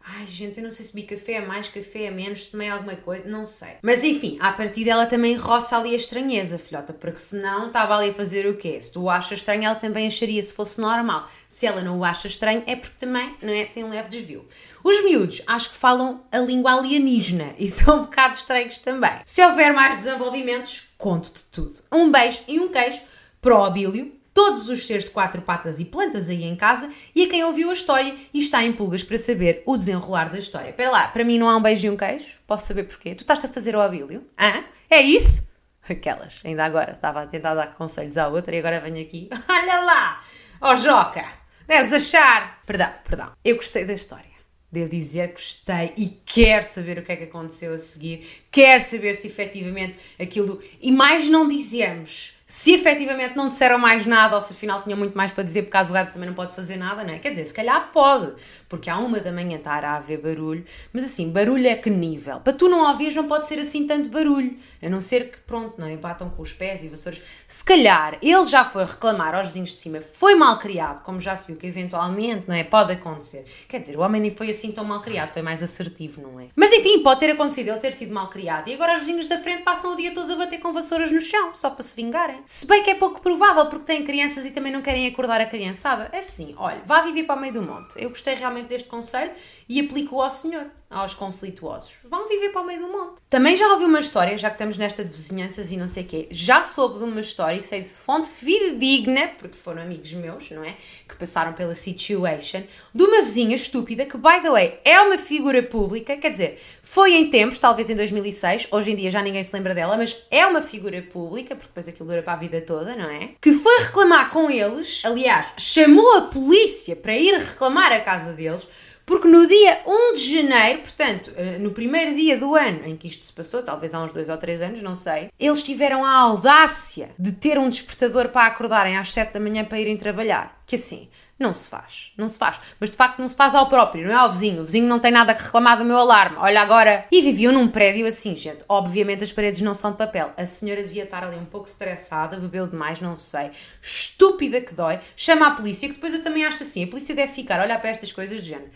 Ai, 0.05 0.27
gente, 0.27 0.57
eu 0.57 0.63
não 0.63 0.69
sei 0.69 0.85
se 0.85 0.93
bebi 0.93 1.07
café 1.07 1.37
a 1.37 1.45
mais, 1.45 1.69
café 1.69 2.09
a 2.09 2.11
menos, 2.11 2.47
tomei 2.47 2.67
alguma 2.67 2.95
coisa, 2.95 3.25
não 3.25 3.45
sei. 3.45 3.77
Mas 3.81 4.03
enfim, 4.03 4.37
a 4.41 4.51
partir 4.51 4.83
dela 4.83 5.05
também 5.05 5.35
roça 5.35 5.77
ali 5.77 5.93
a 5.93 5.95
estranheza, 5.95 6.57
filhota, 6.57 6.91
porque 6.91 7.19
senão 7.19 7.67
estava 7.67 7.95
ali 7.95 8.09
a 8.09 8.13
fazer 8.13 8.45
o 8.45 8.57
quê? 8.57 8.79
Se 8.81 8.91
tu 8.91 9.03
o 9.03 9.09
achas 9.09 9.39
estranho, 9.39 9.63
ela 9.63 9.75
também 9.75 10.05
acharia 10.05 10.43
se 10.43 10.53
fosse 10.53 10.81
normal. 10.81 11.29
Se 11.47 11.65
ela 11.65 11.81
não 11.81 11.99
o 11.99 12.03
acha 12.03 12.27
estranho, 12.27 12.63
é 12.67 12.75
porque 12.75 12.97
também, 12.97 13.33
não 13.41 13.53
é? 13.53 13.63
Tem 13.63 13.83
um 13.83 13.89
leve 13.89 14.09
desvio. 14.09 14.45
Os 14.83 15.01
miúdos 15.05 15.41
acho 15.47 15.69
que 15.69 15.77
falam 15.77 16.21
a 16.29 16.39
língua 16.39 16.73
alienígena 16.73 17.55
e 17.57 17.67
são 17.69 17.99
um 17.99 18.01
bocado 18.01 18.35
estranhos 18.35 18.79
também. 18.79 19.21
Se 19.25 19.41
houver 19.41 19.73
mais 19.73 20.03
desenvolvimentos, 20.03 20.89
conto-te 20.97 21.45
tudo. 21.45 21.75
Um 21.89 22.11
beijo 22.11 22.41
e 22.47 22.59
um 22.59 22.67
queijo 22.67 23.01
para 23.41 23.57
o 23.57 23.63
Abílio 23.63 24.11
todos 24.33 24.67
os 24.69 24.85
seres 24.87 25.05
de 25.05 25.11
quatro 25.11 25.41
patas 25.41 25.79
e 25.79 25.85
plantas 25.85 26.29
aí 26.29 26.43
em 26.43 26.55
casa 26.55 26.89
e 27.15 27.23
a 27.23 27.29
quem 27.29 27.43
ouviu 27.43 27.69
a 27.69 27.73
história 27.73 28.15
e 28.33 28.39
está 28.39 28.63
em 28.63 28.73
pulgas 28.73 29.03
para 29.03 29.17
saber 29.17 29.61
o 29.65 29.75
desenrolar 29.75 30.29
da 30.29 30.37
história. 30.37 30.69
Espera 30.69 30.89
lá, 30.89 31.07
para 31.09 31.23
mim 31.23 31.37
não 31.37 31.49
há 31.49 31.57
um 31.57 31.61
beijo 31.61 31.87
e 31.87 31.89
um 31.89 31.97
queijo? 31.97 32.39
Posso 32.47 32.67
saber 32.67 32.83
porquê? 32.83 33.13
Tu 33.13 33.21
estás 33.21 33.43
a 33.45 33.47
fazer 33.47 33.75
o 33.75 33.81
abílio? 33.81 34.25
Hã? 34.39 34.63
É 34.89 35.01
isso? 35.01 35.47
Aquelas, 35.87 36.41
ainda 36.45 36.63
agora, 36.63 36.93
estava 36.93 37.23
a 37.23 37.27
tentar 37.27 37.53
dar 37.53 37.75
conselhos 37.75 38.17
à 38.17 38.27
outra 38.27 38.55
e 38.55 38.59
agora 38.59 38.79
venho 38.79 39.01
aqui. 39.01 39.29
Olha 39.49 39.81
lá! 39.81 40.23
Ó 40.61 40.71
oh, 40.71 40.75
Joca! 40.77 41.25
Deves 41.67 41.93
achar! 41.93 42.61
Perdão, 42.65 42.93
perdão. 43.03 43.31
Eu 43.43 43.57
gostei 43.57 43.83
da 43.85 43.93
história. 43.93 44.33
Devo 44.71 44.89
dizer 44.89 45.27
que 45.27 45.33
gostei 45.33 45.93
e 45.95 46.09
quero 46.25 46.63
saber 46.63 46.97
o 46.97 47.03
que 47.03 47.11
é 47.11 47.15
que 47.15 47.25
aconteceu 47.25 47.73
a 47.75 47.77
seguir, 47.77 48.25
quero 48.49 48.81
saber 48.81 49.13
se 49.13 49.27
efetivamente 49.27 49.99
aquilo. 50.19 50.59
E 50.81 50.91
mais 50.91 51.29
não 51.29 51.47
dizemos 51.47 52.33
se 52.45 52.73
efetivamente 52.73 53.35
não 53.35 53.47
disseram 53.47 53.79
mais 53.79 54.05
nada 54.05 54.35
ou 54.35 54.41
se 54.41 54.53
afinal 54.53 54.81
tinham 54.81 54.97
muito 54.97 55.15
mais 55.15 55.31
para 55.31 55.43
dizer 55.43 55.63
porque 55.63 55.77
a 55.77 55.79
advogada 55.79 56.11
também 56.11 56.27
não 56.27 56.35
pode 56.35 56.53
fazer 56.53 56.75
nada, 56.75 57.03
não 57.03 57.13
é? 57.13 57.19
Quer 57.19 57.29
dizer, 57.29 57.45
se 57.45 57.53
calhar 57.53 57.89
pode, 57.91 58.33
porque 58.67 58.89
à 58.89 58.97
uma 58.97 59.19
da 59.19 59.31
manhã 59.31 59.57
está 59.57 59.73
a 59.73 59.95
haver 59.95 60.19
barulho, 60.19 60.65
mas 60.91 61.03
assim, 61.05 61.31
barulho 61.31 61.67
é 61.67 61.75
que 61.75 61.89
nível? 61.89 62.39
Para 62.41 62.53
tu 62.53 62.67
não 62.67 62.87
ouvires 62.87 63.15
não 63.15 63.27
pode 63.27 63.45
ser 63.45 63.59
assim 63.59 63.87
tanto 63.87 64.09
barulho, 64.09 64.57
a 64.81 64.89
não 64.89 64.99
ser 64.99 65.31
que, 65.31 65.39
pronto, 65.39 65.79
não 65.79 65.87
é? 65.87 65.95
Batam 65.95 66.29
com 66.29 66.41
os 66.41 66.53
pés 66.53 66.83
e 66.83 66.89
vassouras. 66.89 67.21
Se 67.47 67.63
calhar 67.63 68.17
ele 68.21 68.45
já 68.45 68.65
foi 68.65 68.85
reclamar 68.85 69.33
aos 69.35 69.47
vizinhos 69.47 69.69
de 69.69 69.77
cima, 69.77 70.01
foi 70.01 70.35
mal 70.35 70.57
criado, 70.59 71.01
como 71.03 71.19
já 71.19 71.35
se 71.35 71.47
viu 71.47 71.55
que 71.55 71.65
eventualmente, 71.65 72.47
não 72.47 72.55
é? 72.55 72.63
Pode 72.63 72.91
acontecer. 72.91 73.45
Quer 73.67 73.79
dizer, 73.79 73.97
o 73.97 74.01
homem 74.01 74.21
nem 74.21 74.31
foi 74.31 74.49
assim 74.49 74.71
tão 74.71 74.83
mal 74.83 75.01
criado, 75.01 75.29
foi 75.29 75.41
mais 75.41 75.63
assertivo, 75.63 76.21
não 76.21 76.39
é? 76.39 76.47
Mas 76.55 76.73
enfim, 76.73 77.01
pode 77.01 77.19
ter 77.19 77.31
acontecido 77.31 77.69
ele 77.69 77.77
ter 77.77 77.91
sido 77.91 78.13
mal 78.13 78.29
criado 78.29 78.67
e 78.67 78.73
agora 78.73 78.93
os 78.93 78.99
vizinhos 78.99 79.27
da 79.27 79.37
frente 79.37 79.63
passam 79.63 79.93
o 79.93 79.95
dia 79.95 80.13
todo 80.13 80.31
a 80.33 80.35
bater 80.35 80.59
com 80.59 80.73
vassouras 80.73 81.11
no 81.11 81.21
chão, 81.21 81.53
só 81.53 81.69
para 81.69 81.83
se 81.83 81.95
vingarem. 81.95 82.32
Se 82.45 82.65
bem 82.65 82.83
que 82.83 82.91
é 82.91 82.95
pouco 82.95 83.21
provável, 83.21 83.65
porque 83.67 83.85
têm 83.85 84.03
crianças 84.03 84.45
e 84.45 84.51
também 84.51 84.71
não 84.71 84.81
querem 84.81 85.07
acordar 85.07 85.41
a 85.41 85.45
criançada. 85.45 86.09
É 86.11 86.19
assim, 86.19 86.53
olha, 86.57 86.81
vá 86.85 87.01
viver 87.01 87.23
para 87.23 87.35
o 87.35 87.39
meio 87.41 87.53
do 87.53 87.61
monte. 87.61 87.95
Eu 87.97 88.09
gostei 88.09 88.35
realmente 88.35 88.67
deste 88.67 88.87
conselho 88.87 89.31
e 89.67 89.79
aplico-o 89.79 90.21
ao 90.21 90.29
senhor 90.29 90.67
aos 90.93 91.13
conflituosos. 91.13 91.97
Vão 92.03 92.27
viver 92.27 92.49
para 92.49 92.61
o 92.61 92.65
meio 92.65 92.79
do 92.79 92.87
monte. 92.87 93.21
Também 93.29 93.55
já 93.55 93.67
ouvi 93.71 93.85
uma 93.85 93.99
história, 93.99 94.37
já 94.37 94.49
que 94.49 94.55
estamos 94.55 94.77
nesta 94.77 95.03
de 95.03 95.11
vizinhanças 95.11 95.71
e 95.71 95.77
não 95.77 95.87
sei 95.87 96.03
o 96.03 96.05
quê, 96.05 96.27
já 96.31 96.61
soube 96.61 96.99
de 96.99 97.03
uma 97.03 97.19
história, 97.19 97.61
sei 97.61 97.81
de 97.81 97.89
fonte 97.89 98.29
fidedigna, 98.29 99.29
porque 99.37 99.57
foram 99.57 99.81
amigos 99.81 100.13
meus, 100.13 100.51
não 100.51 100.63
é? 100.63 100.75
Que 101.07 101.15
passaram 101.17 101.53
pela 101.53 101.75
situation, 101.75 102.63
de 102.93 103.03
uma 103.03 103.21
vizinha 103.21 103.55
estúpida 103.55 104.05
que, 104.05 104.17
by 104.17 104.41
the 104.41 104.51
way, 104.51 104.79
é 104.85 105.01
uma 105.01 105.17
figura 105.17 105.63
pública, 105.63 106.15
quer 106.15 106.29
dizer, 106.29 106.61
foi 106.81 107.13
em 107.15 107.29
tempos, 107.29 107.57
talvez 107.57 107.89
em 107.89 107.95
2006, 107.95 108.67
hoje 108.71 108.91
em 108.91 108.95
dia 108.95 109.09
já 109.09 109.21
ninguém 109.21 109.43
se 109.43 109.53
lembra 109.53 109.73
dela, 109.73 109.97
mas 109.97 110.23
é 110.29 110.45
uma 110.45 110.61
figura 110.61 111.01
pública, 111.01 111.55
porque 111.55 111.69
depois 111.69 111.87
aquilo 111.87 112.07
dura 112.07 112.21
para 112.21 112.33
a 112.33 112.37
vida 112.37 112.61
toda, 112.61 112.95
não 112.95 113.09
é? 113.09 113.31
Que 113.41 113.51
foi 113.51 113.79
reclamar 113.79 114.29
com 114.29 114.49
eles, 114.49 115.03
aliás, 115.05 115.53
chamou 115.57 116.17
a 116.17 116.21
polícia 116.21 116.95
para 116.95 117.15
ir 117.15 117.33
reclamar 117.33 117.91
a 117.91 117.99
casa 117.99 118.33
deles 118.33 118.67
porque 119.05 119.27
no 119.27 119.45
dia 119.45 119.81
1 119.85 120.13
de 120.13 120.31
janeiro, 120.31 120.79
portanto, 120.79 121.31
eh, 121.35 121.57
no 121.57 121.71
primeiro 121.71 122.15
dia 122.15 122.37
do 122.37 122.55
ano 122.55 122.85
em 122.85 122.95
que 122.95 123.07
isto 123.07 123.23
se 123.23 123.33
passou, 123.33 123.61
talvez 123.61 123.93
há 123.93 124.01
uns 124.01 124.13
dois 124.13 124.29
ou 124.29 124.37
três 124.37 124.61
anos, 124.61 124.81
não 124.81 124.95
sei, 124.95 125.29
eles 125.39 125.61
tiveram 125.63 126.05
a 126.05 126.13
audácia 126.13 127.09
de 127.19 127.33
ter 127.33 127.57
um 127.57 127.67
despertador 127.67 128.29
para 128.29 128.47
acordarem 128.47 128.97
às 128.97 129.11
7 129.11 129.33
da 129.33 129.39
manhã 129.39 129.65
para 129.65 129.79
irem 129.79 129.97
trabalhar. 129.97 130.63
Que 130.65 130.75
assim, 130.75 131.09
não 131.37 131.53
se 131.53 131.67
faz, 131.67 132.13
não 132.17 132.29
se 132.29 132.39
faz. 132.39 132.59
Mas 132.79 132.89
de 132.89 132.95
facto 132.95 133.19
não 133.19 133.27
se 133.27 133.35
faz 133.35 133.53
ao 133.53 133.67
próprio, 133.67 134.05
não 134.05 134.13
é 134.13 134.15
ao 134.15 134.31
vizinho. 134.31 134.61
O 134.61 134.65
vizinho 134.65 134.87
não 134.87 134.99
tem 134.99 135.11
nada 135.11 135.33
que 135.33 135.43
reclamar 135.43 135.77
do 135.77 135.83
meu 135.83 135.97
alarme. 135.97 136.37
Olha 136.39 136.61
agora. 136.61 137.05
E 137.11 137.21
viviam 137.21 137.51
num 137.51 137.67
prédio 137.67 138.07
assim, 138.07 138.35
gente. 138.35 138.63
Obviamente 138.69 139.23
as 139.23 139.31
paredes 139.31 139.59
não 139.61 139.73
são 139.73 139.91
de 139.91 139.97
papel. 139.97 140.31
A 140.37 140.45
senhora 140.45 140.81
devia 140.81 141.03
estar 141.03 141.23
ali 141.23 141.35
um 141.35 141.45
pouco 141.45 141.67
estressada, 141.67 142.37
bebeu 142.37 142.67
demais, 142.67 143.01
não 143.01 143.17
sei. 143.17 143.51
Estúpida 143.81 144.61
que 144.61 144.73
dói. 144.73 144.99
Chama 145.17 145.47
a 145.47 145.51
polícia, 145.51 145.89
que 145.89 145.95
depois 145.95 146.13
eu 146.13 146.21
também 146.21 146.45
acho 146.45 146.63
assim. 146.63 146.85
A 146.85 146.87
polícia 146.87 147.13
deve 147.13 147.33
ficar 147.33 147.59
a 147.59 147.63
olhar 147.63 147.81
para 147.81 147.89
estas 147.89 148.11
coisas 148.13 148.39
do 148.39 148.45
género. 148.45 148.71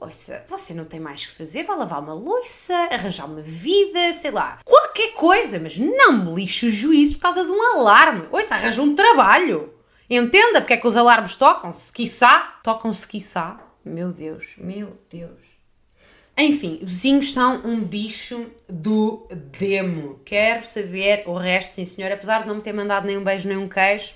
Ouça, 0.00 0.44
você 0.46 0.72
não 0.74 0.84
tem 0.84 1.00
mais 1.00 1.26
que 1.26 1.32
fazer, 1.32 1.64
vai 1.64 1.76
lavar 1.76 2.00
uma 2.00 2.14
louça, 2.14 2.72
arranjar 2.92 3.26
uma 3.26 3.42
vida, 3.42 4.12
sei 4.12 4.30
lá, 4.30 4.60
qualquer 4.64 5.12
coisa, 5.14 5.58
mas 5.58 5.76
não 5.76 6.24
me 6.24 6.34
lixe 6.36 6.66
o 6.66 6.70
juízo 6.70 7.16
por 7.16 7.22
causa 7.22 7.44
de 7.44 7.50
um 7.50 7.76
alarme. 7.76 8.28
Ouça, 8.30 8.54
arranja 8.54 8.80
um 8.80 8.94
trabalho. 8.94 9.74
Entenda 10.08 10.60
porque 10.60 10.74
é 10.74 10.76
que 10.76 10.86
os 10.86 10.96
alarmes 10.96 11.34
tocam-se, 11.34 11.92
quiçá, 11.92 12.60
tocam-se 12.62 13.08
quiçá. 13.08 13.60
Meu 13.84 14.12
Deus, 14.12 14.54
meu 14.56 14.96
Deus. 15.10 15.48
Enfim, 16.36 16.78
vizinhos 16.80 17.32
são 17.32 17.62
um 17.64 17.82
bicho 17.82 18.48
do 18.68 19.26
demo. 19.58 20.20
Quero 20.24 20.64
saber 20.64 21.24
o 21.26 21.36
resto, 21.36 21.72
sim 21.72 21.84
senhor, 21.84 22.12
apesar 22.12 22.42
de 22.42 22.48
não 22.48 22.54
me 22.54 22.62
ter 22.62 22.72
mandado 22.72 23.04
nem 23.04 23.18
um 23.18 23.24
beijo 23.24 23.48
nem 23.48 23.56
um 23.56 23.68
queijo, 23.68 24.14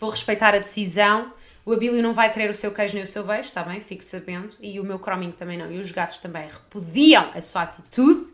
vou 0.00 0.08
respeitar 0.08 0.54
a 0.54 0.58
decisão 0.58 1.34
O 1.68 1.74
Abílio 1.74 2.02
não 2.02 2.14
vai 2.14 2.32
querer 2.32 2.48
o 2.48 2.54
seu 2.54 2.72
queijo 2.72 2.94
nem 2.94 3.04
o 3.04 3.06
seu 3.06 3.22
beijo, 3.22 3.42
está 3.42 3.62
bem? 3.62 3.78
Fique 3.78 4.02
sabendo. 4.02 4.56
E 4.58 4.80
o 4.80 4.84
meu 4.84 4.98
croming 4.98 5.32
também 5.32 5.58
não. 5.58 5.70
E 5.70 5.78
os 5.78 5.92
gatos 5.92 6.16
também 6.16 6.48
repudiam 6.48 7.30
a 7.34 7.42
sua 7.42 7.64
atitude. 7.64 8.32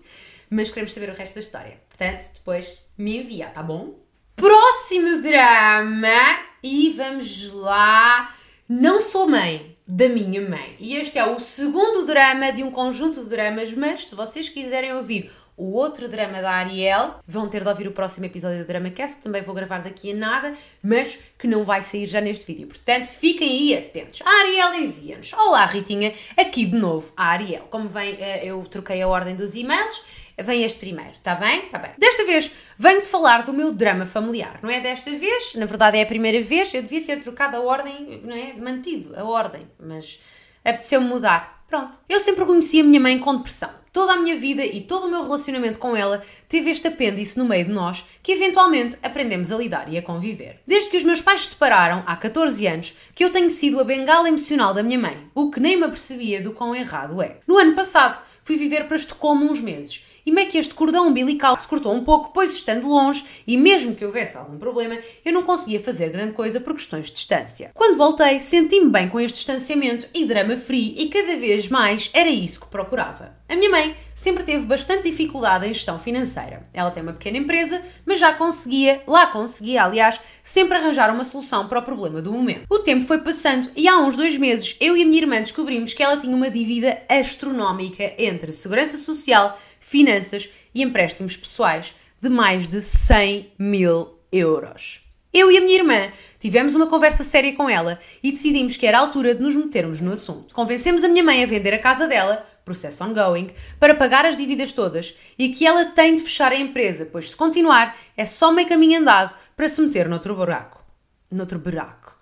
Mas 0.49 0.71
queremos 0.71 0.93
saber 0.93 1.11
o 1.11 1.15
resto 1.15 1.35
da 1.35 1.41
história. 1.41 1.81
Portanto, 1.89 2.31
depois 2.33 2.79
me 2.97 3.19
envia, 3.19 3.49
tá 3.49 3.61
bom? 3.61 3.99
Próximo 4.37 5.21
drama. 5.21 6.45
E 6.63 6.93
vamos 6.93 7.53
lá. 7.55 8.33
Não 8.69 9.01
sou 9.01 9.29
mãe 9.29 9.74
da 9.87 10.09
minha 10.09 10.41
mãe. 10.41 10.77
E 10.79 10.97
este 10.97 11.19
é 11.19 11.25
o 11.25 11.39
segundo 11.39 12.07
drama 12.07 12.53
de 12.53 12.63
um 12.63 12.71
conjunto 12.71 13.23
de 13.23 13.31
dramas, 13.31 13.75
mas 13.75 14.09
se 14.09 14.15
vocês 14.15 14.49
quiserem 14.49 14.95
ouvir 14.95 15.31
o 15.57 15.73
outro 15.75 16.09
drama 16.09 16.41
da 16.41 16.51
Ariel. 16.51 17.17
Vão 17.27 17.49
ter 17.49 17.63
de 17.63 17.69
ouvir 17.69 17.87
o 17.87 17.93
próximo 17.93 18.27
episódio 18.27 18.59
do 18.59 18.67
Drama 18.67 18.91
Cast, 18.91 19.19
que 19.19 19.23
também 19.23 19.43
vou 19.43 19.55
gravar 19.55 19.83
daqui 19.83 20.13
a 20.13 20.15
nada, 20.15 20.55
mas 20.83 21.19
que 21.39 21.47
não 21.47 21.65
vai 21.65 21.81
sair 21.81 22.07
já 22.07 22.21
neste 22.21 22.47
vídeo. 22.47 22.67
Portanto, 22.67 23.07
fiquem 23.07 23.49
aí 23.49 23.79
atentos. 23.79 24.21
A 24.23 24.31
Ariel 24.31 24.75
envia-nos. 24.75 25.33
Olá, 25.33 25.65
Ritinha. 25.67 26.13
Aqui 26.37 26.65
de 26.65 26.77
novo 26.77 27.13
a 27.17 27.27
Ariel. 27.27 27.67
Como 27.71 27.89
vem, 27.89 28.17
eh, 28.19 28.45
eu 28.45 28.63
troquei 28.63 29.01
a 29.03 29.09
ordem 29.09 29.35
dos 29.35 29.55
e-mails. 29.55 30.03
Vem 30.37 30.65
este 30.65 30.81
primeiro, 30.81 31.13
está 31.13 31.37
bem? 31.37 31.67
Está 31.67 31.79
bem. 31.79 31.93
Desta 31.97 32.25
vez 32.25 32.51
venho-te 32.77 33.07
falar 33.07 33.45
do 33.45 33.53
meu 33.53 33.71
drama 33.73 34.05
familiar. 34.05 34.59
Não 34.63 34.71
é 34.71 34.81
desta 34.81 35.11
vez, 35.13 35.55
na 35.55 35.65
verdade 35.65 35.97
é 35.97 36.03
a 36.03 36.07
primeira 36.07 36.43
vez. 36.43 36.75
Eu 36.75 36.83
devia 36.83 37.05
ter 37.05 37.21
trocado 37.21 37.57
a 37.57 37.61
ordem, 37.61 38.21
não 38.25 38.35
é? 38.35 38.53
Mantido 38.55 39.15
a 39.17 39.25
ordem, 39.25 39.63
mas 39.79 40.19
apeteceu-me 40.65 41.07
mudar. 41.07 41.63
Pronto. 41.69 41.99
Eu 42.09 42.21
sempre 42.21 42.45
conheci 42.45 42.81
a 42.81 42.85
minha 42.85 43.01
mãe 43.01 43.19
com 43.19 43.37
depressão. 43.37 43.71
Toda 43.93 44.13
a 44.13 44.17
minha 44.17 44.35
vida 44.35 44.65
e 44.65 44.81
todo 44.81 45.07
o 45.07 45.11
meu 45.11 45.23
relacionamento 45.23 45.79
com 45.79 45.97
ela 45.97 46.21
teve 46.49 46.69
este 46.69 46.89
apêndice 46.89 47.39
no 47.39 47.45
meio 47.45 47.65
de 47.65 47.71
nós 47.71 48.05
que 48.23 48.33
eventualmente 48.33 48.99
aprendemos 49.03 49.53
a 49.53 49.57
lidar 49.57 49.89
e 49.89 49.97
a 49.97 50.03
conviver. 50.03 50.61
Desde 50.67 50.91
que 50.91 50.97
os 50.97 51.05
meus 51.05 51.21
pais 51.21 51.43
se 51.43 51.49
separaram 51.51 52.03
há 52.07 52.17
14 52.17 52.67
anos, 52.67 52.97
que 53.15 53.25
eu 53.25 53.31
tenho 53.31 53.49
sido 53.49 53.79
a 53.79 53.85
bengala 53.85 54.29
emocional 54.29 54.75
da 54.75 54.83
minha 54.83 54.99
mãe, 54.99 55.31
o 55.33 55.49
que 55.49 55.61
nem 55.61 55.77
me 55.77 55.85
apercebia 55.85 56.41
do 56.41 56.53
quão 56.53 56.75
errado 56.75 57.23
é. 57.23 57.39
No 57.47 57.57
ano 57.57 57.75
passado, 57.75 58.21
fui 58.43 58.57
viver 58.57 58.87
para 58.87 58.97
Estocolmo 58.97 59.51
uns 59.51 59.61
meses 59.61 60.05
e 60.25 60.33
meio 60.33 60.49
que 60.49 60.59
este 60.59 60.75
cordão 60.75 61.09
umbilical 61.09 61.57
se 61.57 61.69
cortou 61.69 61.95
um 61.95 62.05
pouco, 62.05 62.31
pois 62.33 62.53
estando 62.55 62.89
longe, 62.89 63.25
e 63.47 63.57
mesmo 63.57 63.95
que 63.95 64.05
houvesse 64.05 64.37
algum 64.37 64.59
problema, 64.59 64.99
eu 65.25 65.33
não 65.33 65.43
conseguia 65.43 65.81
fazer 65.81 66.11
grande 66.11 66.33
coisa 66.33 66.61
por 66.61 66.75
questões 66.75 67.07
de 67.07 67.13
distância. 67.13 67.71
Quando 67.75 67.97
voltei, 67.97 68.41
senti-me 68.41 68.91
bem 68.91 69.09
com 69.09 69.21
este 69.21 69.37
distanciamento 69.37 70.09
e 70.15 70.25
drama 70.25 70.57
free, 70.57 70.95
e 70.97 71.09
cada 71.09 71.37
vez 71.37 71.69
mais 71.69 72.11
era 72.13 72.31
isso 72.31 72.61
que 72.61 72.69
procurava. 72.69 73.35
A 73.47 73.55
minha 73.55 73.71
mãe 73.71 73.95
sempre 74.15 74.43
teve 74.43 74.65
bastante 74.65 75.05
dificuldade 75.05 75.67
em 75.67 75.75
gestão 75.75 75.99
financeira. 75.99 76.67
Ela 76.73 76.91
tem 76.91 77.03
uma 77.03 77.13
pequena 77.13 77.37
empresa, 77.37 77.83
mas 78.07 78.19
já 78.19 78.33
conseguia, 78.33 79.03
lá 79.07 79.27
conseguia, 79.27 79.85
aliás, 79.85 80.19
sempre 80.43 80.79
arranjar 80.79 81.13
uma 81.13 81.25
solução 81.25 81.69
para 81.69 81.79
o 81.79 81.83
problema 81.83 82.23
do 82.23 82.33
momento. 82.33 82.65
O 82.71 82.79
tempo 82.79 83.05
foi 83.05 83.19
passando 83.19 83.71
e 83.77 83.87
há 83.87 83.99
uns 83.99 84.17
dois 84.17 84.39
meses 84.39 84.77
eu 84.81 84.97
e 84.97 85.03
a 85.03 85.05
minha 85.05 85.21
irmã 85.21 85.41
descobrimos 85.41 85.93
que 85.93 86.03
ela 86.03 86.17
tinha 86.17 86.35
uma 86.35 86.51
dívida 86.51 87.03
astronómica 87.07 88.15
entre 88.17 88.51
segurança 88.51 88.97
social, 88.97 89.59
finanças 89.79 90.49
e 90.75 90.83
empréstimos 90.83 91.37
pessoais 91.37 91.95
de 92.21 92.31
mais 92.31 92.67
de 92.67 92.81
100 92.81 93.53
mil 93.59 94.19
euros. 94.33 95.03
Eu 95.35 95.51
e 95.51 95.59
a 95.59 95.61
minha 95.61 95.79
irmã 95.79 96.13
tivemos 96.39 96.77
uma 96.77 96.87
conversa 96.87 97.25
séria 97.25 97.53
com 97.55 97.69
ela 97.69 97.99
e 98.23 98.31
decidimos 98.31 98.77
que 98.77 98.87
era 98.87 98.99
a 98.99 99.01
altura 99.01 99.35
de 99.35 99.43
nos 99.43 99.57
metermos 99.57 100.01
no 100.01 100.13
assunto. 100.13 100.55
Convencemos 100.55 101.03
a 101.03 101.09
minha 101.09 101.25
mãe 101.25 101.43
a 101.43 101.47
vender 101.47 101.75
a 101.75 101.79
casa 101.79 102.07
dela, 102.07 102.47
processo 102.65 103.05
ongoing, 103.05 103.49
para 103.79 103.95
pagar 103.95 104.25
as 104.25 104.37
dívidas 104.37 104.73
todas 104.73 105.15
e 105.39 105.49
que 105.49 105.67
ela 105.67 105.87
tem 105.87 106.15
de 106.15 106.23
fechar 106.23 106.53
a 106.53 106.57
empresa, 106.57 107.09
pois 107.11 107.31
se 107.31 107.37
continuar 107.37 107.97
é 108.17 108.25
só 108.25 108.51
meio 108.51 108.69
caminho 108.69 109.01
andado 109.01 109.35
para 109.57 109.69
se 109.69 109.81
meter 109.81 110.09
noutro 110.09 110.35
buraco. 110.35 110.83
Noutro 111.31 111.59
buraco 111.59 112.15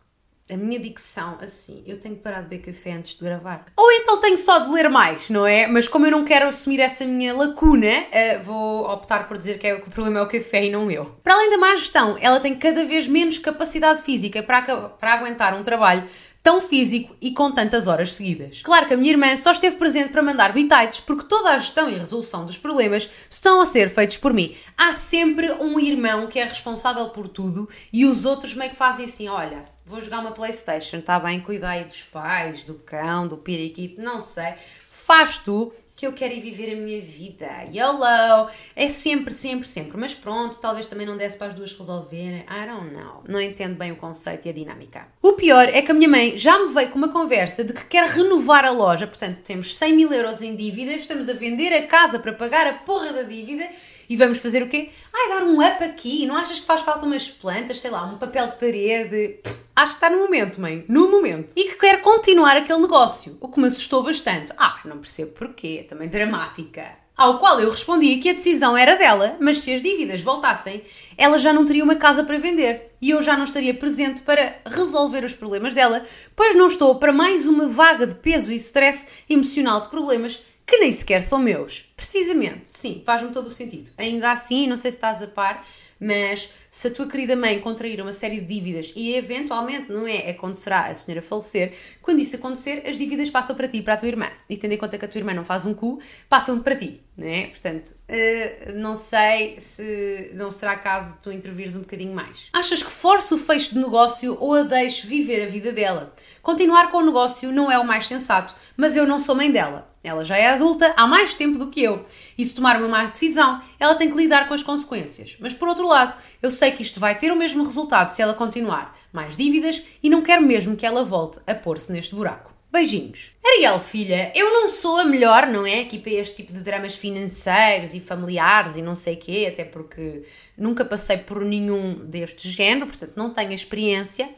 a 0.52 0.56
minha 0.56 0.78
dicção, 0.78 1.38
assim, 1.40 1.82
eu 1.86 1.98
tenho 1.98 2.16
que 2.16 2.20
parar 2.20 2.42
de 2.42 2.48
beber 2.48 2.66
café 2.66 2.92
antes 2.92 3.14
de 3.14 3.24
gravar. 3.24 3.66
Ou 3.76 3.90
então 3.92 4.20
tenho 4.20 4.36
só 4.36 4.58
de 4.58 4.70
ler 4.70 4.90
mais, 4.90 5.30
não 5.30 5.46
é? 5.46 5.66
Mas 5.66 5.88
como 5.88 6.06
eu 6.06 6.10
não 6.10 6.24
quero 6.24 6.46
assumir 6.46 6.80
essa 6.80 7.06
minha 7.06 7.34
lacuna, 7.34 7.88
uh, 7.88 8.42
vou 8.42 8.90
optar 8.90 9.26
por 9.26 9.38
dizer 9.38 9.58
que, 9.58 9.66
é, 9.66 9.80
que 9.80 9.88
o 9.88 9.90
problema 9.90 10.18
é 10.18 10.22
o 10.22 10.28
café 10.28 10.66
e 10.66 10.70
não 10.70 10.90
eu. 10.90 11.06
Para 11.22 11.34
além 11.34 11.50
da 11.50 11.58
má 11.58 11.74
gestão, 11.74 12.16
ela 12.20 12.40
tem 12.40 12.54
cada 12.54 12.84
vez 12.84 13.08
menos 13.08 13.38
capacidade 13.38 14.02
física 14.02 14.42
para, 14.42 14.62
para 14.62 15.14
aguentar 15.14 15.54
um 15.54 15.62
trabalho 15.62 16.06
tão 16.42 16.60
físico 16.60 17.16
e 17.20 17.30
com 17.30 17.52
tantas 17.52 17.86
horas 17.86 18.12
seguidas. 18.12 18.62
Claro 18.62 18.86
que 18.86 18.94
a 18.94 18.96
minha 18.96 19.12
irmã 19.12 19.36
só 19.36 19.52
esteve 19.52 19.76
presente 19.76 20.10
para 20.10 20.22
mandar 20.22 20.52
bitites 20.52 21.00
porque 21.00 21.26
toda 21.26 21.50
a 21.50 21.58
gestão 21.58 21.88
e 21.88 21.94
resolução 21.94 22.44
dos 22.44 22.58
problemas 22.58 23.08
estão 23.30 23.60
a 23.60 23.66
ser 23.66 23.88
feitos 23.88 24.18
por 24.18 24.34
mim. 24.34 24.56
Há 24.76 24.92
sempre 24.94 25.52
um 25.52 25.78
irmão 25.78 26.26
que 26.26 26.38
é 26.38 26.44
responsável 26.44 27.08
por 27.10 27.28
tudo 27.28 27.68
e 27.92 28.04
os 28.04 28.24
outros 28.24 28.54
meio 28.54 28.70
que 28.70 28.76
fazem 28.76 29.04
assim: 29.04 29.28
olha, 29.28 29.64
vou 29.86 30.00
jogar 30.00 30.18
uma 30.18 30.32
Playstation, 30.32 30.96
está 30.96 31.20
bem? 31.20 31.40
Cuida 31.40 31.68
aí 31.68 31.84
dos 31.84 32.02
pais, 32.02 32.64
do 32.64 32.74
cão, 32.74 33.28
do 33.28 33.36
periquito, 33.36 34.00
não 34.00 34.20
sei. 34.20 34.54
Faz 34.88 35.38
tu 35.38 35.72
que 36.02 36.06
eu 36.08 36.12
quero 36.12 36.34
ir 36.34 36.40
viver 36.40 36.72
a 36.72 36.76
minha 36.76 37.00
vida. 37.00 37.46
YOLO! 37.72 38.50
É 38.74 38.88
sempre, 38.88 39.32
sempre, 39.32 39.68
sempre. 39.68 39.96
Mas 39.96 40.12
pronto, 40.12 40.58
talvez 40.58 40.86
também 40.86 41.06
não 41.06 41.16
desse 41.16 41.36
para 41.36 41.46
as 41.46 41.54
duas 41.54 41.72
resolverem. 41.72 42.40
I 42.40 42.66
don't 42.66 42.92
know. 42.92 43.22
Não 43.28 43.40
entendo 43.40 43.76
bem 43.76 43.92
o 43.92 43.96
conceito 43.96 44.46
e 44.46 44.50
a 44.50 44.52
dinâmica. 44.52 45.06
O 45.22 45.34
pior 45.34 45.68
é 45.68 45.80
que 45.80 45.92
a 45.92 45.94
minha 45.94 46.08
mãe 46.08 46.36
já 46.36 46.58
me 46.58 46.74
veio 46.74 46.90
com 46.90 46.98
uma 46.98 47.12
conversa 47.12 47.62
de 47.62 47.72
que 47.72 47.84
quer 47.84 48.04
renovar 48.08 48.64
a 48.64 48.72
loja. 48.72 49.06
Portanto, 49.06 49.42
temos 49.44 49.76
100 49.76 49.94
mil 49.94 50.12
euros 50.12 50.42
em 50.42 50.56
dívidas, 50.56 51.02
estamos 51.02 51.28
a 51.28 51.34
vender 51.34 51.72
a 51.72 51.86
casa 51.86 52.18
para 52.18 52.32
pagar 52.32 52.66
a 52.66 52.72
porra 52.72 53.12
da 53.12 53.22
dívida 53.22 53.68
e 54.08 54.16
vamos 54.16 54.38
fazer 54.38 54.62
o 54.62 54.68
quê? 54.68 54.90
Ai, 55.12 55.28
dar 55.30 55.44
um 55.44 55.60
up 55.64 55.82
aqui. 55.82 56.26
Não 56.26 56.36
achas 56.36 56.60
que 56.60 56.66
faz 56.66 56.80
falta 56.82 57.06
umas 57.06 57.28
plantas, 57.28 57.80
sei 57.80 57.90
lá, 57.90 58.04
um 58.04 58.18
papel 58.18 58.46
de 58.48 58.56
parede? 58.56 59.40
Pff, 59.42 59.60
acho 59.76 59.92
que 59.92 60.04
está 60.04 60.10
no 60.10 60.22
momento, 60.22 60.60
mãe. 60.60 60.84
No 60.88 61.10
momento. 61.10 61.52
E 61.56 61.64
que 61.64 61.76
quer 61.76 62.00
continuar 62.00 62.56
aquele 62.56 62.80
negócio. 62.80 63.36
O 63.40 63.48
que 63.48 63.60
me 63.60 63.66
assustou 63.66 64.02
bastante. 64.02 64.52
Ah, 64.58 64.80
não 64.84 64.98
percebo 64.98 65.32
porquê. 65.32 65.86
Também 65.88 66.08
dramática. 66.08 67.02
Ao 67.16 67.38
qual 67.38 67.60
eu 67.60 67.70
respondi 67.70 68.16
que 68.16 68.30
a 68.30 68.32
decisão 68.32 68.76
era 68.76 68.96
dela, 68.96 69.36
mas 69.38 69.58
se 69.58 69.72
as 69.72 69.82
dívidas 69.82 70.22
voltassem, 70.22 70.82
ela 71.16 71.36
já 71.36 71.52
não 71.52 71.64
teria 71.64 71.84
uma 71.84 71.94
casa 71.94 72.24
para 72.24 72.38
vender 72.38 72.90
e 73.02 73.10
eu 73.10 73.20
já 73.20 73.36
não 73.36 73.44
estaria 73.44 73.74
presente 73.74 74.22
para 74.22 74.56
resolver 74.64 75.22
os 75.24 75.34
problemas 75.34 75.74
dela, 75.74 76.02
pois 76.34 76.54
não 76.54 76.68
estou 76.68 76.94
para 76.94 77.12
mais 77.12 77.46
uma 77.46 77.66
vaga 77.66 78.06
de 78.06 78.14
peso 78.14 78.50
e 78.50 78.54
stress 78.54 79.06
emocional 79.28 79.80
de 79.80 79.90
problemas 79.90 80.42
que 80.66 80.78
nem 80.78 80.90
sequer 80.90 81.20
são 81.20 81.38
meus. 81.38 81.92
Precisamente, 81.96 82.68
sim, 82.68 83.02
faz-me 83.04 83.32
todo 83.32 83.46
o 83.46 83.50
sentido. 83.50 83.90
Ainda 83.96 84.32
assim, 84.32 84.66
não 84.66 84.76
sei 84.76 84.90
se 84.90 84.96
estás 84.96 85.22
a 85.22 85.26
par, 85.26 85.66
mas 85.98 86.50
se 86.72 86.88
a 86.88 86.90
tua 86.90 87.06
querida 87.06 87.36
mãe 87.36 87.60
contrair 87.60 88.00
uma 88.00 88.14
série 88.14 88.40
de 88.40 88.46
dívidas 88.46 88.94
e 88.96 89.14
eventualmente, 89.14 89.92
não 89.92 90.08
é, 90.08 90.30
acontecerá 90.30 90.86
a 90.86 90.94
senhora 90.94 91.20
falecer, 91.20 91.74
quando 92.00 92.20
isso 92.20 92.34
acontecer, 92.36 92.82
as 92.88 92.96
dívidas 92.96 93.28
passam 93.28 93.54
para 93.54 93.68
ti 93.68 93.76
e 93.76 93.82
para 93.82 93.92
a 93.92 93.96
tua 93.98 94.08
irmã. 94.08 94.30
E 94.48 94.56
tendo 94.56 94.72
em 94.72 94.78
conta 94.78 94.96
que 94.96 95.04
a 95.04 95.08
tua 95.08 95.18
irmã 95.18 95.34
não 95.34 95.44
faz 95.44 95.66
um 95.66 95.74
cu, 95.74 96.00
passam 96.30 96.58
para 96.60 96.74
ti, 96.74 97.02
não 97.14 97.28
é? 97.28 97.48
Portanto, 97.48 97.90
uh, 97.90 98.72
não 98.72 98.94
sei 98.94 99.60
se 99.60 100.30
não 100.32 100.50
será 100.50 100.74
caso 100.76 101.18
tu 101.22 101.30
intervires 101.30 101.74
um 101.74 101.80
bocadinho 101.80 102.14
mais. 102.14 102.48
Achas 102.54 102.82
que 102.82 102.90
forço 102.90 103.34
o 103.34 103.38
fecho 103.38 103.74
de 103.74 103.78
negócio 103.78 104.38
ou 104.40 104.54
a 104.54 104.62
deixo 104.62 105.06
viver 105.06 105.42
a 105.42 105.46
vida 105.46 105.72
dela? 105.72 106.10
Continuar 106.40 106.90
com 106.90 106.96
o 106.96 107.04
negócio 107.04 107.52
não 107.52 107.70
é 107.70 107.78
o 107.78 107.86
mais 107.86 108.06
sensato, 108.06 108.54
mas 108.78 108.96
eu 108.96 109.06
não 109.06 109.20
sou 109.20 109.34
mãe 109.34 109.52
dela. 109.52 109.92
Ela 110.04 110.24
já 110.24 110.36
é 110.36 110.48
adulta 110.48 110.92
há 110.96 111.06
mais 111.06 111.34
tempo 111.34 111.58
do 111.58 111.70
que 111.70 111.82
eu. 111.82 112.04
E 112.36 112.44
se 112.44 112.54
tomar 112.54 112.76
uma 112.76 112.88
má 112.88 113.04
decisão, 113.04 113.62
ela 113.78 113.94
tem 113.94 114.10
que 114.10 114.16
lidar 114.16 114.48
com 114.48 114.54
as 114.54 114.62
consequências. 114.62 115.36
Mas 115.38 115.54
por 115.54 115.68
outro 115.68 115.86
lado, 115.86 116.14
eu 116.42 116.50
sei 116.62 116.70
que 116.70 116.82
isto 116.82 117.00
vai 117.00 117.18
ter 117.18 117.32
o 117.32 117.36
mesmo 117.36 117.64
resultado 117.64 118.06
se 118.06 118.22
ela 118.22 118.34
continuar. 118.34 118.96
Mais 119.12 119.36
dívidas 119.36 119.82
e 120.00 120.08
não 120.08 120.22
quero 120.22 120.40
mesmo 120.40 120.76
que 120.76 120.86
ela 120.86 121.02
volte 121.02 121.40
a 121.44 121.56
pôr-se 121.56 121.90
neste 121.90 122.14
buraco. 122.14 122.54
Beijinhos. 122.70 123.32
Ariel, 123.44 123.80
filha, 123.80 124.30
eu 124.32 124.48
não 124.52 124.68
sou 124.68 124.98
a 124.98 125.04
melhor, 125.04 125.48
não 125.48 125.66
é? 125.66 125.80
Aqui 125.80 125.98
para 125.98 126.12
este 126.12 126.36
tipo 126.36 126.52
de 126.52 126.60
dramas 126.60 126.94
financeiros 126.94 127.94
e 127.94 128.00
familiares 128.00 128.76
e 128.76 128.82
não 128.82 128.94
sei 128.94 129.16
quê, 129.16 129.48
até 129.52 129.64
porque 129.64 130.22
nunca 130.56 130.84
passei 130.84 131.16
por 131.16 131.44
nenhum 131.44 131.96
deste 132.06 132.48
género, 132.48 132.86
portanto 132.86 133.16
não 133.16 133.30
tenho 133.30 133.52
experiência, 133.52 134.28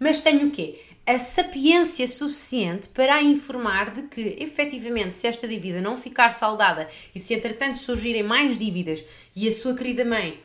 mas 0.00 0.20
tenho 0.20 0.46
o 0.46 0.50
quê? 0.50 0.80
a 1.06 1.18
sapiência 1.18 2.06
suficiente 2.06 2.88
para 2.88 3.16
a 3.16 3.22
informar 3.22 3.90
de 3.90 4.04
que, 4.04 4.38
efetivamente, 4.40 5.14
se 5.14 5.26
esta 5.26 5.46
dívida 5.46 5.82
não 5.82 5.98
ficar 5.98 6.30
saldada 6.30 6.88
e 7.14 7.20
se 7.20 7.34
entretanto 7.34 7.76
surgirem 7.76 8.22
mais 8.22 8.58
dívidas 8.58 9.04
e 9.36 9.46
a 9.46 9.52
sua 9.52 9.74
querida 9.74 10.02
mãe 10.02 10.40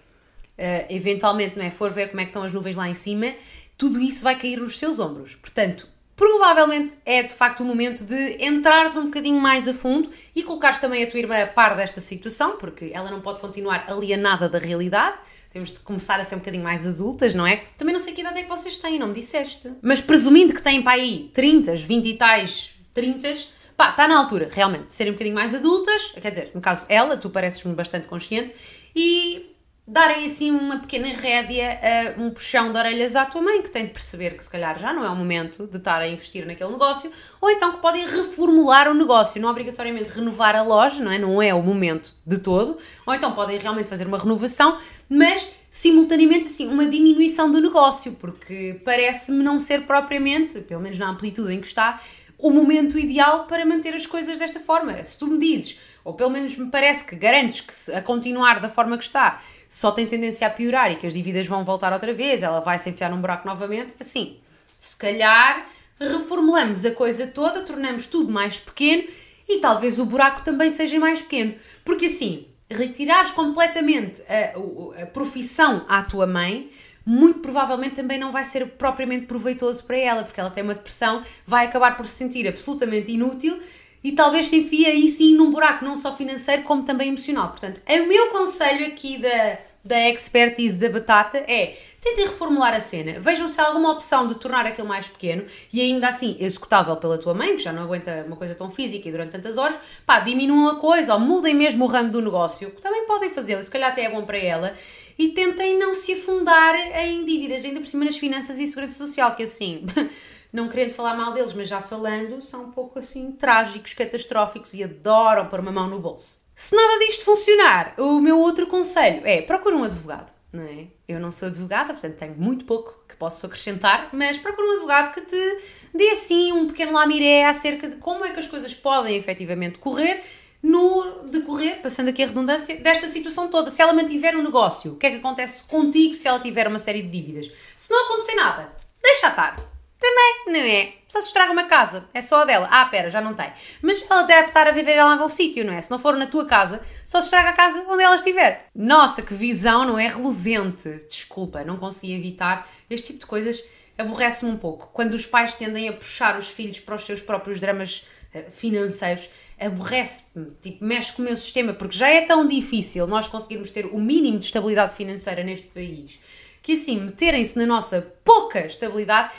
eventualmente 0.89 1.57
não 1.57 1.65
é, 1.65 1.71
for 1.71 1.91
ver 1.91 2.09
como 2.09 2.21
é 2.21 2.23
que 2.23 2.29
estão 2.29 2.43
as 2.43 2.53
nuvens 2.53 2.75
lá 2.75 2.89
em 2.89 2.93
cima, 2.93 3.33
tudo 3.77 4.01
isso 4.01 4.23
vai 4.23 4.37
cair 4.37 4.59
nos 4.59 4.77
seus 4.77 4.99
ombros. 4.99 5.35
Portanto, 5.35 5.87
provavelmente 6.15 6.97
é 7.05 7.23
de 7.23 7.33
facto 7.33 7.61
o 7.61 7.65
momento 7.65 8.03
de 8.03 8.43
entrares 8.43 8.97
um 8.97 9.05
bocadinho 9.05 9.39
mais 9.39 9.67
a 9.67 9.73
fundo 9.73 10.09
e 10.35 10.43
colocares 10.43 10.77
também 10.77 11.03
a 11.03 11.07
tua 11.07 11.19
irmã 11.19 11.41
a 11.41 11.47
par 11.47 11.75
desta 11.75 12.01
situação, 12.01 12.57
porque 12.57 12.91
ela 12.93 13.09
não 13.09 13.21
pode 13.21 13.39
continuar 13.39 13.85
alienada 13.87 14.49
da 14.49 14.59
realidade 14.59 15.17
temos 15.49 15.73
de 15.73 15.79
começar 15.79 16.19
a 16.19 16.23
ser 16.23 16.35
um 16.35 16.39
bocadinho 16.39 16.63
mais 16.63 16.85
adultas, 16.85 17.33
não 17.33 17.45
é? 17.45 17.57
Também 17.75 17.91
não 17.91 17.99
sei 17.99 18.13
que 18.13 18.21
idade 18.21 18.39
é 18.39 18.43
que 18.43 18.49
vocês 18.49 18.77
têm, 18.77 18.99
não 18.99 19.07
me 19.07 19.15
disseste. 19.15 19.71
Mas 19.81 19.99
presumindo 19.99 20.53
que 20.53 20.61
têm 20.61 20.81
para 20.81 20.93
aí 20.93 21.31
30, 21.33 21.73
20 21.73 22.05
e 22.05 22.13
tais 22.15 22.71
30, 22.93 23.33
pá, 23.75 23.89
está 23.89 24.07
na 24.07 24.17
altura, 24.17 24.49
realmente, 24.51 24.87
de 24.87 24.93
serem 24.93 25.11
um 25.11 25.15
bocadinho 25.15 25.35
mais 25.35 25.55
adultas. 25.55 26.13
Quer 26.21 26.29
dizer, 26.29 26.51
no 26.53 26.61
caso 26.61 26.85
ela, 26.87 27.17
tu 27.17 27.31
pareces-me 27.31 27.73
bastante 27.73 28.07
consciente 28.07 28.53
e 28.95 29.48
darem 29.91 30.25
assim 30.25 30.51
uma 30.51 30.77
pequena 30.77 31.07
rédea, 31.07 31.79
uh, 32.17 32.21
um 32.21 32.29
puxão 32.29 32.71
de 32.71 32.77
orelhas 32.77 33.15
à 33.15 33.25
tua 33.25 33.41
mãe, 33.41 33.59
que 33.61 33.71
tem 33.71 33.87
de 33.87 33.91
perceber 33.91 34.35
que 34.35 34.43
se 34.43 34.49
calhar 34.49 34.77
já 34.77 34.93
não 34.93 35.03
é 35.03 35.09
o 35.09 35.15
momento 35.15 35.65
de 35.65 35.77
estar 35.77 35.99
a 35.99 36.07
investir 36.07 36.45
naquele 36.45 36.69
negócio, 36.69 37.11
ou 37.41 37.49
então 37.49 37.71
que 37.71 37.79
podem 37.79 38.05
reformular 38.05 38.87
o 38.87 38.93
negócio, 38.93 39.41
não 39.41 39.49
obrigatoriamente 39.49 40.11
renovar 40.11 40.55
a 40.55 40.61
loja, 40.61 41.03
não 41.03 41.11
é? 41.11 41.17
Não 41.17 41.41
é 41.41 41.53
o 41.55 41.63
momento 41.63 42.13
de 42.23 42.37
todo, 42.37 42.77
ou 43.03 43.13
então 43.15 43.33
podem 43.33 43.57
realmente 43.57 43.89
fazer 43.89 44.05
uma 44.05 44.19
renovação, 44.19 44.77
mas 45.09 45.51
simultaneamente 45.71 46.45
assim 46.45 46.67
uma 46.67 46.85
diminuição 46.85 47.49
do 47.49 47.59
negócio, 47.59 48.13
porque 48.13 48.79
parece-me 48.85 49.43
não 49.43 49.57
ser 49.57 49.87
propriamente, 49.87 50.61
pelo 50.61 50.81
menos 50.81 50.99
na 50.99 51.09
amplitude 51.09 51.51
em 51.51 51.59
que 51.59 51.67
está, 51.67 51.99
o 52.39 52.49
momento 52.49 52.97
ideal 52.97 53.45
para 53.45 53.65
manter 53.65 53.93
as 53.93 54.07
coisas 54.07 54.37
desta 54.37 54.59
forma. 54.59 55.03
Se 55.03 55.17
tu 55.17 55.27
me 55.27 55.37
dizes, 55.37 55.77
ou 56.03 56.13
pelo 56.13 56.29
menos 56.29 56.57
me 56.57 56.71
parece 56.71 57.03
que 57.03 57.15
garantes 57.15 57.61
que 57.61 57.91
a 57.91 58.01
continuar 58.01 58.59
da 58.59 58.69
forma 58.69 58.97
que 58.97 59.03
está, 59.03 59.41
só 59.67 59.91
tem 59.91 60.07
tendência 60.07 60.47
a 60.47 60.49
piorar 60.49 60.91
e 60.91 60.95
que 60.95 61.05
as 61.05 61.13
dívidas 61.13 61.45
vão 61.45 61.65
voltar 61.65 61.91
outra 61.91 62.13
vez, 62.13 62.41
ela 62.41 62.61
vai 62.61 62.79
se 62.79 62.89
enfiar 62.89 63.11
num 63.11 63.19
buraco 63.19 63.45
novamente, 63.45 63.93
assim, 63.99 64.37
se 64.77 64.95
calhar 64.97 65.67
reformulamos 65.99 66.85
a 66.85 66.91
coisa 66.91 67.27
toda, 67.27 67.61
tornamos 67.61 68.05
tudo 68.05 68.31
mais 68.31 68.57
pequeno 68.57 69.03
e 69.47 69.59
talvez 69.59 69.99
o 69.99 70.05
buraco 70.05 70.41
também 70.41 70.69
seja 70.69 70.97
mais 70.97 71.21
pequeno. 71.21 71.55
Porque 71.83 72.05
assim, 72.05 72.47
retirares 72.69 73.31
completamente 73.31 74.23
a, 74.29 75.03
a 75.03 75.05
profissão 75.07 75.85
à 75.89 76.01
tua 76.01 76.25
mãe 76.25 76.69
muito 77.09 77.39
provavelmente 77.39 77.95
também 77.95 78.19
não 78.19 78.31
vai 78.31 78.45
ser 78.45 78.67
propriamente 78.73 79.25
proveitoso 79.25 79.83
para 79.83 79.97
ela, 79.97 80.23
porque 80.23 80.39
ela 80.39 80.51
tem 80.51 80.63
uma 80.63 80.75
depressão, 80.75 81.23
vai 81.43 81.65
acabar 81.65 81.97
por 81.97 82.05
se 82.05 82.13
sentir 82.13 82.47
absolutamente 82.47 83.11
inútil 83.11 83.57
e 84.03 84.11
talvez 84.11 84.47
se 84.47 84.57
enfie 84.57 84.85
aí 84.85 85.09
sim 85.09 85.33
num 85.33 85.49
buraco, 85.49 85.83
não 85.83 85.95
só 85.95 86.15
financeiro 86.15 86.61
como 86.61 86.83
também 86.83 87.09
emocional. 87.09 87.49
Portanto, 87.49 87.81
o 87.87 88.07
meu 88.07 88.27
conselho 88.27 88.85
aqui 88.85 89.17
da, 89.17 89.57
da 89.83 90.09
expertise 90.09 90.77
da 90.77 90.89
batata 90.89 91.37
é 91.37 91.77
tentem 92.01 92.25
reformular 92.25 92.73
a 92.73 92.79
cena, 92.79 93.19
vejam 93.19 93.47
se 93.47 93.59
há 93.59 93.67
alguma 93.67 93.91
opção 93.91 94.27
de 94.27 94.35
tornar 94.35 94.65
aquilo 94.65 94.87
mais 94.87 95.07
pequeno 95.07 95.45
e 95.71 95.81
ainda 95.81 96.07
assim 96.07 96.37
executável 96.39 96.95
pela 96.97 97.17
tua 97.17 97.33
mãe, 97.33 97.55
que 97.55 97.63
já 97.63 97.73
não 97.73 97.83
aguenta 97.83 98.23
uma 98.25 98.35
coisa 98.35 98.55
tão 98.55 98.69
física 98.69 99.07
e 99.07 99.11
durante 99.11 99.31
tantas 99.31 99.57
horas, 99.57 99.77
pá, 100.05 100.19
diminuam 100.19 100.69
a 100.69 100.79
coisa 100.79 101.13
ou 101.13 101.19
mudem 101.19 101.53
mesmo 101.53 101.85
o 101.85 101.87
ramo 101.87 102.11
do 102.11 102.21
negócio, 102.21 102.71
que 102.71 102.81
também 102.81 103.05
podem 103.05 103.29
fazê-lo, 103.29 103.61
se 103.61 103.71
calhar 103.71 103.91
até 103.91 104.03
é 104.03 104.09
bom 104.09 104.23
para 104.23 104.37
ela 104.37 104.73
e 105.17 105.29
tentem 105.29 105.77
não 105.77 105.93
se 105.93 106.13
afundar 106.13 106.73
em 107.03 107.25
dívidas, 107.25 107.65
ainda 107.65 107.81
por 107.81 107.85
cima 107.85 108.05
nas 108.05 108.17
finanças 108.17 108.57
e 108.57 108.65
segurança 108.65 108.97
social, 108.97 109.35
que 109.35 109.43
assim, 109.43 109.83
não 110.51 110.69
querendo 110.69 110.91
falar 110.91 111.13
mal 111.13 111.33
deles, 111.33 111.53
mas 111.53 111.67
já 111.67 111.81
falando, 111.81 112.41
são 112.41 112.63
um 112.63 112.71
pouco 112.71 112.99
assim 112.99 113.33
trágicos, 113.33 113.93
catastróficos 113.93 114.73
e 114.73 114.83
adoram 114.83 115.47
pôr 115.47 115.59
uma 115.59 115.73
mão 115.73 115.89
no 115.89 115.99
bolso. 115.99 116.39
Se 116.59 116.75
nada 116.75 116.99
disto 116.99 117.23
funcionar, 117.23 117.93
o 117.97 118.19
meu 118.19 118.37
outro 118.37 118.67
conselho 118.67 119.21
é 119.23 119.41
procura 119.41 119.77
um 119.77 119.85
advogado, 119.85 120.29
não 120.51 120.61
é? 120.61 120.87
Eu 121.07 121.17
não 121.17 121.31
sou 121.31 121.47
advogada, 121.47 121.93
portanto 121.93 122.17
tenho 122.17 122.35
muito 122.35 122.65
pouco 122.65 122.99
que 123.07 123.15
posso 123.15 123.45
acrescentar, 123.45 124.09
mas 124.11 124.37
procura 124.37 124.67
um 124.67 124.71
advogado 124.73 125.13
que 125.13 125.21
te 125.21 125.57
dê 125.93 126.09
assim 126.09 126.51
um 126.51 126.67
pequeno 126.67 126.91
lamiré 126.91 127.45
acerca 127.45 127.87
de 127.87 127.95
como 127.95 128.25
é 128.25 128.31
que 128.31 128.39
as 128.39 128.45
coisas 128.45 128.75
podem 128.75 129.15
efetivamente 129.15 129.79
correr 129.79 130.21
no 130.61 131.23
decorrer, 131.29 131.81
passando 131.81 132.09
aqui 132.09 132.21
a 132.23 132.25
redundância, 132.25 132.75
desta 132.75 133.07
situação 133.07 133.47
toda. 133.47 133.71
Se 133.71 133.81
ela 133.81 133.93
mantiver 133.93 134.35
um 134.35 134.43
negócio, 134.43 134.91
o 134.91 134.95
que 134.97 135.07
é 135.07 135.11
que 135.11 135.17
acontece 135.19 135.63
contigo 135.63 136.13
se 136.13 136.27
ela 136.27 136.41
tiver 136.41 136.67
uma 136.67 136.77
série 136.77 137.03
de 137.03 137.09
dívidas? 137.09 137.49
Se 137.77 137.89
não 137.89 138.03
acontecer 138.03 138.35
nada, 138.35 138.73
deixa 139.01 139.29
estar. 139.29 139.78
Também, 139.99 140.35
não 140.47 140.59
é? 140.59 140.93
Só 141.07 141.19
se 141.21 141.27
estraga 141.27 141.51
uma 141.51 141.65
casa, 141.65 142.07
é 142.13 142.21
só 142.21 142.43
a 142.43 142.45
dela. 142.45 142.67
Ah, 142.71 142.85
pera, 142.85 143.09
já 143.09 143.19
não 143.19 143.33
tem. 143.33 143.51
Mas 143.81 144.05
ela 144.09 144.21
deve 144.23 144.47
estar 144.47 144.65
a 144.65 144.71
viver 144.71 144.95
em 144.95 144.99
algum 144.99 145.27
sítio, 145.27 145.65
não 145.65 145.73
é? 145.73 145.81
Se 145.81 145.91
não 145.91 145.99
for 145.99 146.15
na 146.15 146.25
tua 146.25 146.45
casa, 146.45 146.81
só 147.05 147.19
se 147.19 147.25
estraga 147.25 147.49
a 147.49 147.53
casa 147.53 147.83
onde 147.87 148.03
ela 148.03 148.15
estiver. 148.15 148.67
Nossa, 148.73 149.21
que 149.21 149.33
visão, 149.33 149.85
não 149.85 149.99
é? 149.99 150.07
Reluzente. 150.07 150.87
Desculpa, 151.07 151.65
não 151.65 151.75
consegui 151.77 152.13
evitar. 152.13 152.67
Este 152.89 153.07
tipo 153.07 153.19
de 153.19 153.25
coisas 153.25 153.61
aborrece-me 153.97 154.51
um 154.51 154.57
pouco. 154.57 154.89
Quando 154.93 155.13
os 155.13 155.25
pais 155.25 155.53
tendem 155.53 155.89
a 155.89 155.93
puxar 155.93 156.37
os 156.37 156.49
filhos 156.49 156.79
para 156.79 156.95
os 156.95 157.03
seus 157.03 157.21
próprios 157.21 157.59
dramas 157.59 158.05
eh, 158.33 158.49
financeiros, 158.49 159.29
aborrece-me, 159.59 160.51
tipo, 160.61 160.85
mexe 160.85 161.11
com 161.11 161.21
o 161.21 161.25
meu 161.25 161.35
sistema, 161.35 161.73
porque 161.73 161.97
já 161.97 162.07
é 162.07 162.21
tão 162.21 162.47
difícil 162.47 163.05
nós 163.05 163.27
conseguirmos 163.27 163.69
ter 163.69 163.85
o 163.85 163.99
mínimo 163.99 164.39
de 164.39 164.45
estabilidade 164.45 164.93
financeira 164.93 165.43
neste 165.43 165.67
país, 165.67 166.17
que 166.61 166.73
assim, 166.73 166.99
meterem-se 167.01 167.57
na 167.57 167.65
nossa 167.65 168.01
pouca 168.23 168.65
estabilidade, 168.65 169.33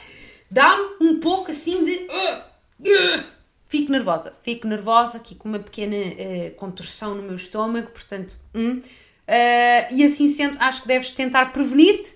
dá-me 0.51 0.96
um 1.01 1.20
pouco 1.20 1.51
assim 1.51 1.84
de. 1.84 2.07
Fico 3.66 3.92
nervosa, 3.92 4.32
fico 4.32 4.66
nervosa, 4.66 5.18
aqui 5.18 5.36
com 5.36 5.48
uma 5.48 5.61
pequena 5.61 5.96
uh, 5.96 6.55
contorção 6.57 7.14
no 7.14 7.22
meu 7.22 7.36
estômago, 7.36 7.88
portanto, 7.92 8.36
hum, 8.53 8.78
uh, 8.78 9.94
e 9.94 10.03
assim 10.03 10.26
sendo, 10.26 10.59
acho 10.61 10.82
que 10.82 10.88
deves 10.88 11.12
tentar 11.12 11.53
prevenir-te 11.53 12.12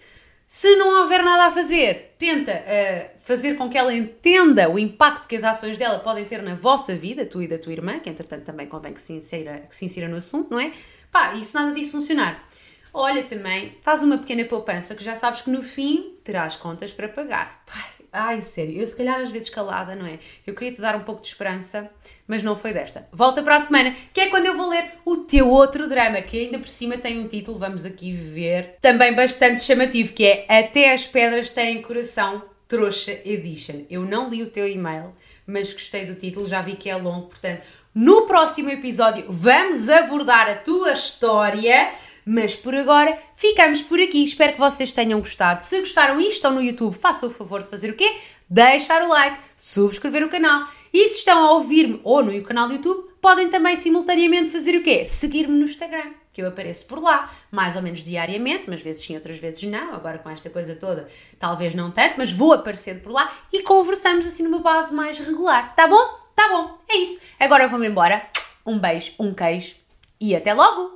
se 0.47 0.77
não 0.77 1.01
houver 1.01 1.23
nada 1.23 1.47
a 1.47 1.51
fazer, 1.51 2.15
tenta 2.19 2.53
uh, 2.53 3.19
fazer 3.19 3.55
com 3.55 3.69
que 3.69 3.79
ela 3.79 3.95
entenda 3.95 4.69
o 4.69 4.79
impacto 4.79 5.27
que 5.27 5.37
as 5.37 5.45
ações 5.45 5.79
dela 5.79 5.99
podem 6.01 6.25
ter 6.25 6.43
na 6.43 6.55
vossa 6.55 6.95
vida, 6.95 7.25
tu 7.25 7.43
e 7.43 7.49
da 7.49 7.59
tua 7.59 7.73
irmã, 7.73 7.99
que 7.99 8.11
entretanto 8.11 8.45
também 8.45 8.67
convém 8.67 8.93
que 8.93 9.01
se 9.01 9.13
insira, 9.13 9.61
que 9.69 9.75
se 9.75 9.85
insira 9.85 10.09
no 10.09 10.17
assunto, 10.17 10.51
não 10.51 10.61
é? 10.61 10.73
Pá, 11.11 11.35
e 11.35 11.43
se 11.43 11.55
nada 11.55 11.73
disso 11.73 11.93
funcionar, 11.93 12.47
olha 12.93 13.23
também, 13.23 13.75
faz 13.81 14.03
uma 14.03 14.19
pequena 14.19 14.45
poupança 14.45 14.95
que 14.95 15.03
já 15.03 15.17
sabes 15.17 15.43
que 15.43 15.51
no 15.51 15.63
fim 15.63 16.15
terás 16.23 16.57
contas 16.57 16.93
para 16.93 17.09
pagar. 17.09 17.63
Pá, 17.65 17.94
Ai, 18.17 18.41
sério, 18.41 18.81
eu 18.81 18.87
se 18.87 18.95
calhar 18.95 19.19
às 19.19 19.33
vezes 19.33 19.51
calada, 19.51 19.97
não 19.97 20.07
é? 20.07 20.21
Eu 20.47 20.55
queria 20.55 20.73
te 20.73 20.81
dar 20.81 20.95
um 20.95 21.01
pouco 21.01 21.21
de 21.21 21.27
esperança, 21.27 21.91
mas 22.29 22.45
não 22.45 22.55
foi 22.55 22.73
desta. 22.73 23.09
Volta 23.13 23.43
para 23.43 23.57
a 23.57 23.61
semana, 23.61 23.93
que 24.13 24.21
é 24.21 24.29
quando 24.29 24.47
eu 24.47 24.57
vou 24.57 24.69
ler 24.69 24.89
o 25.05 25.17
teu 25.17 25.49
outro 25.51 25.89
drama, 25.89 26.23
que 26.23 26.39
ainda 26.39 26.61
por 26.61 26.69
cima 26.69 26.97
tem 26.97 27.19
um 27.19 27.27
título, 27.27 27.59
vamos 27.59 27.85
aqui 27.85 28.13
ver, 28.13 28.77
também 28.81 29.13
bastante 29.13 29.63
chamativo, 29.63 30.13
que 30.13 30.25
é 30.25 30.47
Até 30.49 30.93
as 30.93 31.09
Pedras 31.09 31.51
Têm 31.51 31.83
Coração, 31.83 32.45
Trouxa 32.69 33.19
Edition. 33.25 33.85
Eu 33.91 34.03
não 34.03 34.29
li 34.29 34.45
o 34.45 34.49
teu 34.49 34.69
e-mail, 34.69 35.13
mas 35.45 35.73
gostei 35.73 36.05
do 36.05 36.15
título, 36.15 36.47
já 36.47 36.63
vi 36.63 36.77
que 36.77 36.89
é 36.89 36.95
longo, 36.95 37.27
portanto, 37.27 37.65
no 37.93 38.27
próximo 38.27 38.71
episódio 38.71 39.27
vamos 39.29 39.89
abordar 39.89 40.49
a 40.49 40.55
tua 40.55 40.93
história 40.93 41.93
mas 42.27 42.57
por 42.57 42.75
agora, 42.75 43.19
ficamos 43.35 43.83
por 43.83 44.01
aqui. 44.01 44.25
Espero 44.25 44.55
que 44.55 44.59
vocês 44.59 44.93
tenham 44.93 45.21
gostado. 45.21 45.63
Se 45.63 45.79
gostaram 45.79 46.21
e 46.21 46.29
estão 46.29 46.53
no 46.53 46.63
YouTube, 46.63 46.95
façam 46.95 47.29
o 47.29 47.33
favor 47.33 47.63
de 47.63 47.69
fazer 47.69 47.91
o 47.91 47.97
quê? 47.97 48.17
Deixar 48.49 49.03
o 49.03 49.09
like, 49.09 49.39
subscrever 49.57 50.25
o 50.25 50.29
canal. 50.29 50.67
E 50.93 51.09
se 51.09 51.19
estão 51.19 51.45
a 51.45 51.53
ouvir-me 51.53 52.01
ou 52.05 52.23
no 52.23 52.43
canal 52.43 52.69
do 52.69 52.75
YouTube, 52.75 53.11
podem 53.21 53.49
também 53.49 53.77
simultaneamente 53.77 54.51
fazer 54.51 54.77
o 54.77 54.83
quê? 54.83 55.05
Seguir-me 55.07 55.59
no 55.59 55.65
Instagram, 55.65 56.13
que 56.33 56.43
eu 56.43 56.49
apareço 56.49 56.87
por 56.87 57.03
lá, 57.03 57.31
mais 57.51 57.75
ou 57.75 57.83
menos 57.83 58.05
diariamente, 58.05 58.65
mas 58.69 58.83
vezes 58.83 59.05
sim, 59.05 59.15
outras 59.15 59.39
vezes 59.39 59.63
não. 59.65 59.95
Agora 59.95 60.19
com 60.19 60.31
esta 60.31 60.51
coisa 60.51 60.77
toda, 60.77 61.09
talvez 61.39 61.75
não 61.75 61.91
tanto, 61.91 62.15
mas 62.19 62.33
vou 62.33 62.53
aparecendo 62.53 63.03
por 63.03 63.13
lá 63.13 63.33
e 63.53 63.63
conversamos 63.63 64.27
assim 64.27 64.43
numa 64.43 64.59
base 64.59 64.93
mais 64.95 65.19
regular. 65.19 65.75
Tá 65.75 65.89
bom? 65.89 66.25
Tá 66.35 66.49
bom, 66.49 66.79
é 66.89 66.97
isso. 66.97 67.21
Agora 67.41 67.67
vou-me 67.67 67.89
embora. 67.89 68.29
Um 68.67 68.79
beijo, 68.79 69.13
um 69.19 69.33
queijo 69.33 69.75
e 70.21 70.35
até 70.35 70.53
logo! 70.53 70.93